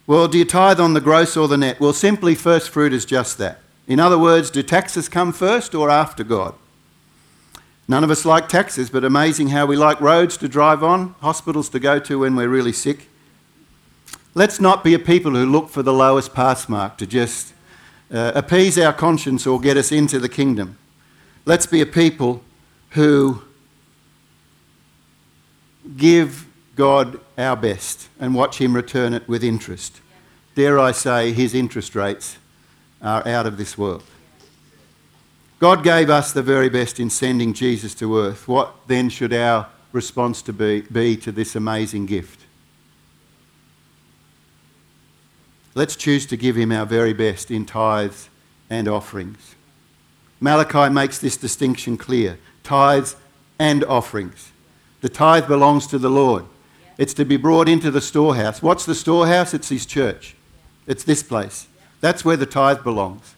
Well, 0.08 0.26
do 0.26 0.38
you 0.38 0.44
tithe 0.44 0.80
on 0.80 0.94
the 0.94 1.00
gross 1.00 1.36
or 1.36 1.46
the 1.46 1.56
net? 1.56 1.78
Well, 1.78 1.92
simply 1.92 2.34
first 2.34 2.70
fruit 2.70 2.92
is 2.92 3.04
just 3.04 3.38
that. 3.38 3.60
In 3.86 4.00
other 4.00 4.18
words, 4.18 4.50
do 4.50 4.60
taxes 4.64 5.08
come 5.08 5.32
first 5.32 5.72
or 5.72 5.88
after 5.88 6.24
God? 6.24 6.56
None 7.86 8.02
of 8.02 8.10
us 8.10 8.24
like 8.24 8.48
taxes, 8.48 8.90
but 8.90 9.04
amazing 9.04 9.50
how 9.50 9.66
we 9.66 9.76
like 9.76 10.00
roads 10.00 10.36
to 10.38 10.48
drive 10.48 10.82
on, 10.82 11.14
hospitals 11.20 11.68
to 11.68 11.78
go 11.78 12.00
to 12.00 12.18
when 12.18 12.34
we're 12.34 12.48
really 12.48 12.72
sick. 12.72 13.08
Let's 14.34 14.60
not 14.60 14.82
be 14.82 14.94
a 14.94 14.98
people 14.98 15.30
who 15.30 15.46
look 15.46 15.68
for 15.68 15.84
the 15.84 15.92
lowest 15.92 16.34
pass 16.34 16.68
mark 16.68 16.98
to 16.98 17.06
just 17.06 17.51
uh, 18.12 18.32
appease 18.34 18.78
our 18.78 18.92
conscience 18.92 19.46
or 19.46 19.60
get 19.60 19.76
us 19.76 19.90
into 19.90 20.18
the 20.18 20.28
kingdom. 20.28 20.76
Let's 21.44 21.66
be 21.66 21.80
a 21.80 21.86
people 21.86 22.42
who 22.90 23.42
give 25.96 26.46
God 26.76 27.18
our 27.38 27.56
best 27.56 28.08
and 28.20 28.34
watch 28.34 28.58
Him 28.58 28.74
return 28.74 29.14
it 29.14 29.26
with 29.26 29.42
interest. 29.42 30.00
Dare 30.54 30.78
I 30.78 30.92
say, 30.92 31.32
His 31.32 31.54
interest 31.54 31.94
rates 31.94 32.36
are 33.00 33.26
out 33.26 33.46
of 33.46 33.56
this 33.56 33.76
world. 33.76 34.04
God 35.58 35.82
gave 35.84 36.10
us 36.10 36.32
the 36.32 36.42
very 36.42 36.68
best 36.68 36.98
in 36.98 37.08
sending 37.08 37.52
Jesus 37.52 37.94
to 37.94 38.18
earth. 38.18 38.48
What 38.48 38.74
then 38.88 39.08
should 39.08 39.32
our 39.32 39.68
response 39.92 40.42
to 40.42 40.52
be, 40.52 40.82
be 40.82 41.16
to 41.18 41.32
this 41.32 41.54
amazing 41.54 42.06
gift? 42.06 42.41
Let's 45.74 45.96
choose 45.96 46.26
to 46.26 46.36
give 46.36 46.56
him 46.56 46.70
our 46.70 46.84
very 46.84 47.12
best 47.12 47.50
in 47.50 47.64
tithes 47.64 48.28
and 48.68 48.88
offerings. 48.88 49.54
Malachi 50.40 50.92
makes 50.92 51.18
this 51.18 51.36
distinction 51.36 51.96
clear 51.96 52.38
tithes 52.62 53.16
and 53.58 53.84
offerings. 53.84 54.52
The 55.00 55.08
tithe 55.08 55.46
belongs 55.46 55.86
to 55.88 55.98
the 55.98 56.10
Lord. 56.10 56.44
It's 56.98 57.14
to 57.14 57.24
be 57.24 57.36
brought 57.36 57.68
into 57.68 57.90
the 57.90 58.00
storehouse. 58.00 58.62
What's 58.62 58.84
the 58.84 58.94
storehouse? 58.94 59.54
It's 59.54 59.68
his 59.68 59.86
church. 59.86 60.36
It's 60.86 61.04
this 61.04 61.22
place. 61.22 61.68
That's 62.00 62.24
where 62.24 62.36
the 62.36 62.46
tithe 62.46 62.82
belongs. 62.82 63.34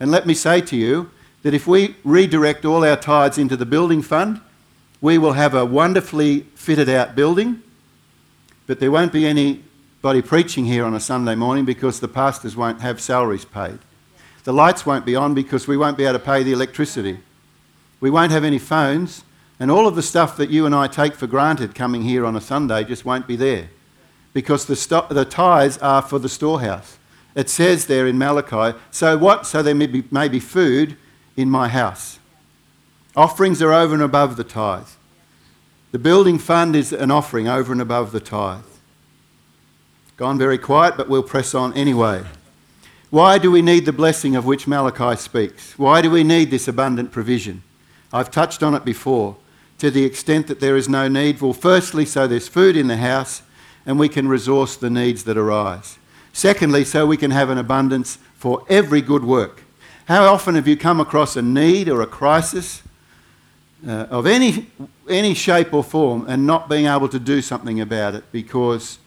And 0.00 0.10
let 0.10 0.26
me 0.26 0.34
say 0.34 0.60
to 0.62 0.76
you 0.76 1.10
that 1.42 1.54
if 1.54 1.66
we 1.66 1.94
redirect 2.04 2.64
all 2.64 2.84
our 2.84 2.96
tithes 2.96 3.38
into 3.38 3.56
the 3.56 3.66
building 3.66 4.02
fund, 4.02 4.40
we 5.00 5.18
will 5.18 5.34
have 5.34 5.54
a 5.54 5.64
wonderfully 5.64 6.40
fitted 6.54 6.88
out 6.88 7.14
building, 7.14 7.62
but 8.66 8.80
there 8.80 8.90
won't 8.90 9.12
be 9.12 9.26
anybody 10.02 10.26
preaching 10.26 10.64
here 10.64 10.86
on 10.86 10.94
a 10.94 11.00
Sunday 11.00 11.34
morning 11.34 11.66
because 11.66 12.00
the 12.00 12.08
pastors 12.08 12.56
won't 12.56 12.80
have 12.80 12.98
salaries 13.02 13.44
paid. 13.44 13.78
The 14.44 14.52
lights 14.52 14.86
won't 14.86 15.04
be 15.04 15.14
on 15.14 15.34
because 15.34 15.68
we 15.68 15.76
won't 15.76 15.98
be 15.98 16.04
able 16.04 16.18
to 16.18 16.24
pay 16.24 16.42
the 16.42 16.54
electricity. 16.54 17.18
We 18.00 18.08
won't 18.08 18.32
have 18.32 18.42
any 18.42 18.58
phones, 18.58 19.24
and 19.58 19.70
all 19.70 19.86
of 19.86 19.96
the 19.96 20.02
stuff 20.02 20.38
that 20.38 20.48
you 20.48 20.64
and 20.64 20.74
I 20.74 20.86
take 20.86 21.14
for 21.14 21.26
granted 21.26 21.74
coming 21.74 22.00
here 22.00 22.24
on 22.24 22.34
a 22.34 22.40
Sunday 22.40 22.82
just 22.82 23.04
won't 23.04 23.26
be 23.26 23.36
there 23.36 23.68
because 24.32 24.64
the, 24.64 24.74
sto- 24.74 25.06
the 25.10 25.26
tithes 25.26 25.76
are 25.78 26.00
for 26.00 26.18
the 26.18 26.30
storehouse. 26.30 26.96
It 27.34 27.50
says 27.50 27.84
there 27.84 28.06
in 28.06 28.16
Malachi, 28.16 28.78
so 28.90 29.18
what? 29.18 29.46
So 29.46 29.62
there 29.62 29.74
may 29.74 29.86
be, 29.86 30.04
may 30.10 30.28
be 30.28 30.40
food 30.40 30.96
in 31.36 31.50
my 31.50 31.68
house. 31.68 32.18
Offerings 33.14 33.60
are 33.60 33.74
over 33.74 33.92
and 33.92 34.02
above 34.02 34.38
the 34.38 34.44
tithe. 34.44 34.88
The 35.92 35.98
building 35.98 36.38
fund 36.38 36.74
is 36.74 36.90
an 36.90 37.10
offering 37.10 37.48
over 37.48 37.70
and 37.70 37.82
above 37.82 38.12
the 38.12 38.20
tithe. 38.20 38.64
Gone 40.20 40.36
very 40.36 40.58
quiet, 40.58 40.98
but 40.98 41.08
we'll 41.08 41.22
press 41.22 41.54
on 41.54 41.72
anyway. 41.72 42.22
Why 43.08 43.38
do 43.38 43.50
we 43.50 43.62
need 43.62 43.86
the 43.86 43.92
blessing 43.92 44.36
of 44.36 44.44
which 44.44 44.66
Malachi 44.66 45.16
speaks? 45.16 45.78
Why 45.78 46.02
do 46.02 46.10
we 46.10 46.24
need 46.24 46.50
this 46.50 46.68
abundant 46.68 47.10
provision? 47.10 47.62
I've 48.12 48.30
touched 48.30 48.62
on 48.62 48.74
it 48.74 48.84
before. 48.84 49.38
To 49.78 49.90
the 49.90 50.04
extent 50.04 50.46
that 50.48 50.60
there 50.60 50.76
is 50.76 50.90
no 50.90 51.08
need, 51.08 51.40
well, 51.40 51.54
firstly, 51.54 52.04
so 52.04 52.26
there's 52.26 52.48
food 52.48 52.76
in 52.76 52.86
the 52.86 52.98
house 52.98 53.40
and 53.86 53.98
we 53.98 54.10
can 54.10 54.28
resource 54.28 54.76
the 54.76 54.90
needs 54.90 55.24
that 55.24 55.38
arise. 55.38 55.96
Secondly, 56.34 56.84
so 56.84 57.06
we 57.06 57.16
can 57.16 57.30
have 57.30 57.48
an 57.48 57.56
abundance 57.56 58.18
for 58.34 58.62
every 58.68 59.00
good 59.00 59.24
work. 59.24 59.62
How 60.04 60.26
often 60.26 60.54
have 60.54 60.68
you 60.68 60.76
come 60.76 61.00
across 61.00 61.34
a 61.34 61.40
need 61.40 61.88
or 61.88 62.02
a 62.02 62.06
crisis 62.06 62.82
uh, 63.88 64.04
of 64.10 64.26
any, 64.26 64.66
any 65.08 65.32
shape 65.32 65.72
or 65.72 65.82
form 65.82 66.26
and 66.28 66.46
not 66.46 66.68
being 66.68 66.84
able 66.84 67.08
to 67.08 67.18
do 67.18 67.40
something 67.40 67.80
about 67.80 68.14
it 68.14 68.24
because, 68.32 68.98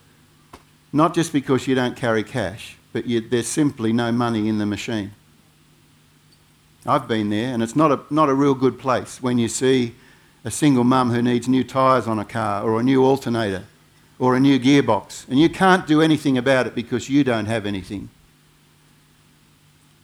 not 0.94 1.16
just 1.16 1.34
because 1.34 1.68
you 1.68 1.76
don't 1.76 1.96
carry 1.96 2.24
cash, 2.24 2.78
but 2.94 3.06
you, 3.06 3.20
there's 3.20 3.48
simply 3.48 3.92
no 3.92 4.12
money 4.12 4.48
in 4.48 4.60
the 4.60 4.66
machine? 4.66 5.12
I've 6.86 7.08
been 7.08 7.30
there, 7.30 7.54
and 7.54 7.64
it's 7.64 7.76
not 7.76 7.92
a, 7.92 8.02
not 8.10 8.30
a 8.30 8.34
real 8.34 8.54
good 8.54 8.78
place 8.78 9.22
when 9.22 9.38
you 9.38 9.48
see 9.48 9.96
a 10.46 10.52
single 10.52 10.84
mum 10.84 11.12
who 11.12 11.22
needs 11.22 11.48
new 11.48 11.64
tyres 11.64 12.08
on 12.08 12.20
a 12.20 12.26
car 12.26 12.64
or 12.64 12.80
a 12.80 12.84
new 12.84 13.04
alternator 13.04 13.64
or 14.20 14.36
a 14.36 14.40
new 14.40 14.60
gearbox, 14.60 15.28
and 15.28 15.40
you 15.40 15.50
can't 15.50 15.88
do 15.88 16.02
anything 16.02 16.38
about 16.38 16.68
it 16.68 16.76
because 16.76 17.10
you 17.10 17.24
don't 17.24 17.46
have 17.46 17.66
anything. 17.66 18.10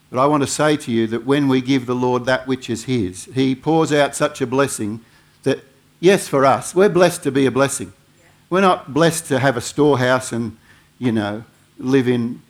But 0.10 0.20
I 0.20 0.26
want 0.26 0.42
to 0.42 0.48
say 0.48 0.76
to 0.78 0.92
you 0.92 1.06
that 1.08 1.26
when 1.26 1.48
we 1.48 1.62
give 1.62 1.86
the 1.86 1.96
Lord 1.96 2.26
that 2.26 2.48
which 2.48 2.70
is 2.70 2.86
His, 2.86 3.26
He 3.26 3.54
pours 3.54 3.94
out 3.94 4.16
such 4.16 4.42
a 4.42 4.48
blessing 4.48 5.02
that, 5.44 5.60
yes, 6.00 6.28
for 6.28 6.46
us, 6.46 6.74
we're 6.74 6.90
blessed 6.90 7.22
to 7.24 7.32
be 7.32 7.46
a 7.46 7.52
blessing. 7.52 7.94
We're 8.50 8.62
not 8.62 8.94
blessed 8.94 9.28
to 9.28 9.38
have 9.40 9.56
a 9.56 9.62
storehouse 9.62 10.32
and, 10.32 10.58
you 11.00 11.12
know, 11.12 11.44
live 11.78 12.08
in 12.08 12.42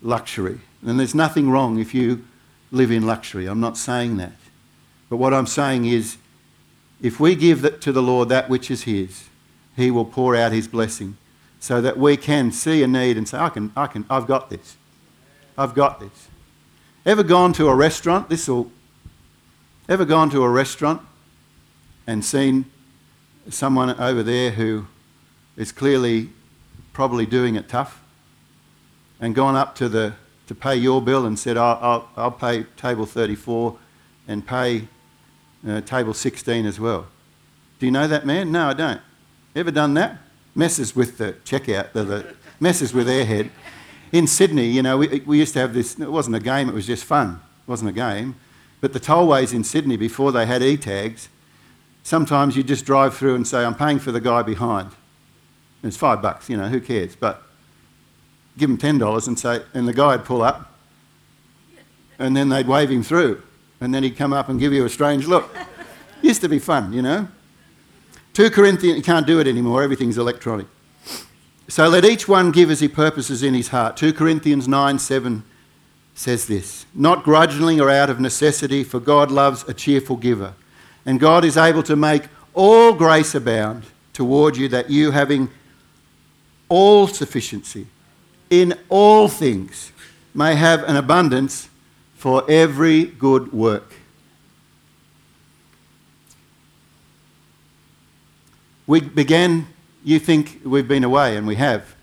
luxury. 0.00 0.60
And 0.86 0.98
there's 0.98 1.14
nothing 1.14 1.50
wrong 1.50 1.78
if 1.78 1.92
you 1.92 2.24
live 2.70 2.90
in 2.90 3.06
luxury. 3.06 3.46
I'm 3.46 3.60
not 3.60 3.76
saying 3.76 4.16
that. 4.16 4.32
But 5.10 5.16
what 5.16 5.34
I'm 5.34 5.46
saying 5.46 5.84
is, 5.84 6.16
if 7.02 7.20
we 7.20 7.34
give 7.34 7.80
to 7.80 7.92
the 7.92 8.02
Lord 8.02 8.28
that 8.30 8.48
which 8.48 8.70
is 8.70 8.84
His, 8.84 9.28
he 9.76 9.90
will 9.90 10.04
pour 10.04 10.34
out 10.34 10.52
His 10.52 10.66
blessing 10.66 11.16
so 11.60 11.80
that 11.80 11.98
we 11.98 12.16
can 12.16 12.52
see 12.52 12.82
a 12.82 12.86
need 12.86 13.16
and 13.16 13.28
say, 13.28 13.38
I 13.38 13.48
can, 13.48 13.72
I 13.76 13.86
can, 13.86 14.04
I've 14.08 14.26
got 14.26 14.50
this. 14.50 14.76
I've 15.58 15.74
got 15.74 16.00
this. 16.00 16.28
Ever 17.04 17.22
gone 17.22 17.52
to 17.54 17.68
a 17.68 17.74
restaurant? 17.74 18.28
This 18.28 18.48
will. 18.48 18.70
Ever 19.88 20.04
gone 20.04 20.30
to 20.30 20.42
a 20.42 20.48
restaurant 20.48 21.00
and 22.06 22.24
seen 22.24 22.64
someone 23.48 23.90
over 24.00 24.22
there 24.22 24.50
who 24.50 24.86
is 25.56 25.70
clearly 25.70 26.30
probably 26.96 27.26
doing 27.26 27.56
it 27.56 27.68
tough 27.68 28.02
and 29.20 29.34
gone 29.34 29.54
up 29.54 29.74
to 29.74 29.86
the 29.86 30.14
to 30.46 30.54
pay 30.54 30.74
your 30.74 31.02
bill 31.02 31.26
and 31.26 31.38
said, 31.38 31.58
I'll, 31.58 31.78
I'll, 31.82 32.08
I'll 32.16 32.30
pay 32.30 32.62
table 32.78 33.04
34 33.04 33.76
and 34.26 34.46
pay 34.46 34.88
uh, 35.68 35.82
table 35.82 36.14
16 36.14 36.64
as 36.64 36.80
well. 36.80 37.06
Do 37.78 37.84
you 37.84 37.92
know 37.92 38.08
that 38.08 38.24
man? 38.24 38.50
No, 38.50 38.68
I 38.68 38.72
don't. 38.72 39.02
Ever 39.54 39.70
done 39.70 39.92
that? 39.94 40.16
Messes 40.54 40.96
with 40.96 41.18
the 41.18 41.34
checkout, 41.44 41.92
the, 41.92 42.02
the 42.02 42.34
messes 42.60 42.94
with 42.94 43.08
Airhead. 43.08 43.50
In 44.10 44.26
Sydney, 44.26 44.68
you 44.68 44.82
know, 44.82 44.96
we, 44.96 45.20
we 45.26 45.38
used 45.40 45.52
to 45.52 45.58
have 45.58 45.74
this, 45.74 46.00
it 46.00 46.10
wasn't 46.10 46.36
a 46.36 46.40
game, 46.40 46.66
it 46.70 46.74
was 46.74 46.86
just 46.86 47.04
fun. 47.04 47.42
It 47.66 47.68
wasn't 47.68 47.90
a 47.90 47.92
game. 47.92 48.36
But 48.80 48.94
the 48.94 49.00
tollways 49.00 49.52
in 49.52 49.64
Sydney, 49.64 49.98
before 49.98 50.32
they 50.32 50.46
had 50.46 50.62
e 50.62 50.78
tags, 50.78 51.28
sometimes 52.04 52.56
you 52.56 52.62
just 52.62 52.86
drive 52.86 53.14
through 53.14 53.34
and 53.34 53.46
say, 53.46 53.66
I'm 53.66 53.74
paying 53.74 53.98
for 53.98 54.12
the 54.12 54.20
guy 54.20 54.40
behind. 54.40 54.92
It's 55.82 55.96
five 55.96 56.22
bucks, 56.22 56.48
you 56.48 56.56
know, 56.56 56.68
who 56.68 56.80
cares? 56.80 57.14
But 57.16 57.42
give 58.58 58.70
him 58.70 58.78
$10 58.78 59.26
and 59.26 59.38
say, 59.38 59.62
and 59.74 59.86
the 59.86 59.92
guy'd 59.92 60.24
pull 60.24 60.42
up, 60.42 60.72
and 62.18 62.36
then 62.36 62.48
they'd 62.48 62.66
wave 62.66 62.90
him 62.90 63.02
through, 63.02 63.42
and 63.80 63.94
then 63.94 64.02
he'd 64.02 64.16
come 64.16 64.32
up 64.32 64.48
and 64.48 64.58
give 64.58 64.72
you 64.72 64.84
a 64.84 64.88
strange 64.88 65.26
look. 65.26 65.54
Used 66.22 66.40
to 66.40 66.48
be 66.48 66.58
fun, 66.58 66.92
you 66.92 67.02
know. 67.02 67.28
2 68.32 68.50
Corinthians, 68.50 68.96
you 68.96 69.02
can't 69.02 69.26
do 69.26 69.38
it 69.40 69.46
anymore, 69.46 69.82
everything's 69.82 70.18
electronic. 70.18 70.66
So 71.68 71.88
let 71.88 72.04
each 72.04 72.28
one 72.28 72.52
give 72.52 72.70
as 72.70 72.80
he 72.80 72.88
purposes 72.88 73.42
in 73.42 73.54
his 73.54 73.68
heart. 73.68 73.96
2 73.96 74.12
Corinthians 74.12 74.68
9 74.68 74.98
7 74.98 75.42
says 76.14 76.46
this 76.46 76.86
Not 76.94 77.24
grudgingly 77.24 77.80
or 77.80 77.90
out 77.90 78.10
of 78.10 78.20
necessity, 78.20 78.84
for 78.84 79.00
God 79.00 79.30
loves 79.30 79.64
a 79.68 79.74
cheerful 79.74 80.16
giver. 80.16 80.54
And 81.04 81.20
God 81.20 81.44
is 81.44 81.56
able 81.56 81.82
to 81.84 81.96
make 81.96 82.24
all 82.54 82.92
grace 82.92 83.34
abound 83.34 83.84
toward 84.12 84.56
you, 84.56 84.68
that 84.68 84.90
you, 84.90 85.10
having 85.10 85.50
all 86.68 87.06
sufficiency 87.06 87.86
in 88.50 88.74
all 88.88 89.28
things, 89.28 89.92
may 90.34 90.54
have 90.54 90.82
an 90.84 90.96
abundance 90.96 91.68
for 92.14 92.48
every 92.48 93.04
good 93.04 93.52
work. 93.52 93.92
We 98.86 99.00
began, 99.00 99.66
you 100.04 100.18
think 100.18 100.60
we've 100.64 100.86
been 100.86 101.02
away, 101.02 101.36
and 101.36 101.46
we 101.46 101.56
have. 101.56 101.96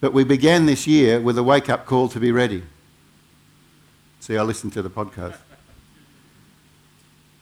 But 0.00 0.12
we 0.12 0.24
began 0.24 0.66
this 0.66 0.86
year 0.86 1.20
with 1.20 1.38
a 1.38 1.42
wake 1.42 1.70
up 1.70 1.86
call 1.86 2.08
to 2.08 2.18
be 2.18 2.32
ready. 2.32 2.64
See, 4.20 4.36
I 4.36 4.42
listened 4.42 4.72
to 4.72 4.82
the 4.82 4.90
podcast. 4.90 5.38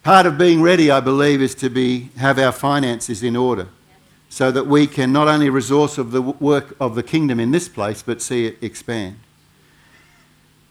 Part 0.03 0.27
of 0.27 0.37
being 0.37 0.61
ready, 0.61 0.91
I 0.91 1.01
believe, 1.01 1.41
is 1.41 1.55
to 1.57 1.71
be, 1.71 2.11
have 2.19 2.39
our 2.39 2.53
finances 2.53 3.23
in 3.23 3.37
order 3.37 3.69
so 4.29 4.51
that 4.51 4.67
we 4.67 4.87
can 4.87 5.13
not 5.13 5.29
only 5.29 5.49
resource 5.49 5.99
of 5.99 6.11
the 6.11 6.21
work 6.21 6.77
of 6.81 6.95
the 6.95 7.03
kingdom 7.03 7.39
in 7.39 7.51
this 7.51 7.69
place, 7.69 8.03
but 8.03 8.21
see 8.21 8.47
it 8.47 8.59
expand. 8.63 9.19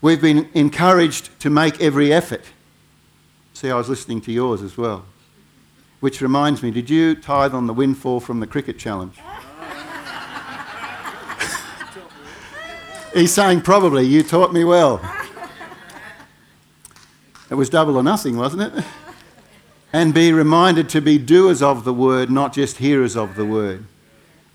We've 0.01 0.21
been 0.21 0.49
encouraged 0.53 1.39
to 1.39 1.49
make 1.49 1.79
every 1.79 2.11
effort. 2.11 2.43
See, 3.53 3.69
I 3.69 3.75
was 3.75 3.87
listening 3.87 4.19
to 4.21 4.31
yours 4.31 4.61
as 4.61 4.77
well. 4.77 5.05
Which 6.01 6.19
reminds 6.19 6.61
me, 6.61 6.71
did 6.71 6.89
you 6.89 7.15
tithe 7.15 7.53
on 7.53 7.67
the 7.67 7.73
windfall 7.73 8.19
from 8.19 8.41
the 8.41 8.47
cricket 8.47 8.77
challenge? 8.77 9.17
He's 13.13 13.31
saying, 13.31 13.61
Probably, 13.61 14.05
you 14.05 14.23
taught 14.23 14.51
me 14.51 14.63
well. 14.63 14.99
It 17.49 17.55
was 17.55 17.69
double 17.69 17.95
or 17.95 18.03
nothing, 18.03 18.35
wasn't 18.35 18.63
it? 18.63 18.83
And 19.93 20.13
be 20.13 20.33
reminded 20.33 20.89
to 20.89 21.01
be 21.01 21.19
doers 21.19 21.61
of 21.61 21.83
the 21.83 21.93
word, 21.93 22.31
not 22.31 22.51
just 22.51 22.77
hearers 22.77 23.15
of 23.15 23.35
the 23.35 23.45
word. 23.45 23.85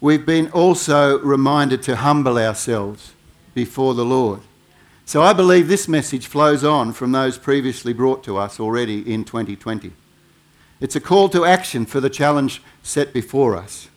We've 0.01 0.27
been 0.27 0.51
also 0.51 1.19
reminded 1.21 1.83
to 1.85 1.97
humble 1.97 2.39
ourselves 2.39 3.13
before 3.55 3.95
the 3.95 4.05
Lord. 4.05 4.41
So 5.07 5.23
I 5.23 5.33
believe 5.33 5.69
this 5.69 5.89
message 5.89 6.27
flows 6.27 6.65
on 6.65 6.93
from 6.93 7.13
those 7.13 7.39
previously 7.39 7.93
brought 7.93 8.23
to 8.25 8.37
us 8.37 8.61
already 8.61 9.11
in 9.11 9.25
2020. 9.25 9.93
It's 10.81 10.97
a 10.97 11.01
call 11.01 11.29
to 11.31 11.45
action 11.45 11.87
for 11.87 12.01
the 12.01 12.11
challenge 12.11 12.63
set 12.83 13.13
before 13.13 13.57
us. 13.57 13.89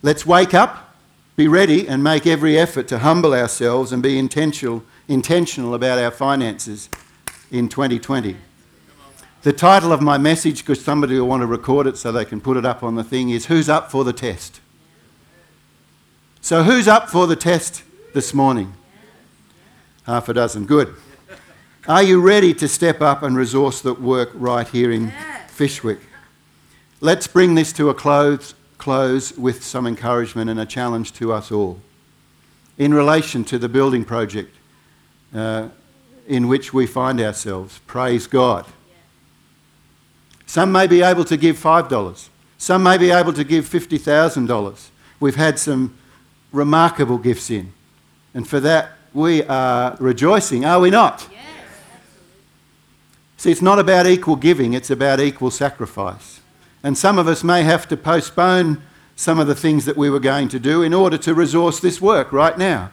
Let's 0.00 0.24
wake 0.24 0.54
up, 0.54 0.96
be 1.36 1.48
ready, 1.48 1.86
and 1.86 2.02
make 2.02 2.26
every 2.26 2.58
effort 2.58 2.88
to 2.88 3.00
humble 3.00 3.34
ourselves 3.34 3.92
and 3.92 4.02
be 4.02 4.18
intentional, 4.18 4.82
intentional 5.06 5.74
about 5.74 5.98
our 5.98 6.10
finances 6.10 6.88
in 7.50 7.68
2020. 7.68 8.36
The 9.42 9.52
title 9.52 9.92
of 9.92 10.00
my 10.00 10.18
message, 10.18 10.58
because 10.58 10.84
somebody 10.84 11.18
will 11.18 11.26
want 11.26 11.40
to 11.40 11.48
record 11.48 11.88
it 11.88 11.96
so 11.96 12.12
they 12.12 12.24
can 12.24 12.40
put 12.40 12.56
it 12.56 12.64
up 12.64 12.84
on 12.84 12.94
the 12.94 13.02
thing, 13.02 13.30
is 13.30 13.46
Who's 13.46 13.68
Up 13.68 13.90
for 13.90 14.04
the 14.04 14.12
Test? 14.12 14.60
So, 16.40 16.62
who's 16.64 16.88
up 16.88 17.08
for 17.08 17.28
the 17.28 17.36
test 17.36 17.84
this 18.14 18.34
morning? 18.34 18.74
Half 20.06 20.28
a 20.28 20.34
dozen. 20.34 20.66
Good. 20.66 20.94
Are 21.86 22.02
you 22.02 22.20
ready 22.20 22.52
to 22.54 22.66
step 22.66 23.00
up 23.00 23.22
and 23.22 23.36
resource 23.36 23.80
that 23.82 24.00
work 24.00 24.30
right 24.34 24.66
here 24.66 24.90
in 24.90 25.12
Fyshwick? 25.48 26.00
Let's 27.00 27.28
bring 27.28 27.54
this 27.54 27.72
to 27.74 27.90
a 27.90 27.94
close, 27.94 28.54
close 28.78 29.36
with 29.36 29.64
some 29.64 29.86
encouragement 29.86 30.50
and 30.50 30.58
a 30.58 30.66
challenge 30.66 31.12
to 31.14 31.32
us 31.32 31.52
all. 31.52 31.80
In 32.76 32.92
relation 32.92 33.44
to 33.44 33.58
the 33.58 33.68
building 33.68 34.04
project 34.04 34.54
uh, 35.32 35.68
in 36.26 36.48
which 36.48 36.72
we 36.72 36.86
find 36.86 37.20
ourselves, 37.20 37.80
praise 37.86 38.26
God. 38.26 38.66
Some 40.52 40.70
may 40.70 40.86
be 40.86 41.00
able 41.00 41.24
to 41.24 41.38
give 41.38 41.56
$5. 41.56 42.28
Some 42.58 42.82
may 42.82 42.98
be 42.98 43.10
able 43.10 43.32
to 43.32 43.42
give 43.42 43.66
$50,000. 43.66 44.90
We've 45.18 45.34
had 45.34 45.58
some 45.58 45.96
remarkable 46.52 47.16
gifts 47.16 47.48
in. 47.50 47.72
And 48.34 48.46
for 48.46 48.60
that, 48.60 48.90
we 49.14 49.44
are 49.44 49.96
rejoicing, 49.98 50.66
are 50.66 50.78
we 50.78 50.90
not? 50.90 51.26
Yes. 51.32 51.40
Absolutely. 51.40 52.06
See, 53.38 53.50
it's 53.50 53.62
not 53.62 53.78
about 53.78 54.06
equal 54.06 54.36
giving, 54.36 54.74
it's 54.74 54.90
about 54.90 55.20
equal 55.20 55.50
sacrifice. 55.50 56.42
And 56.82 56.98
some 56.98 57.18
of 57.18 57.28
us 57.28 57.42
may 57.42 57.62
have 57.62 57.88
to 57.88 57.96
postpone 57.96 58.82
some 59.16 59.38
of 59.38 59.46
the 59.46 59.54
things 59.54 59.86
that 59.86 59.96
we 59.96 60.10
were 60.10 60.20
going 60.20 60.50
to 60.50 60.60
do 60.60 60.82
in 60.82 60.92
order 60.92 61.16
to 61.16 61.32
resource 61.32 61.80
this 61.80 61.98
work 61.98 62.30
right 62.30 62.58
now. 62.58 62.90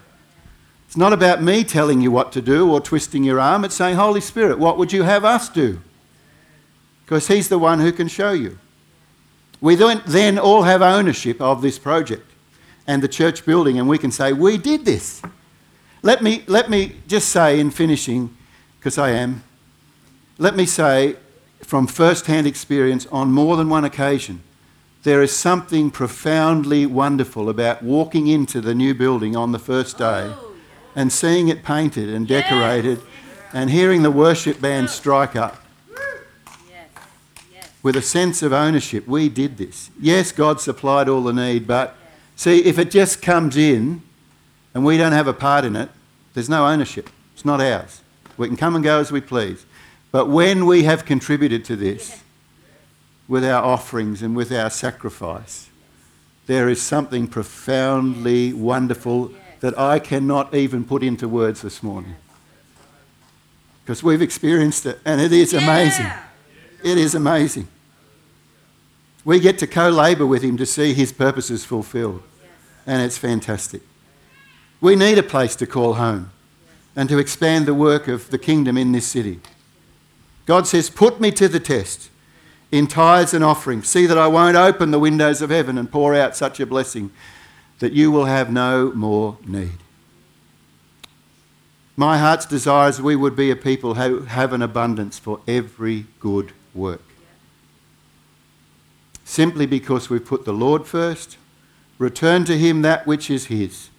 It's 0.88 0.96
not 0.96 1.12
about 1.12 1.44
me 1.44 1.66
telling 1.66 2.00
you 2.00 2.10
what 2.10 2.32
to 2.32 2.42
do 2.42 2.72
or 2.72 2.80
twisting 2.80 3.26
your 3.26 3.42
arm. 3.42 3.66
It's 3.66 3.76
saying, 3.76 3.98
Holy 3.98 4.22
Spirit, 4.22 4.60
what 4.60 4.78
would 4.78 4.94
you 4.94 5.04
have 5.04 5.26
us 5.26 5.50
do? 5.50 5.82
Because 7.10 7.28
He's 7.28 7.50
the 7.50 7.58
one 7.58 7.80
who 7.80 7.92
can 7.92 8.08
show 8.08 8.34
you. 8.34 8.60
We 9.60 9.74
then 9.74 10.38
all 10.38 10.62
have 10.62 10.84
ownership 10.84 11.42
of 11.42 11.64
this 11.64 11.80
project 11.80 12.30
and 12.86 13.02
the 13.02 13.08
church 13.08 13.48
building, 13.48 13.80
and 13.80 13.90
we 13.90 13.98
can 13.98 14.12
say, 14.12 14.32
We 14.32 14.60
did 14.60 14.86
this. 14.86 15.20
Let 16.04 16.22
me, 16.22 16.44
let 16.46 16.70
me 16.70 16.98
just 17.08 17.30
say 17.30 17.60
in 17.60 17.72
finishing, 17.72 18.38
because 18.78 19.00
I 19.00 19.10
am, 19.10 19.44
let 20.38 20.56
me 20.56 20.68
say 20.68 21.16
from 21.64 21.88
first 21.88 22.28
hand 22.28 22.46
experience 22.46 23.08
on 23.08 23.32
more 23.32 23.58
than 23.58 23.70
one 23.70 23.86
occasion, 23.86 24.44
there 25.02 25.24
is 25.24 25.36
something 25.36 25.90
profoundly 25.90 26.86
wonderful 26.86 27.50
about 27.50 27.82
walking 27.82 28.28
into 28.28 28.62
the 28.62 28.76
new 28.76 28.94
building 28.94 29.36
on 29.36 29.52
the 29.52 29.58
first 29.58 29.98
day 29.98 30.32
and 30.96 31.12
seeing 31.12 31.48
it 31.48 31.64
painted 31.64 32.08
and 32.08 32.28
decorated 32.28 33.02
and 33.52 33.72
hearing 33.72 34.04
the 34.04 34.12
worship 34.12 34.62
band 34.62 34.92
strike 34.92 35.36
up 35.36 35.66
with 37.82 37.96
a 37.96 38.02
sense 38.02 38.42
of 38.42 38.54
ownership. 38.54 39.08
We 39.08 39.30
did 39.30 39.58
this. 39.58 39.90
Yes, 40.00 40.32
God 40.32 40.60
supplied 40.60 41.08
all 41.10 41.24
the 41.24 41.34
need, 41.34 41.66
but 41.68 41.96
See, 42.40 42.60
if 42.60 42.80
it 42.80 42.90
just 42.90 43.22
comes 43.22 43.58
in 43.58 44.02
and 44.74 44.86
we 44.86 44.98
don't 44.98 45.12
have 45.12 45.28
a 45.28 45.34
part 45.34 45.66
in 45.66 45.76
it, 45.76 45.90
there's 46.34 46.48
no 46.48 46.66
ownership. 46.66 47.10
It's 47.34 47.44
not 47.44 47.60
ours. 47.60 48.02
We 48.38 48.48
can 48.48 48.56
come 48.56 48.76
and 48.76 48.84
go 48.84 49.02
as 49.02 49.12
we 49.12 49.20
please. 49.20 49.66
But 50.14 50.28
when 50.30 50.66
we 50.66 50.84
have 50.84 51.04
contributed 51.04 51.66
to 51.66 51.76
this 51.76 52.24
with 53.28 53.44
our 53.44 53.62
offerings 53.62 54.22
and 54.22 54.38
with 54.38 54.54
our 54.54 54.70
sacrifice, 54.70 55.70
there 56.48 56.70
is 56.70 56.82
something 56.82 57.28
profoundly 57.28 58.54
wonderful 58.54 59.34
that 59.60 59.78
I 59.78 60.00
cannot 60.00 60.56
even 60.56 60.86
put 60.86 61.04
into 61.04 61.28
words 61.28 61.62
this 61.62 61.84
morning. 61.84 62.16
Because 63.84 64.02
we've 64.02 64.22
experienced 64.22 64.86
it 64.86 65.02
and 65.04 65.20
it 65.20 65.34
is 65.34 65.54
amazing. 65.54 66.10
It 66.84 66.98
is 66.98 67.16
amazing. 67.16 67.68
We 69.26 69.40
get 69.40 69.60
to 69.60 69.68
co 69.68 69.90
labour 69.90 70.26
with 70.26 70.42
him 70.42 70.58
to 70.58 70.66
see 70.66 70.94
his 70.94 71.12
purposes 71.12 71.66
fulfilled 71.66 72.24
and 72.90 73.04
it's 73.04 73.20
fantastic. 73.20 73.82
We 74.82 74.96
need 74.96 75.20
a 75.20 75.24
place 75.24 75.56
to 75.58 75.68
call 75.68 75.94
home 75.94 76.32
and 76.96 77.08
to 77.10 77.20
expand 77.20 77.66
the 77.66 77.74
work 77.76 78.08
of 78.08 78.32
the 78.32 78.40
kingdom 78.40 78.78
in 78.78 78.94
this 78.94 79.06
city. 79.06 79.40
God 80.48 80.66
says, 80.66 80.90
Put 80.90 81.22
me 81.22 81.30
to 81.34 81.48
the 81.48 81.60
test 81.60 82.10
in 82.72 82.88
tithes 82.88 83.34
and 83.36 83.44
offerings. 83.44 83.88
See 83.88 84.08
that 84.08 84.18
I 84.18 84.28
won't 84.28 84.58
open 84.58 84.90
the 84.90 85.00
windows 85.00 85.44
of 85.44 85.52
heaven 85.52 85.78
and 85.78 85.92
pour 85.92 86.16
out 86.16 86.36
such 86.36 86.60
a 86.60 86.66
blessing 86.66 87.12
that 87.78 87.94
you 87.94 88.12
will 88.12 88.26
have 88.26 88.52
no 88.52 88.92
more 88.94 89.38
need. 89.46 89.78
My 91.96 92.18
heart's 92.18 92.46
desire 92.48 92.90
is 92.90 93.00
we 93.00 93.16
would 93.16 93.36
be 93.36 93.52
a 93.52 93.56
people 93.56 93.94
who 93.96 94.22
have 94.22 94.54
an 94.54 94.62
abundance 94.62 95.20
for 95.20 95.42
every 95.48 96.06
good 96.20 96.54
work. 96.80 97.04
Simply 99.24 99.68
because 99.68 100.10
we've 100.10 100.26
put 100.26 100.46
the 100.46 100.54
Lord 100.54 100.88
first 100.88 101.38
returned 102.00 102.48
to 102.48 102.58
him 102.58 102.82
that 102.82 103.06
which 103.06 103.30
is 103.30 103.48
his, 103.48 103.90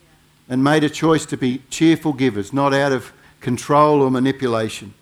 and 0.48 0.64
made 0.64 0.82
a 0.82 0.90
choice 0.90 1.24
to 1.26 1.36
be 1.36 1.62
cheerful 1.70 2.12
givers, 2.12 2.52
not 2.52 2.74
out 2.74 2.90
of 2.90 3.12
control 3.40 4.02
or 4.02 4.10
manipulation, 4.10 4.94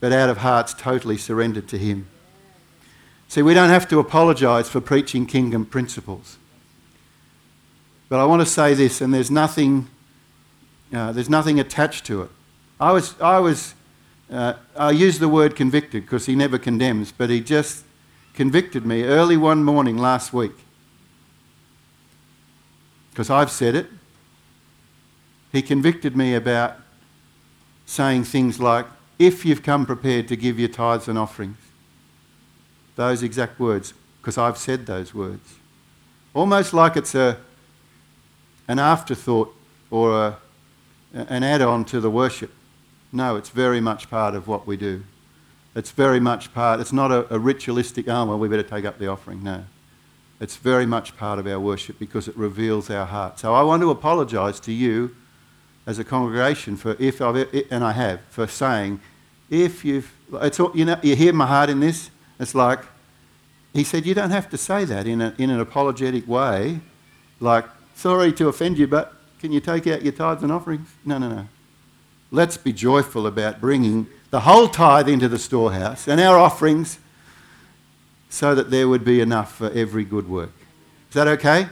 but 0.00 0.12
out 0.12 0.28
of 0.28 0.38
hearts 0.38 0.74
totally 0.74 1.16
surrendered 1.16 1.68
to 1.68 1.78
him. 1.78 2.06
See, 3.28 3.42
we 3.42 3.54
don't 3.54 3.70
have 3.70 3.88
to 3.88 4.00
apologise 4.00 4.68
for 4.68 4.80
preaching 4.80 5.24
kingdom 5.24 5.64
principles. 5.64 6.36
But 8.08 8.18
I 8.18 8.24
want 8.24 8.42
to 8.42 8.46
say 8.46 8.74
this, 8.74 9.00
and 9.00 9.14
there's 9.14 9.30
nothing, 9.30 9.88
uh, 10.92 11.12
there's 11.12 11.30
nothing 11.30 11.60
attached 11.60 12.04
to 12.06 12.22
it. 12.22 12.30
I 12.80 12.90
was, 12.90 13.14
I 13.20 13.38
was, 13.38 13.74
uh, 14.30 14.54
I 14.76 14.90
use 14.92 15.18
the 15.18 15.28
word 15.28 15.56
convicted 15.56 16.04
because 16.04 16.26
he 16.26 16.36
never 16.36 16.58
condemns, 16.58 17.12
but 17.12 17.30
he 17.30 17.40
just 17.40 17.84
convicted 18.34 18.86
me 18.86 19.02
early 19.04 19.36
one 19.36 19.64
morning 19.64 19.98
last 19.98 20.32
week 20.32 20.52
because 23.10 23.28
I've 23.28 23.50
said 23.50 23.74
it. 23.74 23.86
He 25.52 25.62
convicted 25.62 26.16
me 26.16 26.34
about 26.34 26.76
saying 27.84 28.24
things 28.24 28.60
like, 28.60 28.86
if 29.18 29.44
you've 29.44 29.62
come 29.62 29.84
prepared 29.84 30.28
to 30.28 30.36
give 30.36 30.58
your 30.58 30.68
tithes 30.68 31.08
and 31.08 31.18
offerings. 31.18 31.58
Those 32.96 33.22
exact 33.22 33.58
words, 33.58 33.92
because 34.20 34.38
I've 34.38 34.56
said 34.56 34.86
those 34.86 35.12
words. 35.12 35.56
Almost 36.32 36.72
like 36.72 36.96
it's 36.96 37.14
a, 37.14 37.36
an 38.68 38.78
afterthought 38.78 39.54
or 39.90 40.16
a, 40.16 40.38
an 41.12 41.42
add 41.42 41.60
on 41.60 41.84
to 41.86 42.00
the 42.00 42.10
worship. 42.10 42.52
No, 43.12 43.36
it's 43.36 43.48
very 43.48 43.80
much 43.80 44.08
part 44.08 44.34
of 44.34 44.46
what 44.46 44.66
we 44.66 44.76
do. 44.76 45.02
It's 45.74 45.90
very 45.90 46.20
much 46.20 46.52
part, 46.52 46.80
it's 46.80 46.92
not 46.92 47.12
a, 47.12 47.32
a 47.32 47.38
ritualistic, 47.38 48.08
oh, 48.08 48.24
well, 48.24 48.38
we 48.38 48.48
better 48.48 48.62
take 48.62 48.84
up 48.84 48.98
the 48.98 49.06
offering. 49.06 49.42
No. 49.42 49.64
It's 50.40 50.56
very 50.56 50.86
much 50.86 51.16
part 51.16 51.38
of 51.38 51.46
our 51.46 51.60
worship 51.60 51.98
because 51.98 52.26
it 52.26 52.36
reveals 52.36 52.90
our 52.90 53.06
heart. 53.06 53.38
So 53.38 53.54
I 53.54 53.62
want 53.62 53.82
to 53.82 53.90
apologise 53.90 54.58
to 54.60 54.72
you 54.72 55.14
as 55.86 55.98
a 55.98 56.04
congregation 56.04 56.76
for 56.76 56.96
if 56.98 57.20
I've, 57.20 57.48
and 57.70 57.84
I 57.84 57.92
have, 57.92 58.20
for 58.30 58.46
saying, 58.46 59.00
if 59.48 59.84
you've, 59.84 60.12
it's 60.34 60.58
all, 60.58 60.70
you 60.74 60.84
know, 60.84 60.96
you 61.02 61.14
hear 61.14 61.32
my 61.32 61.46
heart 61.46 61.70
in 61.70 61.80
this? 61.80 62.10
It's 62.38 62.54
like, 62.54 62.80
he 63.72 63.84
said, 63.84 64.06
you 64.06 64.14
don't 64.14 64.30
have 64.30 64.48
to 64.50 64.56
say 64.56 64.84
that 64.86 65.06
in, 65.06 65.20
a, 65.20 65.34
in 65.38 65.50
an 65.50 65.60
apologetic 65.60 66.26
way, 66.26 66.80
like, 67.38 67.66
sorry 67.94 68.32
to 68.32 68.48
offend 68.48 68.78
you, 68.78 68.86
but 68.86 69.14
can 69.38 69.52
you 69.52 69.60
take 69.60 69.86
out 69.86 70.02
your 70.02 70.12
tithes 70.12 70.42
and 70.42 70.50
offerings? 70.50 70.88
No, 71.04 71.18
no, 71.18 71.28
no. 71.28 71.48
Let's 72.30 72.56
be 72.56 72.72
joyful 72.72 73.26
about 73.26 73.60
bringing 73.60 74.06
the 74.30 74.40
whole 74.40 74.68
tithe 74.68 75.08
into 75.08 75.28
the 75.28 75.38
storehouse 75.38 76.06
and 76.06 76.20
our 76.20 76.38
offerings 76.38 76.98
so 78.28 78.54
that 78.54 78.70
there 78.70 78.88
would 78.88 79.04
be 79.04 79.20
enough 79.20 79.56
for 79.56 79.70
every 79.72 80.04
good 80.04 80.28
work. 80.28 80.52
Is 81.08 81.14
that 81.14 81.26
okay? 81.26 81.68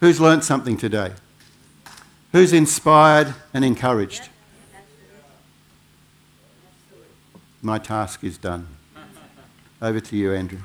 Who's 0.00 0.20
learnt 0.20 0.44
something 0.44 0.76
today? 0.76 1.12
Who's 2.32 2.52
inspired 2.52 3.34
and 3.52 3.64
encouraged? 3.64 4.28
My 7.62 7.78
task 7.78 8.24
is 8.24 8.36
done. 8.38 8.66
Over 9.80 10.00
to 10.00 10.16
you, 10.16 10.32
Andrew. 10.34 10.60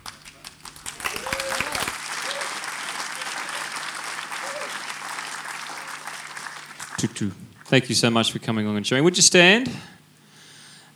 Thank 7.66 7.88
you 7.88 7.96
so 7.96 8.10
much 8.10 8.32
for 8.32 8.40
coming 8.40 8.66
along 8.66 8.78
and 8.78 8.86
sharing. 8.86 9.04
Would 9.04 9.16
you 9.16 9.24
stand? 9.24 9.72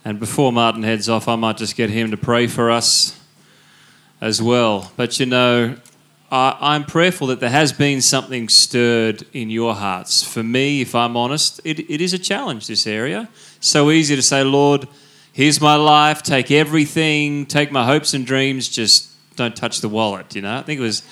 And 0.04 0.20
before 0.20 0.52
Martin 0.52 0.82
heads 0.82 1.08
off, 1.08 1.28
I 1.28 1.36
might 1.36 1.56
just 1.56 1.76
get 1.76 1.88
him 1.88 2.10
to 2.10 2.16
pray 2.18 2.46
for 2.46 2.70
us 2.70 3.18
as 4.20 4.42
well. 4.42 4.92
But 4.96 5.18
you 5.18 5.24
know, 5.24 5.76
I, 6.30 6.74
am 6.74 6.84
prayerful 6.84 7.28
that 7.28 7.40
there 7.40 7.48
has 7.48 7.72
been 7.72 8.02
something 8.02 8.48
stirred 8.48 9.24
in 9.32 9.48
your 9.48 9.74
hearts. 9.74 10.22
For 10.22 10.42
me, 10.42 10.82
if 10.82 10.94
I'm 10.94 11.16
honest, 11.16 11.60
it, 11.64 11.78
it 11.78 12.00
is 12.02 12.12
a 12.12 12.18
challenge, 12.18 12.66
this 12.66 12.86
area. 12.86 13.28
So 13.60 13.90
easy 13.90 14.14
to 14.16 14.22
say, 14.22 14.42
Lord, 14.42 14.86
here's 15.32 15.60
my 15.60 15.76
life, 15.76 16.22
take 16.22 16.50
everything, 16.50 17.46
take 17.46 17.72
my 17.72 17.86
hopes 17.86 18.12
and 18.12 18.26
dreams, 18.26 18.68
just 18.68 19.10
don't 19.36 19.56
touch 19.56 19.80
the 19.80 19.88
wallet. 19.88 20.34
You 20.34 20.42
know, 20.42 20.58
I 20.58 20.62
think 20.62 20.80
it 20.80 20.82
was 20.82 21.02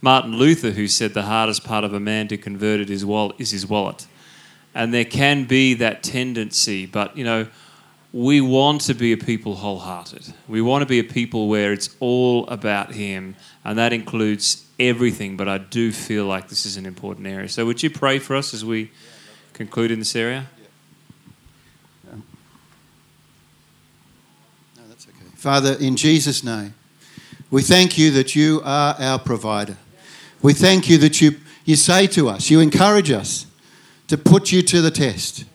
Martin 0.00 0.36
Luther 0.36 0.70
who 0.70 0.88
said 0.88 1.14
the 1.14 1.22
hardest 1.22 1.62
part 1.62 1.84
of 1.84 1.94
a 1.94 2.00
man 2.00 2.26
to 2.28 2.36
convert 2.36 2.80
it 2.80 2.90
is, 2.90 3.04
wallet, 3.04 3.36
is 3.38 3.52
his 3.52 3.66
wallet. 3.66 4.06
And 4.74 4.92
there 4.92 5.04
can 5.04 5.44
be 5.44 5.74
that 5.74 6.02
tendency, 6.02 6.86
but 6.86 7.16
you 7.16 7.24
know, 7.24 7.46
we 8.12 8.40
want 8.40 8.82
to 8.82 8.94
be 8.94 9.12
a 9.12 9.16
people 9.16 9.56
wholehearted. 9.56 10.34
We 10.46 10.60
want 10.60 10.82
to 10.82 10.86
be 10.86 10.98
a 10.98 11.04
people 11.04 11.48
where 11.48 11.72
it's 11.72 11.94
all 12.00 12.46
about 12.48 12.92
Him, 12.92 13.36
and 13.64 13.78
that 13.78 13.92
includes 13.92 14.66
everything. 14.78 15.36
But 15.36 15.48
I 15.48 15.58
do 15.58 15.92
feel 15.92 16.26
like 16.26 16.48
this 16.48 16.66
is 16.66 16.76
an 16.76 16.86
important 16.86 17.26
area. 17.26 17.48
So, 17.48 17.64
would 17.64 17.82
you 17.82 17.90
pray 17.90 18.18
for 18.18 18.36
us 18.36 18.52
as 18.52 18.64
we 18.64 18.90
conclude 19.52 19.90
in 19.90 19.98
this 19.98 20.14
area? 20.14 20.46
Father, 25.42 25.76
in 25.80 25.96
Jesus' 25.96 26.44
name, 26.44 26.72
we 27.50 27.62
thank 27.62 27.98
you 27.98 28.12
that 28.12 28.36
you 28.36 28.62
are 28.64 28.94
our 28.96 29.18
provider. 29.18 29.76
We 30.40 30.52
thank 30.52 30.88
you 30.88 30.98
that 30.98 31.20
you, 31.20 31.32
you 31.64 31.74
say 31.74 32.06
to 32.06 32.28
us, 32.28 32.48
you 32.48 32.60
encourage 32.60 33.10
us 33.10 33.46
to 34.12 34.18
put 34.18 34.52
you 34.52 34.60
to 34.60 34.82
the 34.82 34.90
test. 34.90 35.46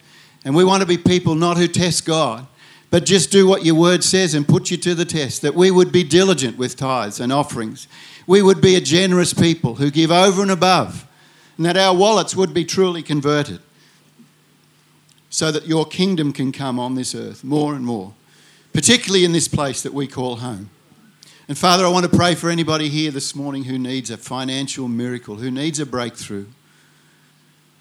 And 0.43 0.55
we 0.55 0.64
want 0.64 0.82
to 0.82 0.88
be 0.88 0.97
people 0.97 1.36
not 1.36 1.58
who 1.58 1.68
test 1.68 2.08
God, 2.08 2.47
but 2.89 3.05
just 3.05 3.32
do 3.32 3.47
what 3.47 3.64
your 3.64 3.76
word 3.76 4.03
says 4.03 4.34
and 4.34 4.47
put 4.47 4.72
you 4.72 4.78
to 4.78 4.95
the 4.95 5.05
test. 5.05 5.43
That 5.43 5.53
we 5.53 5.70
would 5.70 5.91
be 5.91 6.03
diligent 6.03 6.58
with 6.58 6.76
tithes 6.76 7.20
and 7.20 7.32
offerings. 7.32 7.88
We 8.26 8.41
would 8.41 8.60
be 8.60 8.74
a 8.74 8.82
generous 8.82 9.32
people 9.32 9.76
who 9.76 9.91
give 9.91 10.10
over 10.10 10.41
and 10.41 10.49
above, 10.49 11.08
and 11.55 11.68
that 11.68 11.78
our 11.78 11.95
wallets 11.95 12.36
would 12.36 12.51
be 12.51 12.66
truly 12.66 13.03
converted 13.03 13.60
so 15.30 15.51
that 15.51 15.68
your 15.68 15.86
kingdom 15.86 16.34
can 16.34 16.51
come 16.51 16.80
on 16.80 16.95
this 16.95 17.14
earth 17.14 17.43
more 17.43 17.76
and 17.76 17.86
more, 17.86 18.16
particularly 18.74 19.24
in 19.24 19.34
this 19.34 19.47
place 19.47 19.84
that 19.84 19.93
we 19.93 20.08
call 20.08 20.38
home. 20.38 20.72
And 21.47 21.55
Father, 21.55 21.86
I 21.86 21.89
want 21.89 22.10
to 22.12 22.18
pray 22.18 22.34
for 22.34 22.49
anybody 22.49 22.89
here 22.89 23.12
this 23.12 23.36
morning 23.36 23.66
who 23.66 23.78
needs 23.78 24.10
a 24.10 24.18
financial 24.18 24.88
miracle, 24.88 25.36
who 25.36 25.51
needs 25.51 25.80
a 25.80 25.86
breakthrough. 25.86 26.47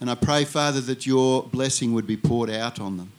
And 0.00 0.10
I 0.10 0.14
pray, 0.14 0.44
Father, 0.44 0.80
that 0.82 1.06
your 1.06 1.42
blessing 1.44 1.94
would 1.94 2.06
be 2.06 2.16
poured 2.16 2.50
out 2.50 2.78
on 2.78 2.96
them 2.96 3.12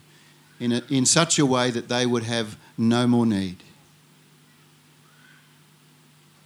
in, 0.60 0.72
a, 0.72 0.84
in 0.90 1.06
such 1.06 1.40
a 1.40 1.46
way 1.46 1.72
that 1.72 1.90
they 1.90 2.06
would 2.06 2.24
have 2.24 2.58
no 2.78 3.08
more 3.08 3.26
need. 3.26 3.64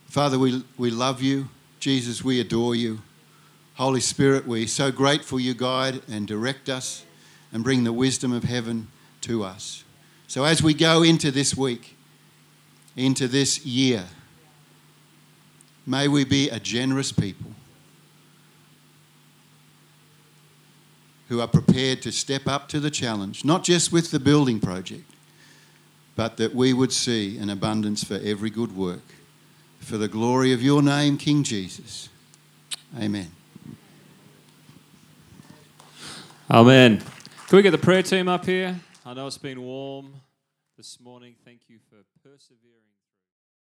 Father, 0.07 0.37
we, 0.37 0.63
we 0.77 0.91
love 0.91 1.21
you. 1.21 1.49
Jesus, 1.79 2.23
we 2.23 2.39
adore 2.39 2.75
you. 2.75 3.01
Holy 3.75 4.01
Spirit, 4.01 4.45
we're 4.45 4.67
so 4.67 4.91
grateful 4.91 5.39
you 5.39 5.53
guide 5.53 6.01
and 6.09 6.27
direct 6.27 6.69
us 6.69 7.05
and 7.51 7.63
bring 7.63 7.83
the 7.83 7.93
wisdom 7.93 8.31
of 8.31 8.43
heaven 8.43 8.87
to 9.21 9.43
us. 9.43 9.83
So 10.27 10.43
as 10.43 10.61
we 10.61 10.73
go 10.73 11.03
into 11.03 11.31
this 11.31 11.55
week, 11.55 11.97
into 12.95 13.27
this 13.27 13.65
year, 13.65 14.05
may 15.85 16.07
we 16.07 16.23
be 16.23 16.49
a 16.49 16.59
generous 16.59 17.11
people 17.11 17.50
who 21.31 21.39
are 21.39 21.47
prepared 21.47 22.01
to 22.01 22.11
step 22.11 22.45
up 22.45 22.67
to 22.67 22.77
the 22.77 22.91
challenge, 22.91 23.45
not 23.45 23.63
just 23.63 23.89
with 23.89 24.11
the 24.11 24.19
building 24.19 24.59
project, 24.59 25.09
but 26.13 26.35
that 26.35 26.53
we 26.53 26.73
would 26.73 26.91
see 26.91 27.37
an 27.37 27.49
abundance 27.49 28.03
for 28.03 28.15
every 28.15 28.49
good 28.49 28.75
work. 28.75 28.99
For 29.79 29.97
the 29.97 30.09
glory 30.09 30.51
of 30.51 30.61
your 30.61 30.81
name, 30.81 31.17
King 31.17 31.43
Jesus. 31.43 32.09
Amen. 32.99 33.31
Amen. 36.49 37.01
Can 37.47 37.55
we 37.55 37.61
get 37.61 37.71
the 37.71 37.77
prayer 37.77 38.03
team 38.03 38.27
up 38.27 38.45
here? 38.45 38.77
I 39.05 39.13
know 39.13 39.25
it's 39.25 39.37
been 39.37 39.61
warm 39.61 40.11
this 40.75 40.99
morning. 40.99 41.35
Thank 41.45 41.61
you. 41.69 41.77